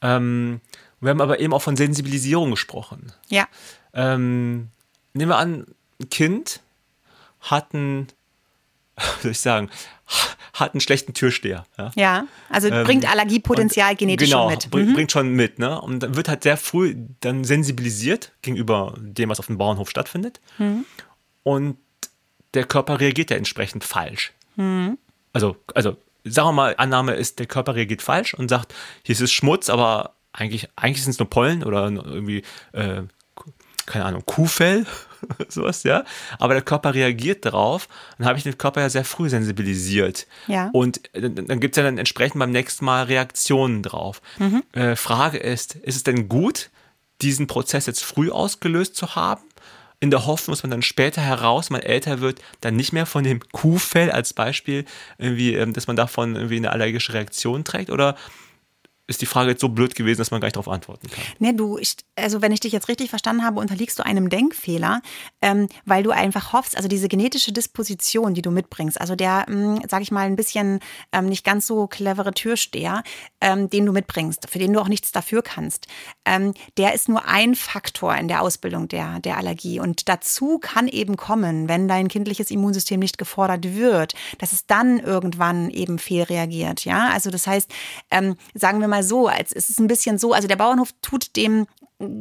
Ähm, 0.02 0.60
wir 1.00 1.10
haben 1.10 1.20
aber 1.20 1.38
eben 1.38 1.52
auch 1.52 1.62
von 1.62 1.76
Sensibilisierung 1.76 2.50
gesprochen. 2.50 3.12
Ja. 3.28 3.46
Ähm, 3.94 4.70
nehmen 5.16 5.30
wir 5.30 5.38
an, 5.38 5.66
ein 6.00 6.08
Kind 6.10 6.60
hat 7.40 7.74
einen, 7.74 8.08
wie 8.96 9.22
soll 9.22 9.30
ich 9.32 9.40
sagen, 9.40 9.70
hat 10.52 10.72
einen 10.72 10.80
schlechten 10.80 11.14
Türsteher. 11.14 11.66
Ja, 11.76 11.90
ja 11.94 12.26
also 12.48 12.68
ähm, 12.68 12.84
bringt 12.84 13.10
Allergiepotenzial 13.10 13.94
genetisch 13.96 14.30
genau, 14.30 14.44
schon 14.44 14.52
mit. 14.52 14.70
Bring, 14.70 14.88
mhm. 14.88 14.94
bringt 14.94 15.12
schon 15.12 15.30
mit, 15.30 15.58
ne? 15.58 15.80
Und 15.80 16.00
dann 16.02 16.16
wird 16.16 16.28
halt 16.28 16.42
sehr 16.42 16.56
früh 16.56 16.96
dann 17.20 17.44
sensibilisiert 17.44 18.32
gegenüber 18.42 18.94
dem, 18.98 19.28
was 19.28 19.38
auf 19.38 19.46
dem 19.46 19.58
Bauernhof 19.58 19.90
stattfindet. 19.90 20.40
Mhm. 20.58 20.84
Und 21.42 21.76
der 22.54 22.64
Körper 22.64 23.00
reagiert 23.00 23.30
ja 23.30 23.36
entsprechend 23.36 23.84
falsch. 23.84 24.32
Mhm. 24.56 24.98
Also, 25.32 25.56
also 25.74 25.96
sagen 26.24 26.48
wir 26.48 26.52
mal, 26.52 26.74
Annahme 26.78 27.14
ist, 27.14 27.38
der 27.38 27.46
Körper 27.46 27.74
reagiert 27.74 28.02
falsch 28.02 28.34
und 28.34 28.48
sagt, 28.48 28.74
hier 29.02 29.12
ist 29.12 29.20
es 29.20 29.32
Schmutz, 29.32 29.68
aber 29.68 30.14
eigentlich, 30.32 30.68
eigentlich 30.76 31.02
sind 31.02 31.12
es 31.12 31.18
nur 31.18 31.28
Pollen 31.28 31.62
oder 31.62 31.84
irgendwie, 31.90 32.42
äh, 32.72 33.02
keine 33.86 34.04
Ahnung, 34.04 34.22
Kuhfell, 34.26 34.86
sowas, 35.48 35.82
ja. 35.84 36.04
Aber 36.38 36.54
der 36.54 36.62
Körper 36.62 36.94
reagiert 36.94 37.44
darauf. 37.44 37.88
Dann 38.18 38.26
habe 38.26 38.38
ich 38.38 38.44
den 38.44 38.58
Körper 38.58 38.80
ja 38.80 38.90
sehr 38.90 39.04
früh 39.04 39.28
sensibilisiert. 39.28 40.26
Ja. 40.46 40.70
Und 40.72 41.00
dann, 41.12 41.34
dann 41.34 41.60
gibt 41.60 41.76
es 41.76 41.76
ja 41.76 41.84
dann 41.84 41.98
entsprechend 41.98 42.38
beim 42.38 42.50
nächsten 42.50 42.84
Mal 42.84 43.04
Reaktionen 43.04 43.82
drauf. 43.82 44.20
Mhm. 44.38 44.62
Äh, 44.72 44.96
Frage 44.96 45.38
ist, 45.38 45.76
ist 45.76 45.96
es 45.96 46.02
denn 46.02 46.28
gut, 46.28 46.70
diesen 47.22 47.46
Prozess 47.46 47.86
jetzt 47.86 48.04
früh 48.04 48.30
ausgelöst 48.30 48.96
zu 48.96 49.14
haben? 49.14 49.42
in 49.98 50.10
der 50.10 50.26
Hoffnung, 50.26 50.54
dass 50.54 50.62
man 50.62 50.70
dann 50.70 50.82
später 50.82 51.22
heraus, 51.22 51.70
man 51.70 51.80
älter 51.80 52.20
wird, 52.20 52.40
dann 52.60 52.76
nicht 52.76 52.92
mehr 52.92 53.06
von 53.06 53.24
dem 53.24 53.40
Kuhfell 53.52 54.10
als 54.10 54.34
Beispiel 54.34 54.84
irgendwie, 55.18 55.54
ähm, 55.54 55.72
dass 55.72 55.86
man 55.86 55.96
davon 55.96 56.36
irgendwie 56.36 56.56
eine 56.56 56.70
allergische 56.70 57.14
Reaktion 57.14 57.64
trägt? 57.64 57.90
Oder 57.90 58.16
ist 59.08 59.22
die 59.22 59.26
Frage 59.26 59.50
jetzt 59.50 59.60
so 59.60 59.68
blöd 59.68 59.94
gewesen, 59.94 60.18
dass 60.18 60.30
man 60.30 60.40
gar 60.40 60.46
nicht 60.46 60.56
darauf 60.56 60.68
antworten 60.68 61.08
kann. 61.08 61.22
Nee, 61.38 61.52
du, 61.52 61.78
ich, 61.78 61.96
also 62.16 62.42
wenn 62.42 62.50
ich 62.50 62.60
dich 62.60 62.72
jetzt 62.72 62.88
richtig 62.88 63.10
verstanden 63.10 63.44
habe, 63.44 63.60
unterliegst 63.60 63.98
du 63.98 64.04
einem 64.04 64.28
Denkfehler, 64.28 65.00
ähm, 65.40 65.68
weil 65.84 66.02
du 66.02 66.10
einfach 66.10 66.52
hoffst, 66.52 66.76
also 66.76 66.88
diese 66.88 67.08
genetische 67.08 67.52
Disposition, 67.52 68.34
die 68.34 68.42
du 68.42 68.50
mitbringst, 68.50 69.00
also 69.00 69.14
der, 69.14 69.46
ähm, 69.48 69.80
sag 69.88 70.02
ich 70.02 70.10
mal, 70.10 70.26
ein 70.26 70.34
bisschen 70.34 70.80
ähm, 71.12 71.26
nicht 71.26 71.44
ganz 71.44 71.66
so 71.68 71.86
clevere 71.86 72.32
Türsteher, 72.32 73.04
ähm, 73.40 73.70
den 73.70 73.86
du 73.86 73.92
mitbringst, 73.92 74.50
für 74.50 74.58
den 74.58 74.72
du 74.72 74.80
auch 74.80 74.88
nichts 74.88 75.12
dafür 75.12 75.42
kannst, 75.42 75.86
ähm, 76.24 76.52
der 76.76 76.92
ist 76.94 77.08
nur 77.08 77.26
ein 77.26 77.54
Faktor 77.54 78.16
in 78.16 78.26
der 78.26 78.42
Ausbildung 78.42 78.88
der, 78.88 79.20
der 79.20 79.36
Allergie. 79.36 79.78
Und 79.78 80.08
dazu 80.08 80.58
kann 80.58 80.88
eben 80.88 81.16
kommen, 81.16 81.68
wenn 81.68 81.86
dein 81.86 82.08
kindliches 82.08 82.50
Immunsystem 82.50 82.98
nicht 82.98 83.18
gefordert 83.18 83.76
wird, 83.76 84.14
dass 84.38 84.52
es 84.52 84.66
dann 84.66 84.98
irgendwann 84.98 85.70
eben 85.70 86.00
fehlreagiert. 86.00 86.84
Ja, 86.84 87.10
also 87.12 87.30
das 87.30 87.46
heißt, 87.46 87.70
ähm, 88.10 88.36
sagen 88.54 88.80
wir 88.80 88.88
mal, 88.88 88.95
mal 88.96 89.02
so, 89.02 89.28
als 89.28 89.52
es 89.52 89.68
ist 89.68 89.78
ein 89.78 89.86
bisschen 89.86 90.18
so, 90.18 90.32
also 90.32 90.48
der 90.48 90.56
Bauernhof 90.56 90.90
tut 91.02 91.36
dem 91.36 91.66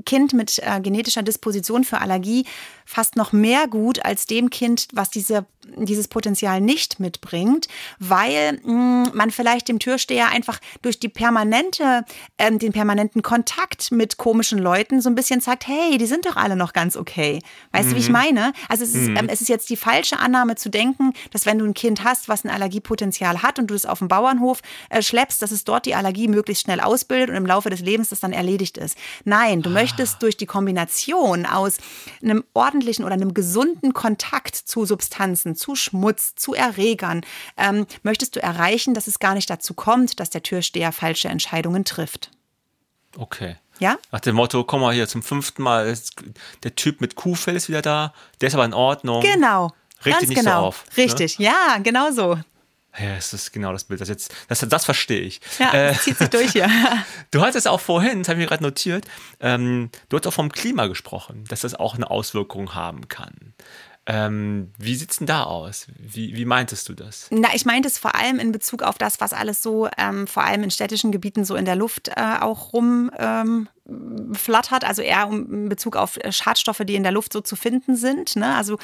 Kind 0.06 0.34
mit 0.34 0.60
äh, 0.60 0.80
genetischer 0.80 1.24
Disposition 1.24 1.84
für 1.84 2.00
Allergie 2.00 2.46
fast 2.86 3.18
noch 3.18 3.34
mehr 3.34 3.68
gut 3.68 4.04
als 4.06 4.26
dem 4.26 4.50
Kind, 4.50 4.88
was 4.94 5.10
diese, 5.10 5.46
dieses 5.78 6.08
Potenzial 6.08 6.62
nicht 6.62 7.00
mitbringt, 7.00 7.68
weil 8.00 8.60
mh, 8.64 8.74
mm, 8.74 9.12
man 9.14 9.32
vielleicht 9.32 9.68
dem 9.68 9.80
Türsteher 9.80 10.30
einfach 10.30 10.60
durch 10.82 11.00
die 11.00 11.10
permanente, 11.10 12.06
äh, 12.38 12.52
den 12.52 12.72
permanenten 12.72 13.22
Kontakt 13.22 13.92
mit 13.92 14.18
komischen 14.18 14.60
Leuten 14.60 15.02
so 15.02 15.10
ein 15.10 15.16
bisschen 15.16 15.42
sagt, 15.42 15.68
hey, 15.68 15.98
die 15.98 16.06
sind 16.06 16.26
doch 16.26 16.36
alle 16.36 16.56
noch 16.56 16.74
ganz 16.74 16.96
okay. 16.96 17.42
Weißt 17.72 17.86
mhm. 17.86 17.90
du, 17.90 17.96
wie 17.96 18.00
ich 18.00 18.08
mhm. 18.08 18.14
meine? 18.14 18.54
Also 18.70 18.84
es 18.84 18.96
ist, 18.96 19.10
mhm. 19.10 19.18
ähm, 19.18 19.30
es 19.30 19.42
ist 19.42 19.48
jetzt 19.48 19.70
die 19.70 19.78
falsche 19.78 20.20
Annahme 20.20 20.56
zu 20.56 20.70
denken, 20.70 21.14
dass 21.32 21.46
wenn 21.46 21.60
du 21.60 21.66
ein 21.66 21.74
Kind 21.74 22.04
hast, 22.04 22.30
was 22.30 22.44
ein 22.44 22.50
Allergiepotenzial 22.50 23.42
hat 23.42 23.60
und 23.60 23.68
du 23.68 23.76
es 23.76 23.86
auf 23.86 24.00
dem 24.00 24.08
Bauernhof 24.08 24.62
äh, 24.90 25.02
schleppst, 25.02 25.42
dass 25.42 25.52
es 25.52 25.64
dort 25.64 25.86
die 25.86 25.96
Allergie 25.96 26.28
möglichst 26.28 26.64
schnell 26.64 26.80
ausbildet 26.80 27.30
und 27.30 27.36
im 27.36 27.46
Laufe 27.46 27.70
des 27.70 27.82
Lebens 27.82 28.10
das 28.10 28.20
dann 28.20 28.34
erledigt 28.34 28.78
ist. 28.78 28.98
Nein, 29.24 29.62
du 29.62 29.70
ah. 29.70 29.74
möchtest 29.74 30.22
durch 30.22 30.38
die 30.38 30.46
Kombination 30.46 31.46
aus 31.46 31.78
einem 32.22 32.44
ordentlichen 32.54 33.06
oder 33.06 33.14
einem 33.14 33.34
gesunden 33.34 33.94
Kontakt 33.94 34.56
zu 34.56 34.86
Substanzen, 34.86 35.55
zu 35.56 35.76
Schmutz, 35.76 36.36
zu 36.36 36.54
Erregern, 36.54 37.22
ähm, 37.58 37.86
möchtest 38.04 38.36
du 38.36 38.42
erreichen, 38.42 38.94
dass 38.94 39.08
es 39.08 39.20
gar 39.20 39.34
nicht 39.34 39.50
dazu 39.50 39.74
kommt, 39.74 40.20
dass 40.20 40.30
der 40.30 40.44
Türsteher 40.44 40.92
falsche 40.92 41.30
Entscheidungen 41.30 41.86
trifft. 41.86 42.32
Okay. 43.18 43.56
Ja? 43.80 43.98
Nach 44.12 44.20
dem 44.20 44.36
Motto, 44.36 44.64
komm 44.64 44.82
mal 44.82 44.94
hier 44.94 45.08
zum 45.08 45.24
fünften 45.24 45.64
Mal, 45.64 45.98
der 46.64 46.76
Typ 46.76 47.02
mit 47.02 47.16
Kuhfell 47.16 47.56
ist 47.56 47.70
wieder 47.70 47.82
da, 47.82 48.14
der 48.42 48.48
ist 48.48 48.54
aber 48.54 48.66
in 48.66 48.74
Ordnung. 48.74 49.22
Genau. 49.22 49.74
Regt 50.04 50.20
Ganz 50.20 50.30
nicht 50.30 50.40
genau. 50.40 50.62
so 50.62 50.68
auf. 50.68 50.86
Ne? 50.96 51.04
Richtig, 51.04 51.40
ne? 51.40 51.46
ja, 51.46 51.78
genau 51.82 52.12
so. 52.12 52.38
Ja, 52.98 53.16
das 53.16 53.34
ist 53.34 53.52
genau 53.52 53.74
das 53.74 53.84
Bild. 53.84 54.00
Das, 54.00 54.08
jetzt, 54.08 54.34
das, 54.48 54.60
das 54.60 54.86
verstehe 54.86 55.22
ich. 55.22 55.42
Ja, 55.60 55.74
äh, 55.74 55.88
das 55.90 56.04
zieht 56.04 56.18
sich 56.18 56.30
durch 56.30 56.52
hier. 56.52 56.70
du 57.32 57.42
hattest 57.42 57.68
auch 57.68 57.82
vorhin, 57.82 58.20
das 58.20 58.30
habe 58.30 58.40
ich 58.40 58.46
mir 58.46 58.50
gerade 58.50 58.64
notiert, 58.64 59.06
ähm, 59.42 59.90
du 60.10 60.18
hast 60.18 60.26
auch 60.28 60.34
vom 60.34 60.52
Klima 60.52 60.88
gesprochen, 60.88 61.44
dass 61.50 61.62
das 61.62 61.76
auch 61.76 61.96
eine 61.96 62.10
Auswirkung 62.10 62.74
haben 62.74 63.08
kann. 63.10 63.54
Ähm, 64.08 64.72
wie 64.78 64.94
sieht 64.94 65.10
es 65.10 65.18
denn 65.18 65.26
da 65.26 65.44
aus? 65.44 65.88
Wie, 65.98 66.36
wie 66.36 66.46
meintest 66.46 66.88
du 66.90 66.94
das? 66.94 67.28
Na, 67.32 67.50
ich 67.56 67.66
meinte 67.66 67.88
es 67.88 67.98
vor 67.98 68.14
allem 68.14 68.38
in 68.38 68.52
Bezug 68.52 68.84
auf 68.84 69.00
das, 69.00 69.20
was 69.20 69.34
alles 69.34 69.64
so, 69.64 69.90
ähm, 69.98 70.28
vor 70.28 70.44
allem 70.44 70.62
in 70.62 70.70
städtischen 70.70 71.12
Gebieten, 71.12 71.44
so 71.44 71.56
in 71.56 71.66
der 71.66 71.76
Luft 71.76 72.10
äh, 72.10 72.38
auch 72.40 72.74
rumflattert. 72.74 74.84
Ähm, 74.84 74.88
also 74.88 75.02
eher 75.02 75.28
in 75.32 75.70
Bezug 75.70 75.96
auf 75.96 76.18
äh, 76.18 76.32
Schadstoffe, 76.32 76.84
die 76.86 76.94
in 76.94 77.02
der 77.02 77.12
Luft 77.12 77.34
so 77.34 77.42
zu 77.42 77.56
finden 77.56 77.96
sind. 77.96 78.36
Ne? 78.36 78.56
Also 78.56 78.78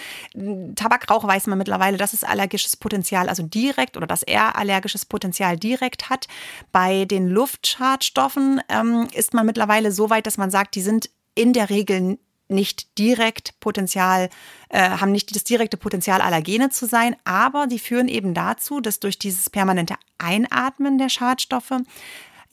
Tabakrauch 0.76 1.24
weiß 1.24 1.46
man 1.46 1.60
mittlerweile, 1.60 1.98
dass 1.98 2.14
es 2.14 2.24
allergisches 2.24 2.76
Potenzial, 2.76 3.30
also 3.30 3.44
direkt 3.44 3.98
oder 3.98 4.08
dass 4.08 4.24
er 4.24 4.58
allergisches 4.58 5.06
Potenzial 5.06 5.56
direkt 5.56 6.10
hat. 6.10 6.28
Bei 6.72 7.06
den 7.06 7.28
Luftschadstoffen 7.28 8.62
ähm, 8.70 9.08
ist 9.14 9.36
man 9.36 9.46
mittlerweile 9.46 9.92
so 9.92 10.10
weit, 10.10 10.26
dass 10.26 10.38
man 10.38 10.50
sagt, 10.50 10.74
die 10.74 10.82
sind 10.82 11.12
in 11.36 11.54
der 11.54 11.70
Regel 11.70 12.18
nicht 12.52 12.98
direkt 12.98 13.60
Potenzial, 13.60 14.30
äh, 14.70 14.80
haben 14.80 15.12
nicht 15.12 15.36
das 15.36 15.44
direkte 15.44 15.78
Potenzial, 15.78 16.22
Allergene 16.22 16.70
zu 16.70 16.86
sein, 16.86 17.16
aber 17.24 17.68
die 17.68 17.80
führen 17.80 18.08
eben 18.08 18.34
dazu, 18.34 18.82
dass 18.82 19.00
durch 19.00 19.18
dieses 19.18 19.50
permanente 19.50 19.96
Einatmen 20.18 20.98
der 20.98 21.10
Schadstoffe 21.10 21.74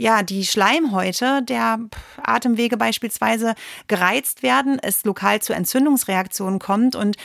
ja, 0.00 0.22
die 0.22 0.46
Schleimhäute 0.46 1.42
der 1.42 1.80
Atemwege 2.22 2.76
beispielsweise 2.76 3.56
gereizt 3.88 4.44
werden, 4.44 4.78
es 4.80 5.04
lokal 5.04 5.42
zu 5.42 5.52
Entzündungsreaktionen 5.52 6.60
kommt 6.60 6.94
und 6.94 7.16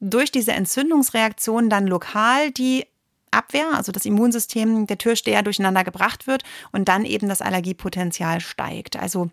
durch 0.00 0.32
diese 0.32 0.52
Entzündungsreaktionen 0.52 1.68
dann 1.68 1.86
lokal 1.86 2.50
die 2.50 2.86
Abwehr, 3.30 3.74
also 3.74 3.92
das 3.92 4.06
Immunsystem 4.06 4.86
der 4.86 4.98
Türsteher 4.98 5.42
durcheinander 5.42 5.84
gebracht 5.84 6.26
wird 6.26 6.42
und 6.72 6.88
dann 6.88 7.04
eben 7.04 7.28
das 7.28 7.42
Allergiepotenzial 7.42 8.40
steigt. 8.40 8.96
Also 8.96 9.30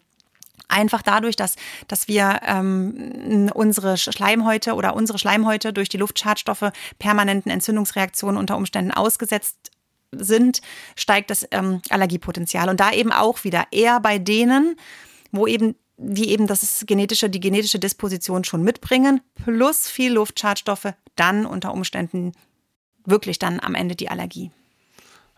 Einfach 0.73 1.03
dadurch, 1.03 1.35
dass, 1.35 1.55
dass 1.87 2.07
wir 2.07 2.39
ähm, 2.47 3.51
unsere 3.53 3.95
Schleimhäute 3.97 4.73
oder 4.73 4.95
unsere 4.95 5.19
Schleimhäute 5.19 5.71
durch 5.71 5.87
die 5.87 5.97
Luftschadstoffe 5.97 6.71
permanenten 6.97 7.51
Entzündungsreaktionen 7.51 8.39
unter 8.39 8.57
Umständen 8.57 8.91
ausgesetzt 8.91 9.71
sind, 10.11 10.61
steigt 10.95 11.29
das 11.29 11.47
ähm, 11.51 11.81
Allergiepotenzial. 11.89 12.69
Und 12.69 12.79
da 12.79 12.91
eben 12.91 13.11
auch 13.11 13.43
wieder 13.43 13.65
eher 13.69 13.99
bei 13.99 14.17
denen, 14.17 14.75
wo 15.31 15.45
eben 15.45 15.75
die 15.97 16.29
eben 16.29 16.47
das 16.47 16.85
genetische, 16.87 17.29
die 17.29 17.39
genetische 17.39 17.77
Disposition 17.77 18.43
schon 18.43 18.63
mitbringen, 18.63 19.21
plus 19.35 19.87
viel 19.87 20.13
Luftschadstoffe, 20.13 20.93
dann 21.15 21.45
unter 21.45 21.71
Umständen 21.71 22.31
wirklich 23.05 23.37
dann 23.37 23.59
am 23.59 23.75
Ende 23.75 23.95
die 23.95 24.09
Allergie. 24.09 24.49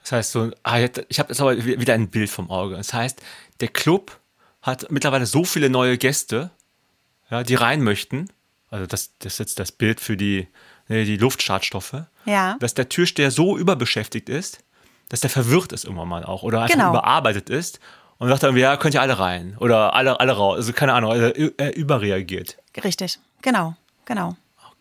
Das 0.01 0.13
heißt 0.13 0.31
so, 0.31 0.51
ah, 0.63 0.79
ich 0.79 1.19
habe 1.19 1.29
jetzt 1.29 1.41
aber 1.41 1.57
wieder 1.65 1.93
ein 1.93 2.09
Bild 2.09 2.29
vom 2.29 2.49
Auge. 2.49 2.77
Das 2.77 2.93
heißt, 2.93 3.21
der 3.59 3.67
Club 3.67 4.19
hat 4.65 4.91
mittlerweile 4.91 5.27
so 5.27 5.45
viele 5.45 5.69
neue 5.69 5.97
Gäste, 5.97 6.49
ja, 7.29 7.43
die 7.43 7.53
rein 7.53 7.83
möchten. 7.83 8.29
Also 8.71 8.87
das, 8.87 9.11
das 9.19 9.33
ist 9.33 9.39
jetzt 9.39 9.59
das 9.59 9.71
Bild 9.71 10.01
für 10.01 10.17
die, 10.17 10.47
die 10.89 11.17
Luftschadstoffe. 11.17 12.03
Ja. 12.25 12.57
Dass 12.59 12.73
der 12.73 12.89
Türsteher 12.89 13.29
so 13.29 13.57
überbeschäftigt 13.57 14.27
ist, 14.27 14.63
dass 15.09 15.19
der 15.19 15.29
verwirrt 15.29 15.71
ist 15.71 15.83
irgendwann 15.83 16.07
mal 16.07 16.25
auch 16.25 16.41
oder 16.41 16.63
einfach 16.63 16.73
genau. 16.73 16.89
überarbeitet 16.89 17.51
ist 17.51 17.79
und 18.17 18.27
sagt 18.27 18.41
dann, 18.41 18.57
ja, 18.57 18.75
könnt 18.77 18.95
ihr 18.95 19.01
alle 19.01 19.19
rein 19.19 19.55
oder 19.59 19.93
alle, 19.93 20.19
alle 20.19 20.31
raus. 20.31 20.57
Also 20.57 20.73
keine 20.73 20.93
Ahnung, 20.93 21.11
also 21.11 21.27
er 21.57 21.75
überreagiert. 21.75 22.57
Richtig, 22.83 23.19
genau, 23.43 23.75
genau. 24.05 24.35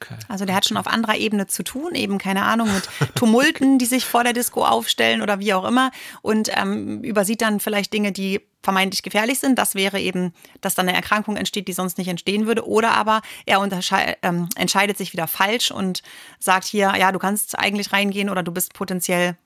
Okay. 0.04 0.18
Also 0.28 0.44
der 0.44 0.54
hat 0.54 0.66
schon 0.66 0.76
auf 0.76 0.86
anderer 0.86 1.16
Ebene 1.16 1.46
zu 1.46 1.62
tun, 1.62 1.94
eben 1.94 2.18
keine 2.18 2.42
Ahnung, 2.42 2.72
mit 2.72 2.88
Tumulten, 3.14 3.78
die 3.78 3.86
sich 3.86 4.04
vor 4.04 4.24
der 4.24 4.32
Disco 4.32 4.64
aufstellen 4.64 5.22
oder 5.22 5.38
wie 5.38 5.54
auch 5.54 5.64
immer 5.64 5.90
und 6.22 6.50
ähm, 6.54 7.02
übersieht 7.02 7.42
dann 7.42 7.60
vielleicht 7.60 7.92
Dinge, 7.92 8.12
die 8.12 8.40
vermeintlich 8.62 9.02
gefährlich 9.02 9.38
sind. 9.38 9.58
Das 9.58 9.74
wäre 9.74 10.00
eben, 10.00 10.32
dass 10.60 10.74
dann 10.74 10.88
eine 10.88 10.96
Erkrankung 10.96 11.36
entsteht, 11.36 11.68
die 11.68 11.72
sonst 11.72 11.98
nicht 11.98 12.08
entstehen 12.08 12.46
würde. 12.46 12.66
Oder 12.66 12.92
aber 12.92 13.22
er 13.46 13.62
ähm, 14.22 14.48
entscheidet 14.56 14.96
sich 14.96 15.12
wieder 15.12 15.26
falsch 15.26 15.70
und 15.70 16.02
sagt 16.38 16.64
hier, 16.64 16.94
ja, 16.98 17.12
du 17.12 17.18
kannst 17.18 17.58
eigentlich 17.58 17.92
reingehen 17.92 18.30
oder 18.30 18.42
du 18.42 18.52
bist 18.52 18.72
potenziell 18.72 19.36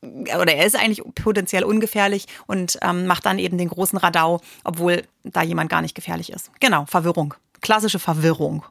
oder 0.00 0.54
er 0.54 0.64
ist 0.64 0.76
eigentlich 0.76 1.02
potenziell 1.16 1.64
ungefährlich 1.64 2.26
und 2.46 2.78
ähm, 2.82 3.06
macht 3.06 3.26
dann 3.26 3.40
eben 3.40 3.58
den 3.58 3.68
großen 3.68 3.98
Radau, 3.98 4.40
obwohl 4.62 5.02
da 5.24 5.42
jemand 5.42 5.70
gar 5.70 5.82
nicht 5.82 5.96
gefährlich 5.96 6.30
ist. 6.30 6.52
Genau, 6.60 6.86
Verwirrung. 6.86 7.34
Klassische 7.62 7.98
Verwirrung. 7.98 8.64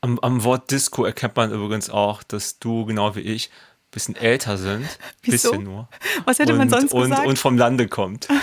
Am, 0.00 0.18
am 0.20 0.44
Wort 0.44 0.70
Disco 0.70 1.04
erkennt 1.04 1.36
man 1.36 1.52
übrigens 1.52 1.90
auch, 1.90 2.22
dass 2.22 2.58
du 2.58 2.84
genau 2.86 3.16
wie 3.16 3.20
ich 3.20 3.48
ein 3.48 3.90
bisschen 3.90 4.16
älter 4.16 4.58
sind. 4.58 4.86
Wieso? 5.22 5.50
Bisschen 5.50 5.64
nur. 5.64 5.88
Was 6.24 6.38
hätte 6.38 6.52
und, 6.52 6.58
man 6.58 6.68
sonst 6.68 6.92
und, 6.92 7.10
gesagt? 7.10 7.26
Und 7.26 7.38
vom 7.38 7.56
Lande 7.56 7.88
kommt. 7.88 8.28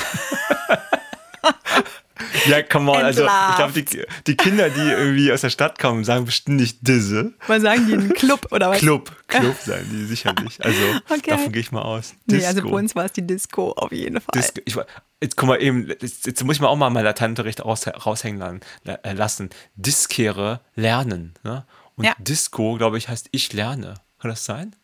Ja, 2.48 2.62
come 2.62 2.92
on. 2.92 2.98
Also, 2.98 3.24
ich 3.24 3.56
glaube, 3.56 3.74
die, 3.74 4.06
die, 4.28 4.36
Kinder, 4.36 4.70
die 4.70 4.82
irgendwie 4.82 5.32
aus 5.32 5.42
der 5.42 5.50
Stadt 5.50 5.80
kommen, 5.80 6.04
sagen 6.04 6.26
bestimmt 6.26 6.58
nicht 6.58 6.80
Disse. 6.82 7.34
Was 7.48 7.62
sagen 7.62 7.88
die? 7.88 7.94
Ein 7.94 8.14
Club 8.14 8.48
oder 8.52 8.70
was? 8.70 8.80
Club. 8.80 9.16
Club 9.28 9.56
sagen 9.66 9.88
die 9.92 10.06
sicherlich. 10.06 10.64
Also, 10.64 10.82
okay. 11.10 11.32
davon 11.32 11.52
gehe 11.52 11.62
ich 11.62 11.72
mal 11.72 11.82
aus. 11.82 12.14
Disco. 12.26 12.42
Nee, 12.42 12.46
also 12.46 12.64
bei 12.64 12.70
uns 12.70 12.96
war 12.96 13.06
es 13.06 13.14
die 13.14 13.26
Disco 13.26 13.72
auf 13.72 13.92
jeden 13.92 14.20
Fall. 14.20 14.32
Disco. 14.34 14.62
Ich, 14.66 14.76
jetzt 15.22 15.38
guck 15.38 15.48
mal 15.48 15.62
eben, 15.62 15.88
jetzt, 15.88 16.26
jetzt, 16.26 16.44
muss 16.44 16.58
ich 16.58 16.62
mal 16.62 16.68
auch 16.68 16.76
mal 16.76 16.90
mein 16.90 17.06
Lateinunterricht 17.06 17.64
raus, 17.64 17.88
raushängen 17.88 18.62
äh, 18.86 19.14
lassen. 19.14 19.50
Diskere 19.76 20.62
lernen. 20.76 21.34
Ne? 21.44 21.66
Und 21.96 22.06
ja. 22.06 22.16
Disco, 22.20 22.78
glaube 22.78 22.98
ich, 22.98 23.10
heißt 23.10 23.30
ich 23.32 23.54
lerne. 23.54 23.96
Kann 24.20 24.30
das 24.30 24.46
sein? 24.46 24.76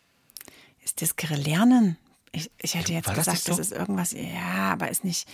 Ist 0.84 1.00
Diskere 1.00 1.34
lernen? 1.34 1.96
Ich, 2.32 2.50
ich 2.60 2.74
hätte 2.74 2.92
jetzt 2.92 3.08
War 3.08 3.14
gesagt, 3.14 3.38
das, 3.38 3.44
so? 3.44 3.50
das, 3.50 3.58
ist 3.58 3.72
irgendwas, 3.72 4.12
ja, 4.12 4.72
aber 4.72 4.90
ist 4.90 5.04
nicht. 5.04 5.26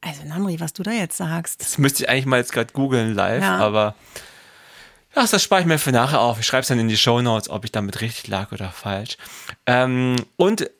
Also, 0.00 0.24
Namri, 0.24 0.60
was 0.60 0.72
du 0.72 0.82
da 0.82 0.92
jetzt 0.92 1.16
sagst. 1.16 1.60
Das 1.60 1.78
müsste 1.78 2.04
ich 2.04 2.08
eigentlich 2.08 2.26
mal 2.26 2.38
jetzt 2.38 2.52
gerade 2.52 2.72
googeln 2.72 3.14
live, 3.14 3.42
ja. 3.42 3.58
aber. 3.58 3.94
Ach, 5.14 5.28
das 5.28 5.42
spare 5.42 5.62
ich 5.62 5.66
mir 5.66 5.78
für 5.78 5.90
nachher 5.90 6.20
auf. 6.20 6.38
Ich 6.38 6.46
schreibe 6.46 6.62
es 6.62 6.68
dann 6.68 6.78
in 6.78 6.88
die 6.88 6.96
Show 6.96 7.20
Notes, 7.20 7.48
ob 7.48 7.64
ich 7.64 7.72
damit 7.72 8.00
richtig 8.00 8.28
lag 8.28 8.52
oder 8.52 8.70
falsch. 8.70 9.16
Ähm, 9.66 10.16
und 10.36 10.70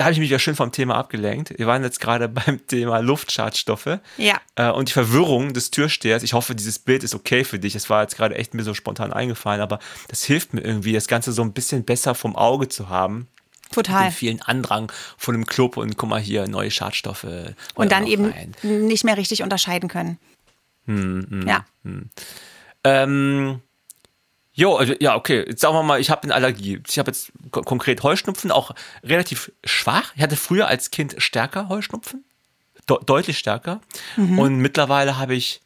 da 0.00 0.04
habe 0.04 0.14
ich 0.14 0.20
mich 0.20 0.30
ja 0.30 0.38
schön 0.38 0.56
vom 0.56 0.72
Thema 0.72 0.96
abgelenkt. 0.96 1.58
Wir 1.58 1.66
waren 1.66 1.82
jetzt 1.82 2.00
gerade 2.00 2.28
beim 2.28 2.66
Thema 2.66 3.00
Luftschadstoffe. 3.00 3.98
Ja. 4.16 4.40
Äh, 4.56 4.70
und 4.70 4.88
die 4.88 4.94
Verwirrung 4.94 5.52
des 5.52 5.70
Türstehers. 5.70 6.22
Ich 6.22 6.32
hoffe, 6.32 6.54
dieses 6.54 6.78
Bild 6.78 7.04
ist 7.04 7.14
okay 7.14 7.44
für 7.44 7.58
dich. 7.58 7.74
Es 7.74 7.90
war 7.90 8.00
jetzt 8.00 8.16
gerade 8.16 8.34
echt 8.34 8.54
mir 8.54 8.62
so 8.62 8.72
spontan 8.72 9.12
eingefallen, 9.12 9.60
aber 9.60 9.78
das 10.08 10.24
hilft 10.24 10.54
mir 10.54 10.62
irgendwie, 10.62 10.94
das 10.94 11.06
Ganze 11.06 11.32
so 11.32 11.42
ein 11.42 11.52
bisschen 11.52 11.84
besser 11.84 12.14
vom 12.14 12.34
Auge 12.34 12.68
zu 12.68 12.88
haben. 12.88 13.28
Total. 13.72 14.08
Den 14.08 14.12
vielen 14.12 14.42
Andrang 14.42 14.90
von 15.16 15.34
dem 15.34 15.46
Club 15.46 15.76
und 15.76 15.96
guck 15.96 16.08
mal 16.08 16.20
hier, 16.20 16.48
neue 16.48 16.70
Schadstoffe. 16.70 17.26
Und 17.74 17.92
dann 17.92 18.06
eben 18.06 18.26
rein. 18.26 18.54
nicht 18.62 19.04
mehr 19.04 19.16
richtig 19.16 19.42
unterscheiden 19.42 19.88
können. 19.88 20.18
Hm, 20.86 21.26
hm, 21.28 21.48
ja. 21.48 21.64
Hm. 21.84 22.10
Ähm, 22.82 23.60
jo, 24.52 24.76
also, 24.76 24.94
ja, 24.98 25.14
okay. 25.14 25.44
Jetzt 25.46 25.60
sagen 25.60 25.74
wir 25.74 25.82
mal, 25.82 26.00
ich 26.00 26.10
habe 26.10 26.24
eine 26.24 26.34
Allergie. 26.34 26.82
Ich 26.88 26.98
habe 26.98 27.10
jetzt 27.10 27.32
konkret 27.52 28.02
Heuschnupfen, 28.02 28.50
auch 28.50 28.72
relativ 29.04 29.52
schwach. 29.64 30.12
Ich 30.16 30.22
hatte 30.22 30.36
früher 30.36 30.66
als 30.66 30.90
Kind 30.90 31.14
stärker 31.18 31.68
Heuschnupfen. 31.68 32.24
De 32.88 32.98
deutlich 33.06 33.38
stärker. 33.38 33.80
Mhm. 34.16 34.38
Und 34.38 34.56
mittlerweile 34.56 35.16
habe 35.16 35.34
ich 35.34 35.60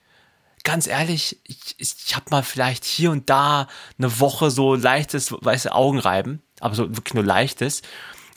ganz 0.64 0.86
ehrlich, 0.86 1.38
ich, 1.44 1.76
ich 1.78 2.16
habe 2.16 2.26
mal 2.30 2.42
vielleicht 2.42 2.84
hier 2.84 3.10
und 3.10 3.30
da 3.30 3.68
eine 3.98 4.18
Woche 4.18 4.50
so 4.50 4.74
leichtes 4.74 5.32
weiße 5.32 5.72
Augenreiben 5.72 6.42
aber 6.60 6.74
so 6.74 6.96
wirklich 6.96 7.14
nur 7.14 7.24
leichtes. 7.24 7.82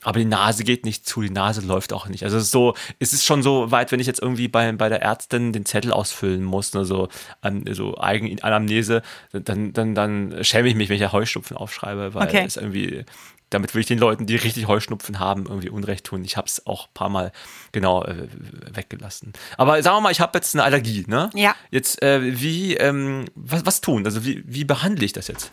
Aber 0.04 0.20
die 0.20 0.26
Nase 0.26 0.64
geht 0.64 0.86
nicht 0.86 1.06
zu, 1.06 1.22
die 1.22 1.30
Nase 1.30 1.60
läuft 1.62 1.92
auch 1.92 2.08
nicht. 2.08 2.24
Also 2.24 2.38
es 2.38 2.44
ist 2.44 2.52
so, 2.52 2.76
es 3.00 3.14
ist 3.14 3.26
schon 3.26 3.44
so 3.44 3.72
weit, 3.72 3.92
wenn 3.92 4.00
ich 4.00 4.08
jetzt 4.08 4.22
irgendwie 4.22 4.48
bei, 4.48 4.72
bei 4.72 4.90
der 4.90 5.02
Ärztin 5.02 5.52
den 5.52 5.66
Zettel 5.66 5.92
ausfüllen 5.92 6.44
muss, 6.44 6.74
ne, 6.74 6.86
so, 6.86 7.10
um, 7.42 7.64
so 7.74 7.98
Eigenanamnese, 7.98 9.02
dann, 9.34 9.74
dann, 9.74 9.96
dann 9.96 10.44
schäme 10.44 10.70
ich 10.70 10.76
mich, 10.76 10.88
wenn 10.90 10.96
ich 10.96 11.02
ja 11.02 11.12
Heuschnupfen 11.12 11.58
aufschreibe, 11.58 12.14
weil 12.14 12.28
okay. 12.28 12.44
es 12.46 12.58
irgendwie 12.58 13.04
damit 13.50 13.74
will 13.74 13.82
ich 13.82 13.88
den 13.88 14.00
Leuten, 14.00 14.26
die 14.26 14.36
richtig 14.36 14.68
Heuschnupfen 14.68 15.20
haben, 15.20 15.46
irgendwie 15.46 15.70
Unrecht 15.70 16.06
tun. 16.06 16.24
Ich 16.26 16.36
habe 16.36 16.48
es 16.48 16.68
auch 16.68 16.88
ein 16.88 16.94
paar 16.94 17.10
Mal 17.10 17.32
genau 17.72 18.04
äh, 18.04 18.28
weggelassen. 18.74 19.34
Aber 19.58 19.82
sagen 19.82 19.98
wir 19.98 20.02
mal, 20.02 20.12
ich 20.12 20.20
habe 20.20 20.38
jetzt 20.38 20.54
eine 20.54 20.64
Allergie, 20.64 21.06
ne? 21.08 21.30
Ja. 21.34 21.56
Jetzt, 21.72 22.02
äh, 22.02 22.42
wie, 22.42 22.76
ähm, 22.76 23.26
was, 23.36 23.66
was 23.66 23.82
tun? 23.82 24.06
Also 24.06 24.26
wie, 24.26 24.44
wie 24.46 24.66
behandle 24.66 25.06
ich 25.06 25.14
das 25.14 25.28
jetzt? 25.28 25.52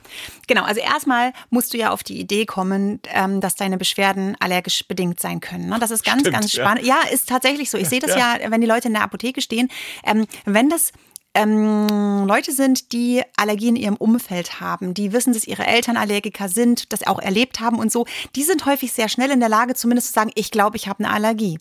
Genau, 0.49 0.65
also 0.65 0.81
erstmal 0.81 1.33
musst 1.51 1.73
du 1.73 1.79
ja 1.79 1.91
auf 1.91 2.03
die 2.03 2.19
Idee 2.19 2.47
kommen, 2.47 3.01
ähm, 3.13 3.41
dass 3.41 3.55
deine 3.55 3.79
Beschwerden 3.79 4.37
allergisch 4.41 4.87
bedingt 4.87 5.21
sein 5.21 5.41
können. 5.41 5.69
Ne? 5.69 5.79
Das 5.79 5.91
ist 5.91 6.05
ganz, 6.05 6.21
Stimmt, 6.21 6.35
ganz 6.35 6.53
spannend. 6.53 6.85
Ja. 6.85 6.97
ja. 7.05 7.11
ist 7.11 7.29
tatsächlich 7.29 7.71
so. 7.71 7.79
Ich 7.79 7.89
sehe 7.89 8.01
das 8.01 8.11
ja. 8.11 8.39
ja. 8.39 8.51
wenn 8.51 8.61
die 8.61 8.67
Leute 8.67 8.89
in 8.89 8.95
der 8.95 9.03
Apotheke 9.03 9.41
stehen. 9.41 9.69
Ähm, 10.05 10.27
wenn 10.45 10.69
das 10.69 10.93
ähm, 11.35 12.27
Leute 12.27 12.53
sind, 12.53 12.93
die 12.93 13.23
Allergien 13.37 13.75
in 13.75 13.83
ihrem 13.83 13.97
Umfeld 13.97 14.61
haben, 14.61 14.95
die 14.95 15.13
wissen, 15.13 15.33
dass 15.33 15.47
ihre 15.47 15.67
Eltern 15.67 15.97
Allergiker 15.97 16.49
sind, 16.49 16.93
das 16.93 17.07
auch 17.07 17.19
erlebt 17.19 17.61
haben 17.61 17.79
und 17.79 17.91
so, 17.91 18.07
die 18.37 18.45
sind 18.45 18.67
häufig 18.67 18.93
sehr 18.93 19.09
schnell 19.09 19.31
in 19.31 19.41
der 19.41 19.49
Lage, 19.49 19.75
zumindest 19.75 20.09
zu 20.09 20.13
sagen, 20.13 20.31
ich 20.37 20.53
glaube, 20.53 20.77
ich 20.77 20.87
habe 20.89 21.05
eine 21.05 21.13
Allergie. 21.13 21.59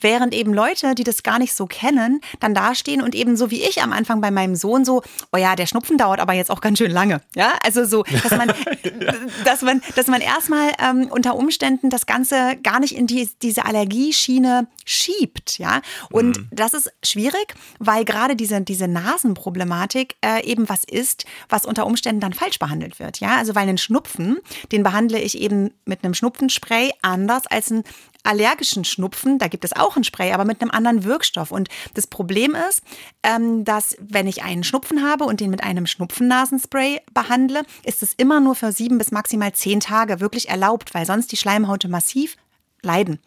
Während 0.00 0.34
eben 0.34 0.52
Leute, 0.52 0.94
die 0.94 1.04
das 1.04 1.22
gar 1.22 1.38
nicht 1.38 1.54
so 1.54 1.66
kennen, 1.66 2.20
dann 2.40 2.54
dastehen 2.54 3.00
und 3.00 3.14
eben 3.14 3.36
so 3.36 3.50
wie 3.50 3.62
ich 3.62 3.82
am 3.82 3.92
Anfang 3.92 4.20
bei 4.20 4.30
meinem 4.30 4.56
Sohn 4.56 4.84
so, 4.84 5.02
oh 5.32 5.38
ja, 5.38 5.56
der 5.56 5.66
Schnupfen 5.66 5.96
dauert 5.96 6.20
aber 6.20 6.34
jetzt 6.34 6.50
auch 6.50 6.60
ganz 6.60 6.78
schön 6.78 6.90
lange. 6.90 7.22
Ja, 7.34 7.54
also 7.64 7.84
so, 7.86 8.04
dass 8.22 8.30
man, 8.32 8.52
dass 9.44 9.62
man, 9.62 9.80
dass 9.96 10.06
man 10.06 10.20
erstmal 10.20 10.72
ähm, 10.78 11.08
unter 11.10 11.34
Umständen 11.34 11.88
das 11.88 12.04
Ganze 12.04 12.56
gar 12.62 12.78
nicht 12.78 12.94
in 12.94 13.06
die, 13.06 13.30
diese 13.40 13.64
Allergieschiene 13.64 14.66
schiebt. 14.84 15.58
Ja, 15.58 15.80
und 16.10 16.38
mhm. 16.38 16.48
das 16.50 16.74
ist 16.74 16.92
schwierig, 17.02 17.54
weil 17.78 18.04
gerade 18.04 18.36
diese, 18.36 18.60
diese 18.60 18.86
Nase 18.86 19.13
Nasenproblematik 19.14 20.16
äh, 20.24 20.44
eben 20.44 20.68
was 20.68 20.84
ist, 20.84 21.24
was 21.48 21.64
unter 21.64 21.86
Umständen 21.86 22.20
dann 22.20 22.32
falsch 22.32 22.58
behandelt 22.58 22.98
wird. 22.98 23.20
Ja, 23.20 23.36
also 23.36 23.54
weil 23.54 23.68
einen 23.68 23.78
Schnupfen, 23.78 24.38
den 24.72 24.82
behandle 24.82 25.20
ich 25.20 25.38
eben 25.38 25.72
mit 25.84 26.04
einem 26.04 26.14
Schnupfenspray 26.14 26.92
anders 27.02 27.46
als 27.46 27.70
einen 27.70 27.84
allergischen 28.24 28.84
Schnupfen, 28.84 29.38
da 29.38 29.48
gibt 29.48 29.64
es 29.64 29.74
auch 29.74 29.96
ein 29.96 30.04
Spray, 30.04 30.32
aber 30.32 30.44
mit 30.44 30.60
einem 30.60 30.70
anderen 30.70 31.04
Wirkstoff. 31.04 31.50
Und 31.50 31.68
das 31.92 32.06
Problem 32.06 32.56
ist, 32.68 32.82
ähm, 33.22 33.64
dass 33.64 33.96
wenn 34.00 34.26
ich 34.26 34.42
einen 34.42 34.64
Schnupfen 34.64 35.04
habe 35.04 35.24
und 35.24 35.40
den 35.40 35.50
mit 35.50 35.62
einem 35.62 35.86
Schnupfennasenspray 35.86 37.02
behandle, 37.12 37.62
ist 37.84 38.02
es 38.02 38.14
immer 38.14 38.40
nur 38.40 38.54
für 38.54 38.72
sieben 38.72 38.98
bis 38.98 39.10
maximal 39.10 39.52
zehn 39.52 39.80
Tage 39.80 40.20
wirklich 40.20 40.48
erlaubt, 40.48 40.94
weil 40.94 41.06
sonst 41.06 41.32
die 41.32 41.36
Schleimhaute 41.36 41.88
massiv 41.88 42.36
leiden. 42.82 43.20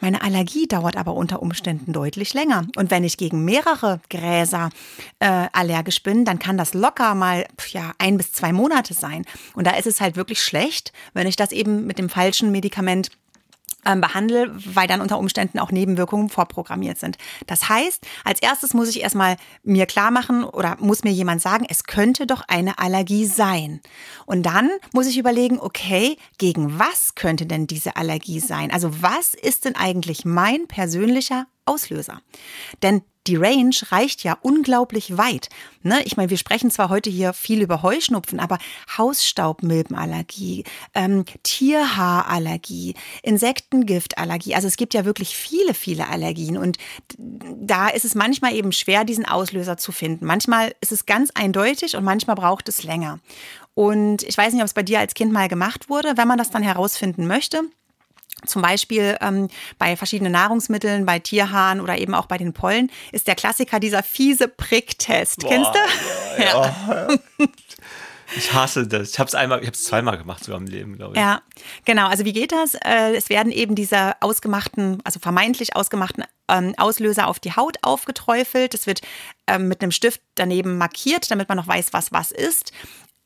Meine 0.00 0.22
Allergie 0.22 0.66
dauert 0.66 0.96
aber 0.96 1.14
unter 1.14 1.42
Umständen 1.42 1.92
deutlich 1.92 2.34
länger. 2.34 2.66
Und 2.76 2.90
wenn 2.90 3.04
ich 3.04 3.16
gegen 3.16 3.44
mehrere 3.44 4.00
Gräser 4.10 4.70
äh, 5.18 5.46
allergisch 5.52 6.02
bin, 6.02 6.24
dann 6.24 6.38
kann 6.38 6.56
das 6.56 6.74
locker 6.74 7.14
mal 7.14 7.46
ja, 7.70 7.92
ein 7.98 8.16
bis 8.16 8.32
zwei 8.32 8.52
Monate 8.52 8.94
sein. 8.94 9.24
Und 9.54 9.66
da 9.66 9.72
ist 9.72 9.86
es 9.86 10.00
halt 10.00 10.16
wirklich 10.16 10.42
schlecht, 10.42 10.92
wenn 11.14 11.26
ich 11.26 11.36
das 11.36 11.52
eben 11.52 11.86
mit 11.86 11.98
dem 11.98 12.08
falschen 12.08 12.50
Medikament 12.50 13.10
ähm, 13.88 14.00
behandle, 14.00 14.52
weil 14.54 14.86
dann 14.86 15.00
unter 15.00 15.18
Umständen 15.18 15.58
auch 15.58 15.72
Nebenwirkungen 15.72 16.28
vorprogrammiert 16.28 16.98
sind. 16.98 17.16
Das 17.46 17.68
heißt, 17.68 18.06
als 18.24 18.40
erstes 18.40 18.74
muss 18.74 18.88
ich 18.90 19.00
erstmal 19.00 19.36
mir 19.62 19.86
klar 19.86 20.10
machen 20.10 20.44
oder 20.44 20.76
muss 20.78 21.02
mir 21.02 21.12
jemand 21.12 21.40
sagen, 21.40 21.66
es 21.68 21.84
könnte 21.84 22.26
doch 22.26 22.42
eine 22.46 22.78
Allergie 22.78 23.26
sein. 23.26 23.80
Und 24.26 24.44
dann 24.44 24.70
muss 24.92 25.06
ich 25.06 25.18
überlegen, 25.18 25.58
okay, 25.58 26.18
gegen 26.36 26.78
was 26.78 27.14
könnte 27.14 27.46
denn 27.46 27.66
diese 27.66 27.96
Allergie 27.96 28.40
sein? 28.40 28.70
Also 28.70 29.02
was 29.02 29.34
ist 29.34 29.64
denn 29.64 29.74
eigentlich 29.74 30.24
mein 30.24 30.66
persönlicher 30.68 31.46
Auslöser? 31.64 32.20
Denn 32.82 33.02
die 33.28 33.36
Range 33.36 33.74
reicht 33.90 34.24
ja 34.24 34.38
unglaublich 34.40 35.16
weit. 35.18 35.48
Ne? 35.82 36.02
Ich 36.04 36.16
meine, 36.16 36.30
wir 36.30 36.38
sprechen 36.38 36.70
zwar 36.70 36.88
heute 36.88 37.10
hier 37.10 37.32
viel 37.34 37.60
über 37.60 37.82
Heuschnupfen, 37.82 38.40
aber 38.40 38.58
Hausstaubmilbenallergie, 38.96 40.64
ähm, 40.94 41.24
Tierhaarallergie, 41.42 42.94
Insektengiftallergie. 43.22 44.54
Also 44.54 44.66
es 44.66 44.76
gibt 44.76 44.94
ja 44.94 45.04
wirklich 45.04 45.36
viele, 45.36 45.74
viele 45.74 46.08
Allergien. 46.08 46.56
Und 46.56 46.78
da 47.18 47.88
ist 47.88 48.06
es 48.06 48.14
manchmal 48.14 48.54
eben 48.54 48.72
schwer, 48.72 49.04
diesen 49.04 49.26
Auslöser 49.26 49.76
zu 49.76 49.92
finden. 49.92 50.24
Manchmal 50.24 50.74
ist 50.80 50.92
es 50.92 51.04
ganz 51.04 51.30
eindeutig 51.34 51.96
und 51.96 52.04
manchmal 52.04 52.36
braucht 52.36 52.68
es 52.68 52.82
länger. 52.82 53.20
Und 53.74 54.22
ich 54.24 54.36
weiß 54.36 54.54
nicht, 54.54 54.62
ob 54.62 54.66
es 54.66 54.74
bei 54.74 54.82
dir 54.82 54.98
als 54.98 55.14
Kind 55.14 55.32
mal 55.32 55.48
gemacht 55.48 55.88
wurde. 55.88 56.16
Wenn 56.16 56.26
man 56.26 56.38
das 56.38 56.50
dann 56.50 56.62
herausfinden 56.62 57.26
möchte, 57.26 57.62
zum 58.46 58.62
Beispiel 58.62 59.16
ähm, 59.20 59.48
bei 59.78 59.96
verschiedenen 59.96 60.32
Nahrungsmitteln, 60.32 61.06
bei 61.06 61.18
Tierhaaren 61.18 61.80
oder 61.80 61.98
eben 61.98 62.14
auch 62.14 62.26
bei 62.26 62.38
den 62.38 62.52
Pollen, 62.52 62.90
ist 63.12 63.26
der 63.26 63.34
Klassiker 63.34 63.80
dieser 63.80 64.02
fiese 64.02 64.48
Pricktest. 64.48 65.40
Boah, 65.40 65.48
Kennst 65.48 65.70
du? 65.74 66.42
Ja. 66.42 66.74
ja. 66.88 67.08
Ich 68.36 68.52
hasse 68.52 68.86
das. 68.86 69.12
Ich 69.12 69.18
habe 69.18 69.28
es 69.28 69.34
einmal, 69.34 69.60
ich 69.60 69.66
habe 69.66 69.74
es 69.74 69.84
zweimal 69.84 70.18
gemacht 70.18 70.44
sogar 70.44 70.60
im 70.60 70.66
Leben, 70.66 70.96
glaube 70.96 71.14
ich. 71.14 71.20
Ja, 71.20 71.40
genau. 71.84 72.08
Also 72.08 72.24
wie 72.24 72.32
geht 72.32 72.52
das? 72.52 72.74
Äh, 72.74 73.16
es 73.16 73.30
werden 73.30 73.50
eben 73.50 73.74
diese 73.74 74.20
ausgemachten, 74.20 75.00
also 75.04 75.18
vermeintlich 75.18 75.76
ausgemachten 75.76 76.24
ähm, 76.48 76.74
Auslöser 76.76 77.26
auf 77.26 77.40
die 77.40 77.56
Haut 77.56 77.78
aufgeträufelt. 77.82 78.74
Es 78.74 78.86
wird 78.86 79.00
ähm, 79.46 79.68
mit 79.68 79.82
einem 79.82 79.92
Stift 79.92 80.20
daneben 80.34 80.76
markiert, 80.76 81.30
damit 81.30 81.48
man 81.48 81.56
noch 81.56 81.68
weiß, 81.68 81.92
was 81.92 82.12
was 82.12 82.30
ist. 82.30 82.72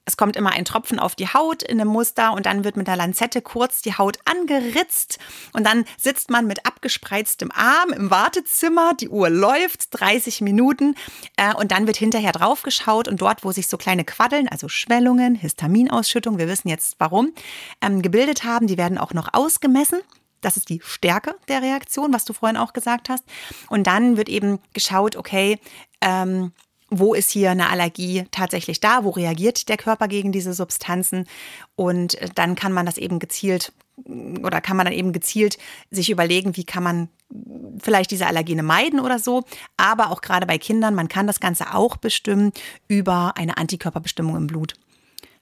Es 0.05 0.17
kommt 0.17 0.35
immer 0.35 0.51
ein 0.51 0.65
Tropfen 0.65 0.99
auf 0.99 1.15
die 1.15 1.29
Haut 1.29 1.63
in 1.63 1.81
einem 1.81 1.91
Muster 1.91 2.33
und 2.33 2.47
dann 2.47 2.65
wird 2.65 2.77
mit 2.77 2.89
der 2.89 2.97
Lanzette 2.97 3.41
kurz 3.41 3.83
die 3.83 3.97
Haut 3.97 4.19
angeritzt 4.25 5.21
und 5.53 5.65
dann 5.65 5.85
sitzt 5.97 6.29
man 6.29 6.47
mit 6.49 6.67
abgespreiztem 6.67 7.53
Arm 7.53 7.93
im 7.93 8.11
Wartezimmer, 8.11 8.95
die 8.95 9.09
Uhr 9.09 9.31
läuft 9.31 9.89
30 10.01 10.41
Minuten 10.41 10.97
äh, 11.37 11.55
und 11.55 11.71
dann 11.71 11.87
wird 11.87 11.97
hinterher 11.97 12.33
draufgeschaut 12.33 13.07
und 13.07 13.21
dort, 13.21 13.45
wo 13.45 13.53
sich 13.53 13.69
so 13.69 13.77
kleine 13.77 14.05
Quaddeln, 14.05 14.49
also 14.49 14.69
Schwellungen, 14.69 15.37
Histaminausschüttung, 15.37 16.37
wir 16.37 16.49
wissen 16.49 16.69
jetzt 16.69 16.97
warum, 16.99 17.33
ähm, 17.81 18.03
gebildet 18.03 18.43
haben, 18.43 18.67
die 18.67 18.79
werden 18.79 18.99
auch 18.99 19.13
noch 19.13 19.29
ausgemessen. 19.33 20.01
Das 20.41 20.57
ist 20.57 20.69
die 20.69 20.81
Stärke 20.83 21.37
der 21.47 21.63
Reaktion, 21.63 22.13
was 22.13 22.25
du 22.25 22.33
vorhin 22.33 22.57
auch 22.57 22.73
gesagt 22.73 23.09
hast. 23.09 23.23
Und 23.69 23.87
dann 23.87 24.17
wird 24.17 24.29
eben 24.29 24.59
geschaut, 24.75 25.15
okay, 25.15 25.61
ähm, 26.01 26.53
wo 26.93 27.15
ist 27.15 27.31
hier 27.31 27.51
eine 27.51 27.71
Allergie 27.71 28.27
tatsächlich 28.31 28.81
da, 28.81 29.05
wo 29.05 29.11
reagiert 29.11 29.69
der 29.69 29.79
Körper 29.79 30.09
gegen 30.09 30.31
diese 30.31 30.53
Substanzen 30.53 31.27
und 31.75 32.15
äh, 32.21 32.29
dann 32.35 32.55
kann 32.55 32.73
man 32.73 32.87
das 32.87 32.99
eben 32.99 33.19
gezielt 33.19 33.73
oder 34.05 34.61
kann 34.61 34.77
man 34.77 34.87
dann 34.87 34.95
eben 34.95 35.13
gezielt 35.13 35.59
sich 35.91 36.11
überlegen, 36.11 36.57
wie 36.57 36.65
kann 36.65 36.83
man 36.83 37.09
vielleicht 37.83 38.11
diese 38.11 38.27
Allergene 38.27 38.63
meiden 38.63 39.01
oder 39.01 39.19
so. 39.19 39.45
Aber 39.77 40.11
auch 40.11 40.23
gerade 40.23 40.47
bei 40.47 40.59
Kindern, 40.59 40.95
man 40.95 41.09
kann 41.09 41.27
das 41.27 41.41
Ganze 41.41 41.75
auch 41.75 41.97
bestimmen 41.97 42.53
über 42.89 43.35
eine 43.37 43.59
Antikörperbestimmung 43.59 44.37
im 44.37 44.47
Blut. 44.47 44.75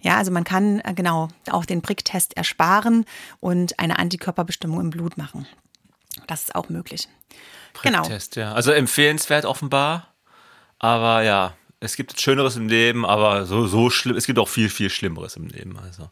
Ja, 0.01 0.17
also 0.17 0.31
man 0.31 0.45
kann 0.45 0.81
äh, 0.81 0.95
genau 0.95 1.29
auch 1.51 1.65
den 1.65 1.83
Pricktest 1.83 2.37
ersparen 2.37 3.05
und 3.41 3.79
eine 3.79 3.99
Antikörperbestimmung 3.99 4.81
im 4.81 4.91
Blut 4.91 5.17
machen. 5.17 5.47
Das 6.27 6.43
ist 6.43 6.55
auch 6.55 6.69
möglich. 6.69 7.09
Genau. 7.83 8.03
Pricktest, 8.03 8.35
genau. 8.35 8.49
ja. 8.49 8.55
Also 8.55 8.73
empfehlenswert 8.73 9.45
offenbar. 9.45 10.10
Aber 10.81 11.23
ja, 11.23 11.55
es 11.79 11.97
gibt 11.97 12.21
Schöneres 12.21 12.57
im 12.57 12.69
Leben, 12.69 13.07
aber 13.07 13.47
so, 13.47 13.67
so 13.67 13.89
schlimm, 13.89 14.17
es 14.17 14.27
gibt 14.27 14.39
auch 14.39 14.49
viel, 14.49 14.69
viel 14.69 14.91
Schlimmeres 14.91 15.37
im 15.37 15.47
Leben. 15.47 15.79
Also. 15.79 16.11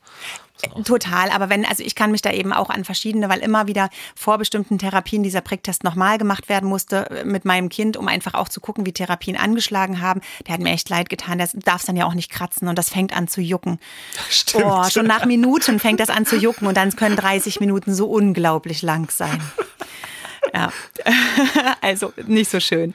Total, 0.85 1.31
aber 1.31 1.51
wenn, 1.51 1.65
also 1.65 1.85
ich 1.85 1.95
kann 1.95 2.11
mich 2.11 2.21
da 2.21 2.33
eben 2.33 2.53
auch 2.53 2.69
an 2.69 2.85
verschiedene, 2.85 3.29
weil 3.29 3.39
immer 3.41 3.69
wieder 3.69 3.91
vor 4.17 4.39
bestimmten 4.39 4.79
Therapien 4.79 5.23
dieser 5.23 5.41
Pricktest 5.41 5.85
nochmal 5.85 6.19
gemacht 6.19 6.49
werden 6.49 6.69
musste 6.69 7.09
äh, 7.11 7.25
mit 7.25 7.45
meinem 7.45 7.69
Kind, 7.69 7.97
um 7.97 8.09
einfach 8.09 8.35
auch 8.35 8.49
zu 8.49 8.61
gucken, 8.61 8.85
wie 8.85 8.93
Therapien 8.93 9.37
angeschlagen 9.37 10.01
haben. 10.01 10.21
Der 10.47 10.55
hat 10.55 10.61
mir 10.61 10.71
echt 10.71 10.89
leid 10.89 11.11
getan, 11.11 11.39
der 11.39 11.49
darf 11.55 11.81
es 11.81 11.87
dann 11.87 11.97
ja 11.97 12.07
auch 12.07 12.15
nicht 12.15 12.31
kratzen 12.31 12.67
und 12.67 12.77
das 12.77 12.91
fängt 12.91 13.17
an 13.17 13.29
zu 13.29 13.41
jucken. 13.41 13.79
Stimmt. 14.31 14.65
Oh, 14.67 14.85
schon 14.91 15.07
nach 15.07 15.27
Minuten 15.27 15.79
fängt 15.79 16.01
das 16.01 16.11
an 16.11 16.27
zu 16.27 16.37
jucken 16.37 16.67
und 16.67 16.77
dann 16.77 16.95
können 16.97 17.17
30 17.17 17.61
Minuten 17.61 17.95
so 17.95 18.07
unglaublich 18.07 18.83
lang 18.83 19.11
sein. 19.11 19.41
Ja, 20.55 20.73
also 21.81 22.13
nicht 22.27 22.51
so 22.51 22.61
schön. 22.61 22.95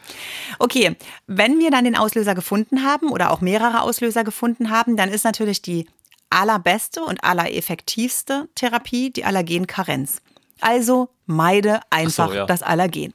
Okay, 0.60 0.96
wenn 1.28 1.60
wir 1.60 1.72
dann 1.72 1.84
den 1.84 1.96
Auslöser 1.96 2.36
gefunden 2.36 2.84
haben 2.84 3.10
oder 3.10 3.32
auch 3.32 3.42
mehrere 3.42 3.82
Auslöser 3.82 4.24
gefunden 4.24 4.70
haben, 4.70 4.98
dann 4.98 5.10
ist 5.10 5.24
natürlich 5.24 5.62
die 5.62 5.88
allerbeste 6.30 7.04
und 7.04 7.24
allereffektivste 7.24 8.50
Therapie 8.56 9.12
die 9.12 9.26
Allergenkarenz. 9.26 10.22
Also 10.62 11.10
meide 11.26 11.82
einfach 11.90 12.30
so, 12.30 12.36
ja. 12.36 12.46
das 12.46 12.64
Allergen. 12.64 13.14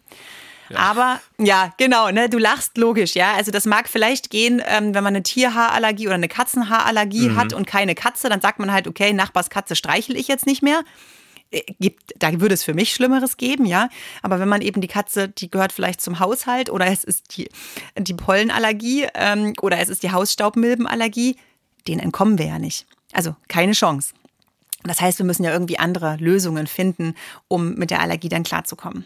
Ja. 0.70 0.78
Aber 0.78 1.20
ja, 1.38 1.72
genau, 1.78 2.10
ne, 2.10 2.28
du 2.28 2.38
lachst 2.38 2.76
logisch, 2.76 3.14
ja. 3.14 3.34
Also 3.34 3.50
das 3.50 3.64
mag 3.64 3.88
vielleicht 3.88 4.30
gehen, 4.30 4.62
ähm, 4.66 4.94
wenn 4.94 5.02
man 5.02 5.14
eine 5.14 5.22
Tierhaarallergie 5.22 6.06
oder 6.06 6.16
eine 6.16 6.28
Katzenhaarallergie 6.28 7.30
mhm. 7.30 7.36
hat 7.36 7.52
und 7.54 7.66
keine 7.66 7.94
Katze, 7.94 8.28
dann 8.28 8.40
sagt 8.40 8.58
man 8.58 8.70
halt, 8.70 8.86
okay, 8.86 9.12
Nachbarskatze 9.12 9.76
streichel 9.76 10.16
ich 10.16 10.28
jetzt 10.28 10.46
nicht 10.46 10.62
mehr. 10.62 10.82
Äh, 11.50 11.62
gibt, 11.80 12.14
da 12.18 12.40
würde 12.40 12.54
es 12.54 12.62
für 12.62 12.74
mich 12.74 12.92
Schlimmeres 12.92 13.36
geben, 13.36 13.64
ja. 13.64 13.88
Aber 14.22 14.40
wenn 14.40 14.48
man 14.48 14.60
eben 14.60 14.80
die 14.80 14.88
Katze, 14.88 15.28
die 15.28 15.50
gehört 15.50 15.72
vielleicht 15.72 16.00
zum 16.00 16.18
Haushalt 16.18 16.70
oder 16.70 16.86
es 16.86 17.04
ist 17.04 17.36
die, 17.36 17.48
die 17.96 18.14
Pollenallergie 18.14 19.06
ähm, 19.14 19.54
oder 19.60 19.78
es 19.78 19.88
ist 19.88 20.02
die 20.02 20.12
Hausstaubmilbenallergie, 20.12 21.36
denen 21.86 22.00
entkommen 22.00 22.38
wir 22.38 22.46
ja 22.46 22.58
nicht. 22.58 22.86
Also 23.12 23.34
keine 23.48 23.72
Chance. 23.72 24.12
Das 24.84 25.00
heißt, 25.00 25.18
wir 25.18 25.26
müssen 25.26 25.44
ja 25.44 25.52
irgendwie 25.52 25.78
andere 25.78 26.16
Lösungen 26.16 26.66
finden, 26.66 27.14
um 27.48 27.74
mit 27.74 27.90
der 27.90 28.00
Allergie 28.00 28.28
dann 28.28 28.44
klarzukommen. 28.44 29.04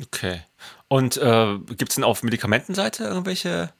Okay. 0.00 0.40
Und 0.88 1.16
äh, 1.16 1.58
gibt 1.76 1.90
es 1.90 1.96
denn 1.96 2.04
auf 2.04 2.22
Medikamentenseite 2.22 3.04
irgendwelche? 3.04 3.72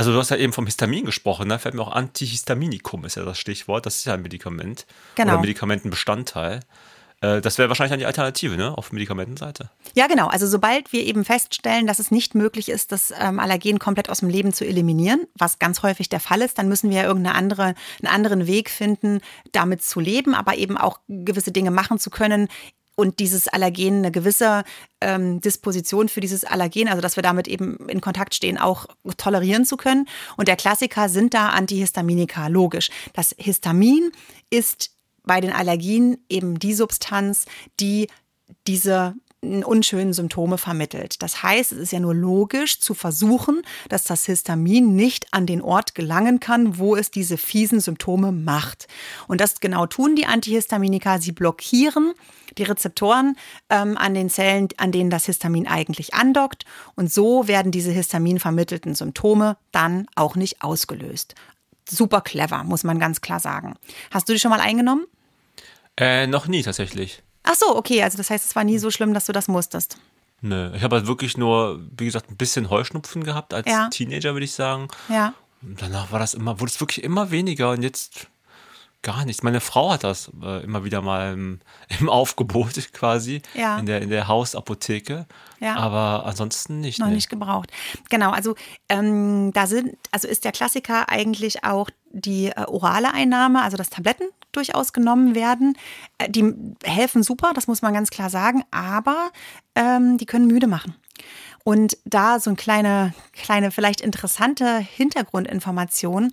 Also 0.00 0.14
du 0.14 0.18
hast 0.18 0.30
ja 0.30 0.38
eben 0.38 0.54
vom 0.54 0.64
Histamin 0.64 1.04
gesprochen, 1.04 1.46
ne? 1.46 1.58
Fällt 1.58 1.74
mir 1.74 1.82
auch 1.82 1.92
Antihistaminikum 1.92 3.04
ist 3.04 3.16
ja 3.16 3.24
das 3.26 3.38
Stichwort. 3.38 3.84
Das 3.84 3.96
ist 3.96 4.06
ja 4.06 4.14
ein 4.14 4.22
Medikament 4.22 4.86
genau. 5.14 5.32
oder 5.32 5.42
Medikamentenbestandteil. 5.42 6.60
Äh, 7.20 7.42
das 7.42 7.58
wäre 7.58 7.68
wahrscheinlich 7.68 7.90
dann 7.90 7.98
die 7.98 8.06
Alternative, 8.06 8.56
ne, 8.56 8.78
auf 8.78 8.92
Medikamentenseite. 8.92 9.68
Ja, 9.94 10.06
genau. 10.06 10.28
Also 10.28 10.46
sobald 10.46 10.94
wir 10.94 11.04
eben 11.04 11.26
feststellen, 11.26 11.86
dass 11.86 11.98
es 11.98 12.10
nicht 12.10 12.34
möglich 12.34 12.70
ist, 12.70 12.92
das 12.92 13.12
ähm, 13.14 13.38
Allergen 13.38 13.78
komplett 13.78 14.08
aus 14.08 14.20
dem 14.20 14.30
Leben 14.30 14.54
zu 14.54 14.64
eliminieren, 14.66 15.26
was 15.38 15.58
ganz 15.58 15.82
häufig 15.82 16.08
der 16.08 16.20
Fall 16.20 16.40
ist, 16.40 16.56
dann 16.56 16.70
müssen 16.70 16.88
wir 16.88 17.02
ja 17.02 17.04
irgendeine 17.06 17.36
andere, 17.36 17.74
einen 18.02 18.06
anderen 18.06 18.46
Weg 18.46 18.70
finden, 18.70 19.20
damit 19.52 19.82
zu 19.82 20.00
leben, 20.00 20.34
aber 20.34 20.56
eben 20.56 20.78
auch 20.78 20.98
gewisse 21.08 21.52
Dinge 21.52 21.70
machen 21.70 21.98
zu 21.98 22.08
können, 22.08 22.48
und 23.00 23.18
dieses 23.18 23.48
Allergen 23.48 23.98
eine 23.98 24.12
gewisse 24.12 24.62
ähm, 25.00 25.40
Disposition 25.40 26.08
für 26.08 26.20
dieses 26.20 26.44
Allergen, 26.44 26.86
also 26.88 27.00
dass 27.00 27.16
wir 27.16 27.22
damit 27.22 27.48
eben 27.48 27.88
in 27.88 28.02
Kontakt 28.02 28.34
stehen, 28.34 28.58
auch 28.58 28.86
tolerieren 29.16 29.64
zu 29.64 29.78
können. 29.78 30.06
Und 30.36 30.48
der 30.48 30.56
Klassiker 30.56 31.08
sind 31.08 31.32
da 31.32 31.48
Antihistaminika, 31.48 32.48
logisch. 32.48 32.90
Das 33.14 33.34
Histamin 33.38 34.12
ist 34.50 34.90
bei 35.24 35.40
den 35.40 35.52
Allergien 35.52 36.18
eben 36.28 36.58
die 36.58 36.74
Substanz, 36.74 37.46
die 37.80 38.08
diese 38.66 39.14
unschönen 39.42 40.12
Symptome 40.12 40.58
vermittelt. 40.58 41.22
Das 41.22 41.42
heißt, 41.42 41.72
es 41.72 41.78
ist 41.78 41.92
ja 41.92 42.00
nur 42.00 42.14
logisch 42.14 42.78
zu 42.78 42.92
versuchen, 42.92 43.62
dass 43.88 44.04
das 44.04 44.26
Histamin 44.26 44.94
nicht 44.94 45.32
an 45.32 45.46
den 45.46 45.62
Ort 45.62 45.94
gelangen 45.94 46.40
kann, 46.40 46.78
wo 46.78 46.94
es 46.94 47.10
diese 47.10 47.38
fiesen 47.38 47.80
Symptome 47.80 48.32
macht. 48.32 48.86
Und 49.28 49.40
das 49.40 49.60
genau 49.60 49.86
tun 49.86 50.14
die 50.14 50.26
Antihistaminika. 50.26 51.20
Sie 51.20 51.32
blockieren 51.32 52.12
die 52.58 52.64
Rezeptoren 52.64 53.36
ähm, 53.70 53.96
an 53.96 54.12
den 54.12 54.28
Zellen, 54.28 54.68
an 54.76 54.92
denen 54.92 55.08
das 55.08 55.26
Histamin 55.26 55.66
eigentlich 55.66 56.12
andockt. 56.12 56.64
Und 56.94 57.10
so 57.10 57.48
werden 57.48 57.72
diese 57.72 57.92
histaminvermittelten 57.92 58.94
Symptome 58.94 59.56
dann 59.72 60.06
auch 60.16 60.36
nicht 60.36 60.62
ausgelöst. 60.62 61.34
Super 61.88 62.20
clever, 62.20 62.62
muss 62.64 62.84
man 62.84 62.98
ganz 62.98 63.20
klar 63.20 63.40
sagen. 63.40 63.74
Hast 64.10 64.28
du 64.28 64.34
die 64.34 64.38
schon 64.38 64.50
mal 64.50 64.60
eingenommen? 64.60 65.06
Äh, 65.96 66.26
noch 66.26 66.46
nie 66.46 66.62
tatsächlich. 66.62 67.22
Ach 67.42 67.54
so, 67.54 67.76
okay. 67.76 68.02
Also 68.02 68.16
das 68.16 68.30
heißt, 68.30 68.44
es 68.44 68.56
war 68.56 68.64
nie 68.64 68.78
so 68.78 68.90
schlimm, 68.90 69.14
dass 69.14 69.26
du 69.26 69.32
das 69.32 69.48
musstest. 69.48 69.98
Nö, 70.42 70.74
ich 70.74 70.82
habe 70.82 70.96
halt 70.96 71.06
wirklich 71.06 71.36
nur, 71.36 71.80
wie 71.96 72.06
gesagt, 72.06 72.30
ein 72.30 72.36
bisschen 72.36 72.70
Heuschnupfen 72.70 73.24
gehabt 73.24 73.52
als 73.52 73.68
ja. 73.68 73.88
Teenager, 73.88 74.32
würde 74.32 74.44
ich 74.44 74.52
sagen. 74.52 74.88
Ja. 75.08 75.34
Und 75.62 75.82
danach 75.82 76.12
war 76.12 76.18
das 76.18 76.34
immer, 76.34 76.60
wurde 76.60 76.70
es 76.70 76.80
wirklich 76.80 77.04
immer 77.04 77.30
weniger 77.30 77.70
und 77.70 77.82
jetzt 77.82 78.28
gar 79.02 79.24
nichts. 79.24 79.42
Meine 79.42 79.60
Frau 79.60 79.90
hat 79.90 80.04
das 80.04 80.30
äh, 80.42 80.62
immer 80.62 80.84
wieder 80.84 81.02
mal 81.02 81.32
im, 81.32 81.60
im 82.00 82.08
Aufgebot 82.08 82.92
quasi 82.92 83.42
ja. 83.54 83.78
in, 83.78 83.86
der, 83.86 84.02
in 84.02 84.10
der 84.10 84.28
Hausapotheke. 84.28 85.26
Ja. 85.58 85.76
Aber 85.76 86.26
ansonsten 86.26 86.80
nicht. 86.80 86.98
Noch 86.98 87.08
nee. 87.08 87.14
nicht 87.14 87.28
gebraucht. 87.28 87.70
Genau, 88.08 88.30
also 88.30 88.54
ähm, 88.88 89.52
da 89.52 89.66
sind, 89.66 89.96
also 90.10 90.28
ist 90.28 90.44
der 90.44 90.52
Klassiker 90.52 91.08
eigentlich 91.08 91.64
auch 91.64 91.90
die 92.12 92.46
äh, 92.46 92.64
orale 92.66 93.12
Einnahme, 93.12 93.62
also 93.62 93.76
dass 93.76 93.90
Tabletten 93.90 94.24
durchaus 94.52 94.92
genommen 94.92 95.34
werden. 95.34 95.76
Äh, 96.18 96.30
die 96.30 96.54
helfen 96.84 97.22
super, 97.22 97.52
das 97.54 97.66
muss 97.66 97.82
man 97.82 97.94
ganz 97.94 98.10
klar 98.10 98.30
sagen, 98.30 98.62
aber 98.70 99.30
ähm, 99.74 100.18
die 100.18 100.26
können 100.26 100.46
müde 100.46 100.66
machen. 100.66 100.94
Und 101.64 101.98
da 102.04 102.40
so 102.40 102.50
eine 102.50 102.56
kleine, 102.56 103.14
kleine, 103.32 103.70
vielleicht 103.70 104.00
interessante 104.00 104.78
Hintergrundinformation. 104.78 106.32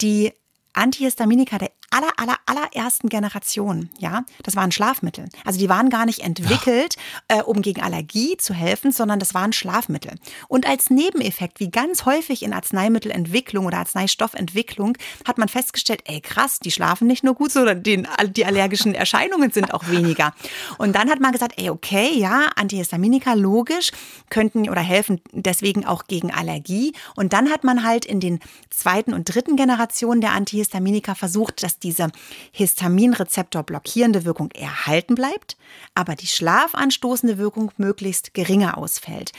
Die 0.00 0.32
Antihistaminika 0.72 1.58
der 1.58 1.70
aller, 1.90 2.12
aller, 2.16 2.36
allerersten 2.46 3.08
Generation, 3.08 3.90
ja, 3.98 4.24
das 4.44 4.54
waren 4.54 4.70
Schlafmittel. 4.70 5.28
Also 5.44 5.58
die 5.58 5.68
waren 5.68 5.90
gar 5.90 6.06
nicht 6.06 6.20
entwickelt, 6.20 6.96
äh, 7.28 7.42
um 7.42 7.62
gegen 7.62 7.82
Allergie 7.82 8.36
zu 8.36 8.54
helfen, 8.54 8.92
sondern 8.92 9.18
das 9.18 9.34
waren 9.34 9.52
Schlafmittel. 9.52 10.12
Und 10.48 10.66
als 10.66 10.90
Nebeneffekt, 10.90 11.58
wie 11.58 11.70
ganz 11.70 12.04
häufig 12.04 12.44
in 12.44 12.52
Arzneimittelentwicklung 12.52 13.66
oder 13.66 13.78
Arzneistoffentwicklung, 13.78 14.96
hat 15.26 15.38
man 15.38 15.48
festgestellt, 15.48 16.02
ey 16.04 16.20
krass, 16.20 16.60
die 16.60 16.70
schlafen 16.70 17.08
nicht 17.08 17.24
nur 17.24 17.34
gut, 17.34 17.50
sondern 17.50 17.82
die, 17.82 18.06
die 18.28 18.46
allergischen 18.46 18.94
Erscheinungen 18.94 19.50
sind 19.50 19.74
auch 19.74 19.88
weniger. 19.88 20.32
Und 20.78 20.94
dann 20.94 21.10
hat 21.10 21.18
man 21.18 21.32
gesagt, 21.32 21.54
ey 21.56 21.70
okay, 21.70 22.10
ja, 22.14 22.50
Antihistaminika 22.54 23.34
logisch 23.34 23.90
könnten 24.30 24.68
oder 24.68 24.80
helfen 24.80 25.20
deswegen 25.32 25.84
auch 25.84 26.04
gegen 26.06 26.32
Allergie. 26.32 26.92
Und 27.16 27.32
dann 27.32 27.50
hat 27.50 27.64
man 27.64 27.84
halt 27.84 28.04
in 28.04 28.20
den 28.20 28.38
zweiten 28.70 29.12
und 29.12 29.24
dritten 29.24 29.56
Generationen 29.56 30.20
der 30.20 30.32
Antihistaminika 30.32 30.59
versucht, 30.64 31.62
das 31.62 31.78
diese 31.78 32.08
Histaminrezeptor 32.52 33.62
blockierende 33.62 34.24
Wirkung 34.24 34.50
erhalten 34.52 35.14
bleibt, 35.14 35.56
aber 35.94 36.14
die 36.14 36.26
schlafanstoßende 36.26 37.38
Wirkung 37.38 37.72
möglichst 37.76 38.34
geringer 38.34 38.78
ausfällt. 38.78 39.32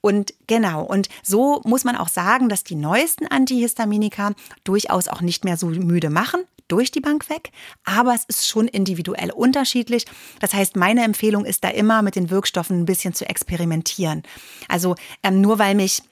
Und 0.00 0.34
genau, 0.46 0.84
und 0.84 1.08
so 1.22 1.60
muss 1.64 1.84
man 1.84 1.96
auch 1.96 2.08
sagen, 2.08 2.48
dass 2.48 2.64
die 2.64 2.76
neuesten 2.76 3.26
Antihistaminika 3.26 4.32
durchaus 4.64 5.08
auch 5.08 5.20
nicht 5.20 5.44
mehr 5.44 5.56
so 5.56 5.66
müde 5.66 6.10
machen, 6.10 6.44
durch 6.68 6.90
die 6.90 7.00
Bank 7.00 7.28
weg, 7.30 7.50
aber 7.84 8.14
es 8.14 8.24
ist 8.24 8.46
schon 8.46 8.68
individuell 8.68 9.32
unterschiedlich. 9.32 10.04
Das 10.38 10.52
heißt, 10.52 10.76
meine 10.76 11.02
Empfehlung 11.02 11.44
ist 11.44 11.64
da 11.64 11.70
immer 11.70 12.02
mit 12.02 12.14
den 12.14 12.30
Wirkstoffen 12.30 12.80
ein 12.80 12.84
bisschen 12.84 13.14
zu 13.14 13.28
experimentieren. 13.28 14.22
Also 14.68 14.94
ähm, 15.22 15.40
nur 15.40 15.58
weil 15.58 15.74
mich 15.74 16.02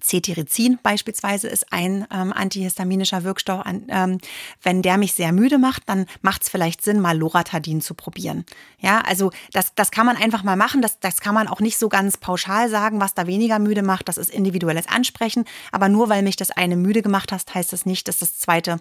Cetirizin 0.00 0.78
beispielsweise 0.82 1.48
ist 1.48 1.72
ein 1.72 2.06
ähm, 2.12 2.32
antihistaminischer 2.32 3.24
Wirkstoff. 3.24 3.62
Ähm, 3.66 4.18
wenn 4.62 4.82
der 4.82 4.98
mich 4.98 5.14
sehr 5.14 5.32
müde 5.32 5.58
macht, 5.58 5.82
dann 5.86 6.06
macht 6.22 6.42
es 6.42 6.48
vielleicht 6.48 6.82
Sinn, 6.82 7.00
mal 7.00 7.16
Loratadin 7.16 7.80
zu 7.80 7.94
probieren. 7.94 8.44
Ja, 8.78 9.00
also 9.00 9.30
das, 9.52 9.74
das 9.74 9.90
kann 9.90 10.06
man 10.06 10.16
einfach 10.16 10.42
mal 10.42 10.56
machen. 10.56 10.82
Das, 10.82 11.00
das 11.00 11.20
kann 11.20 11.34
man 11.34 11.48
auch 11.48 11.60
nicht 11.60 11.78
so 11.78 11.88
ganz 11.88 12.16
pauschal 12.16 12.68
sagen, 12.68 13.00
was 13.00 13.14
da 13.14 13.26
weniger 13.26 13.58
müde 13.58 13.82
macht. 13.82 14.08
Das 14.08 14.18
ist 14.18 14.30
individuelles 14.30 14.88
Ansprechen. 14.88 15.44
Aber 15.72 15.88
nur 15.88 16.08
weil 16.08 16.22
mich 16.22 16.36
das 16.36 16.50
eine 16.50 16.76
müde 16.76 17.02
gemacht 17.02 17.32
hat, 17.32 17.54
heißt 17.54 17.72
das 17.72 17.86
nicht, 17.86 18.08
dass 18.08 18.18
das 18.18 18.38
zweite 18.38 18.78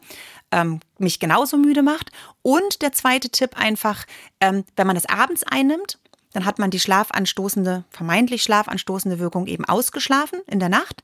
ähm, 0.51 0.79
mich 0.97 1.19
genauso 1.19 1.57
müde 1.57 1.83
macht. 1.83 2.11
Und 2.41 2.81
der 2.81 2.91
zweite 2.91 3.29
Tipp 3.29 3.57
einfach, 3.57 4.05
ähm, 4.39 4.63
wenn 4.75 4.87
man 4.87 4.97
es 4.97 5.05
abends 5.07 5.43
einnimmt, 5.43 5.99
dann 6.35 6.45
hat 6.45 6.59
man 6.59 6.69
die 6.69 6.81
schlafanstoßende, 6.81 7.85
vermeintlich 7.89 8.43
schlafanstoßende 8.43 9.19
Wirkung 9.19 9.47
eben 9.47 9.63
ausgeschlafen 9.63 10.41
in 10.47 10.59
der 10.59 10.67
Nacht 10.67 11.01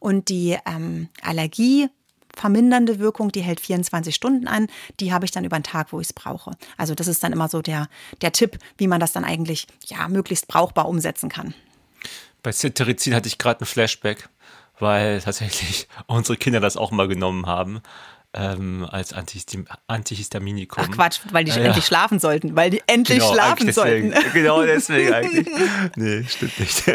und 0.00 0.28
die 0.28 0.58
ähm, 0.66 1.08
Allergie 1.22 1.88
vermindernde 2.36 2.98
Wirkung, 2.98 3.32
die 3.32 3.40
hält 3.40 3.58
24 3.60 4.14
Stunden 4.14 4.46
an. 4.46 4.66
Die 5.00 5.14
habe 5.14 5.24
ich 5.24 5.30
dann 5.30 5.44
über 5.44 5.58
den 5.58 5.62
Tag, 5.62 5.94
wo 5.94 6.00
ich 6.00 6.08
es 6.08 6.12
brauche. 6.12 6.50
Also 6.76 6.94
das 6.94 7.08
ist 7.08 7.24
dann 7.24 7.32
immer 7.32 7.48
so 7.48 7.62
der, 7.62 7.88
der 8.20 8.32
Tipp, 8.32 8.58
wie 8.76 8.86
man 8.86 9.00
das 9.00 9.12
dann 9.12 9.24
eigentlich 9.24 9.66
ja, 9.86 10.06
möglichst 10.08 10.46
brauchbar 10.46 10.86
umsetzen 10.86 11.30
kann. 11.30 11.54
Bei 12.42 12.52
Cetirizin 12.52 13.14
hatte 13.14 13.28
ich 13.28 13.38
gerade 13.38 13.64
ein 13.64 13.66
Flashback, 13.66 14.28
weil 14.78 15.22
tatsächlich 15.22 15.88
unsere 16.06 16.36
Kinder 16.36 16.60
das 16.60 16.76
auch 16.76 16.90
mal 16.90 17.08
genommen 17.08 17.46
haben 17.46 17.80
ähm, 18.36 18.86
als 18.90 19.12
Antihistam 19.12 19.66
Antihistaminikum. 19.86 20.84
Ach 20.86 20.90
Quatsch, 20.90 21.20
weil 21.30 21.44
die 21.44 21.52
äh, 21.52 21.64
endlich 21.64 21.76
ja. 21.76 21.82
schlafen 21.82 22.20
sollten, 22.20 22.54
weil 22.54 22.70
die 22.70 22.82
endlich 22.86 23.18
genau, 23.18 23.32
schlafen 23.32 23.66
deswegen, 23.66 24.12
sollten. 24.12 24.32
Genau 24.32 24.62
deswegen 24.62 25.12
eigentlich. 25.12 25.46
Nee, 25.96 26.24
stimmt 26.28 26.58
nicht. 26.60 26.86
Du, 26.86 26.92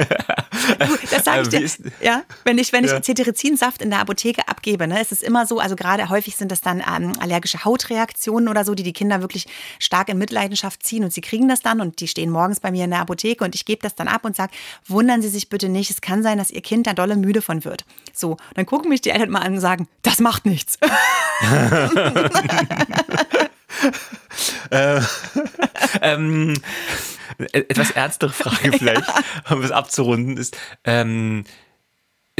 das 1.09 1.23
sage 1.23 1.47
ich 1.47 1.53
ähm, 1.53 1.83
dir. 1.83 1.91
Ja, 2.01 2.23
wenn 2.43 2.57
ich, 2.57 2.71
wenn 2.73 2.83
ich 2.83 2.91
ja. 2.91 3.01
Cetirizin-Saft 3.01 3.81
in 3.81 3.89
der 3.89 3.99
Apotheke 3.99 4.47
abgebe, 4.47 4.87
ne, 4.87 5.01
ist 5.01 5.11
es 5.11 5.21
immer 5.21 5.45
so, 5.45 5.59
also 5.59 5.75
gerade 5.75 6.09
häufig 6.09 6.35
sind 6.35 6.51
das 6.51 6.61
dann 6.61 6.79
ähm, 6.79 7.13
allergische 7.19 7.65
Hautreaktionen 7.65 8.47
oder 8.47 8.63
so, 8.63 8.75
die 8.75 8.83
die 8.83 8.93
Kinder 8.93 9.21
wirklich 9.21 9.47
stark 9.79 10.09
in 10.09 10.17
Mitleidenschaft 10.17 10.83
ziehen 10.83 11.03
und 11.03 11.13
sie 11.13 11.21
kriegen 11.21 11.47
das 11.47 11.61
dann 11.61 11.81
und 11.81 11.99
die 11.99 12.07
stehen 12.07 12.29
morgens 12.29 12.59
bei 12.59 12.71
mir 12.71 12.85
in 12.85 12.91
der 12.91 12.99
Apotheke 12.99 13.43
und 13.43 13.55
ich 13.55 13.65
gebe 13.65 13.81
das 13.81 13.95
dann 13.95 14.07
ab 14.07 14.25
und 14.25 14.35
sage, 14.35 14.51
wundern 14.87 15.21
Sie 15.21 15.29
sich 15.29 15.49
bitte 15.49 15.69
nicht, 15.69 15.89
es 15.89 16.01
kann 16.01 16.23
sein, 16.23 16.37
dass 16.37 16.51
Ihr 16.51 16.61
Kind 16.61 16.87
da 16.87 16.93
dolle 16.93 17.15
müde 17.15 17.41
von 17.41 17.65
wird. 17.65 17.85
So, 18.13 18.37
dann 18.55 18.65
gucken 18.65 18.89
mich 18.89 19.01
die 19.01 19.09
Eltern 19.09 19.29
mal 19.29 19.39
an 19.39 19.53
und 19.53 19.59
sagen, 19.59 19.87
das 20.03 20.19
macht 20.19 20.45
nichts. 20.45 20.77
äh, 24.69 25.01
ähm, 26.01 26.53
etwas 27.51 27.91
ernstere 27.91 28.31
Frage 28.31 28.71
vielleicht, 28.77 29.03
um 29.49 29.63
es 29.63 29.71
abzurunden, 29.71 30.37
ist, 30.37 30.57
ähm, 30.83 31.43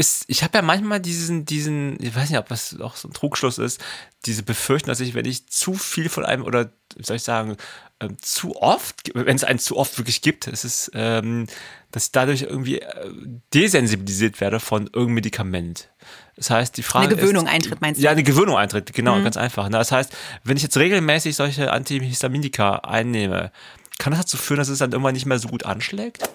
ist 0.02 0.24
ich 0.26 0.42
habe 0.42 0.58
ja 0.58 0.62
manchmal 0.62 1.00
diesen, 1.00 1.44
diesen, 1.44 1.96
ich 2.02 2.14
weiß 2.14 2.28
nicht, 2.28 2.38
ob 2.38 2.48
das 2.48 2.78
auch 2.80 2.96
so 2.96 3.08
ein 3.08 3.12
Trugschluss 3.12 3.58
ist, 3.58 3.80
diese 4.26 4.42
Befürchtung, 4.42 4.88
dass 4.88 5.00
ich, 5.00 5.14
wenn 5.14 5.24
ich 5.24 5.48
zu 5.48 5.74
viel 5.74 6.08
von 6.08 6.24
einem 6.24 6.44
oder, 6.44 6.72
wie 6.96 7.04
soll 7.04 7.16
ich 7.16 7.22
sagen, 7.22 7.56
ähm, 8.00 8.16
zu 8.20 8.56
oft, 8.56 9.10
wenn 9.14 9.36
es 9.36 9.44
einen 9.44 9.60
zu 9.60 9.76
oft 9.76 9.96
wirklich 9.98 10.20
gibt, 10.20 10.48
es 10.48 10.64
ist, 10.64 10.90
ähm, 10.94 11.46
dass 11.92 12.06
ich 12.06 12.12
dadurch 12.12 12.42
irgendwie 12.42 12.80
äh, 12.80 13.10
desensibilisiert 13.54 14.40
werde 14.40 14.58
von 14.58 14.86
irgendeinem 14.86 15.14
Medikament. 15.14 15.88
Das 16.34 16.50
heißt, 16.50 16.76
die 16.76 16.82
Frage 16.82 17.06
Eine 17.06 17.16
Gewöhnung 17.16 17.46
ist, 17.46 17.52
eintritt, 17.52 17.80
meinst 17.80 18.00
du? 18.00 18.04
Ja, 18.04 18.10
eine 18.10 18.24
Gewöhnung 18.24 18.56
eintritt, 18.56 18.92
genau, 18.92 19.16
mhm. 19.16 19.24
ganz 19.24 19.36
einfach. 19.36 19.68
Ne? 19.68 19.78
Das 19.78 19.92
heißt, 19.92 20.12
wenn 20.42 20.56
ich 20.56 20.64
jetzt 20.64 20.76
regelmäßig 20.76 21.36
solche 21.36 21.70
Antihistaminika 21.70 22.76
einnehme, 22.76 23.52
kann 23.98 24.10
das 24.10 24.22
dazu 24.22 24.36
führen, 24.36 24.58
dass 24.58 24.68
es 24.68 24.78
dann 24.78 24.90
irgendwann 24.90 25.14
nicht 25.14 25.26
mehr 25.26 25.38
so 25.38 25.48
gut 25.48 25.64
anschlägt? 25.64 26.28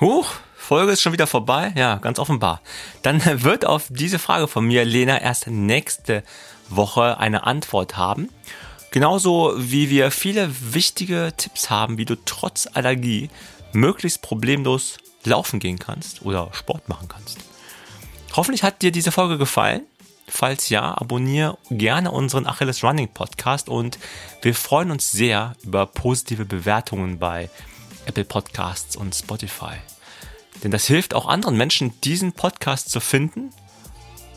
Huch, 0.00 0.32
Folge 0.56 0.92
ist 0.92 1.02
schon 1.02 1.12
wieder 1.12 1.26
vorbei? 1.26 1.72
Ja, 1.76 1.96
ganz 1.96 2.20
offenbar. 2.20 2.60
Dann 3.02 3.20
wird 3.42 3.64
auf 3.66 3.86
diese 3.88 4.20
Frage 4.20 4.46
von 4.46 4.64
mir 4.64 4.84
Lena 4.84 5.20
erst 5.20 5.48
nächste 5.48 6.22
Woche 6.68 7.18
eine 7.18 7.44
Antwort 7.44 7.96
haben. 7.96 8.28
Genauso 8.92 9.54
wie 9.56 9.90
wir 9.90 10.10
viele 10.12 10.50
wichtige 10.72 11.32
Tipps 11.36 11.68
haben, 11.68 11.98
wie 11.98 12.04
du 12.04 12.14
trotz 12.24 12.68
Allergie 12.72 13.28
möglichst 13.72 14.22
problemlos 14.22 14.98
laufen 15.24 15.58
gehen 15.58 15.80
kannst 15.80 16.22
oder 16.22 16.48
Sport 16.52 16.88
machen 16.88 17.08
kannst. 17.08 17.38
Hoffentlich 18.34 18.62
hat 18.62 18.82
dir 18.82 18.92
diese 18.92 19.10
Folge 19.10 19.36
gefallen. 19.36 19.82
Falls 20.28 20.68
ja, 20.68 20.96
abonniere 20.96 21.58
gerne 21.70 22.12
unseren 22.12 22.46
Achilles 22.46 22.84
Running 22.84 23.08
Podcast 23.08 23.68
und 23.68 23.98
wir 24.42 24.54
freuen 24.54 24.90
uns 24.90 25.10
sehr 25.10 25.54
über 25.64 25.86
positive 25.86 26.44
Bewertungen 26.44 27.18
bei 27.18 27.48
Apple 28.08 28.24
Podcasts 28.24 28.96
und 28.96 29.14
Spotify. 29.14 29.76
Denn 30.64 30.70
das 30.70 30.86
hilft 30.86 31.14
auch 31.14 31.28
anderen 31.28 31.56
Menschen, 31.56 32.00
diesen 32.00 32.32
Podcast 32.32 32.90
zu 32.90 33.00
finden, 33.00 33.50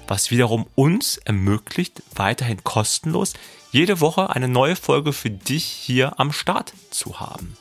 was 0.07 0.29
wiederum 0.29 0.67
uns 0.75 1.17
ermöglicht, 1.17 2.03
weiterhin 2.13 2.63
kostenlos 2.63 3.33
jede 3.71 4.01
Woche 4.01 4.29
eine 4.29 4.47
neue 4.47 4.75
Folge 4.75 5.13
für 5.13 5.29
dich 5.29 5.63
hier 5.63 6.19
am 6.19 6.31
Start 6.31 6.73
zu 6.91 7.19
haben. 7.19 7.55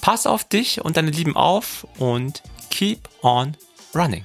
Pass 0.00 0.26
auf 0.26 0.44
dich 0.44 0.84
und 0.84 0.96
deine 0.96 1.10
Lieben 1.10 1.36
auf 1.36 1.86
und 1.98 2.42
keep 2.70 3.08
on 3.22 3.56
running. 3.94 4.24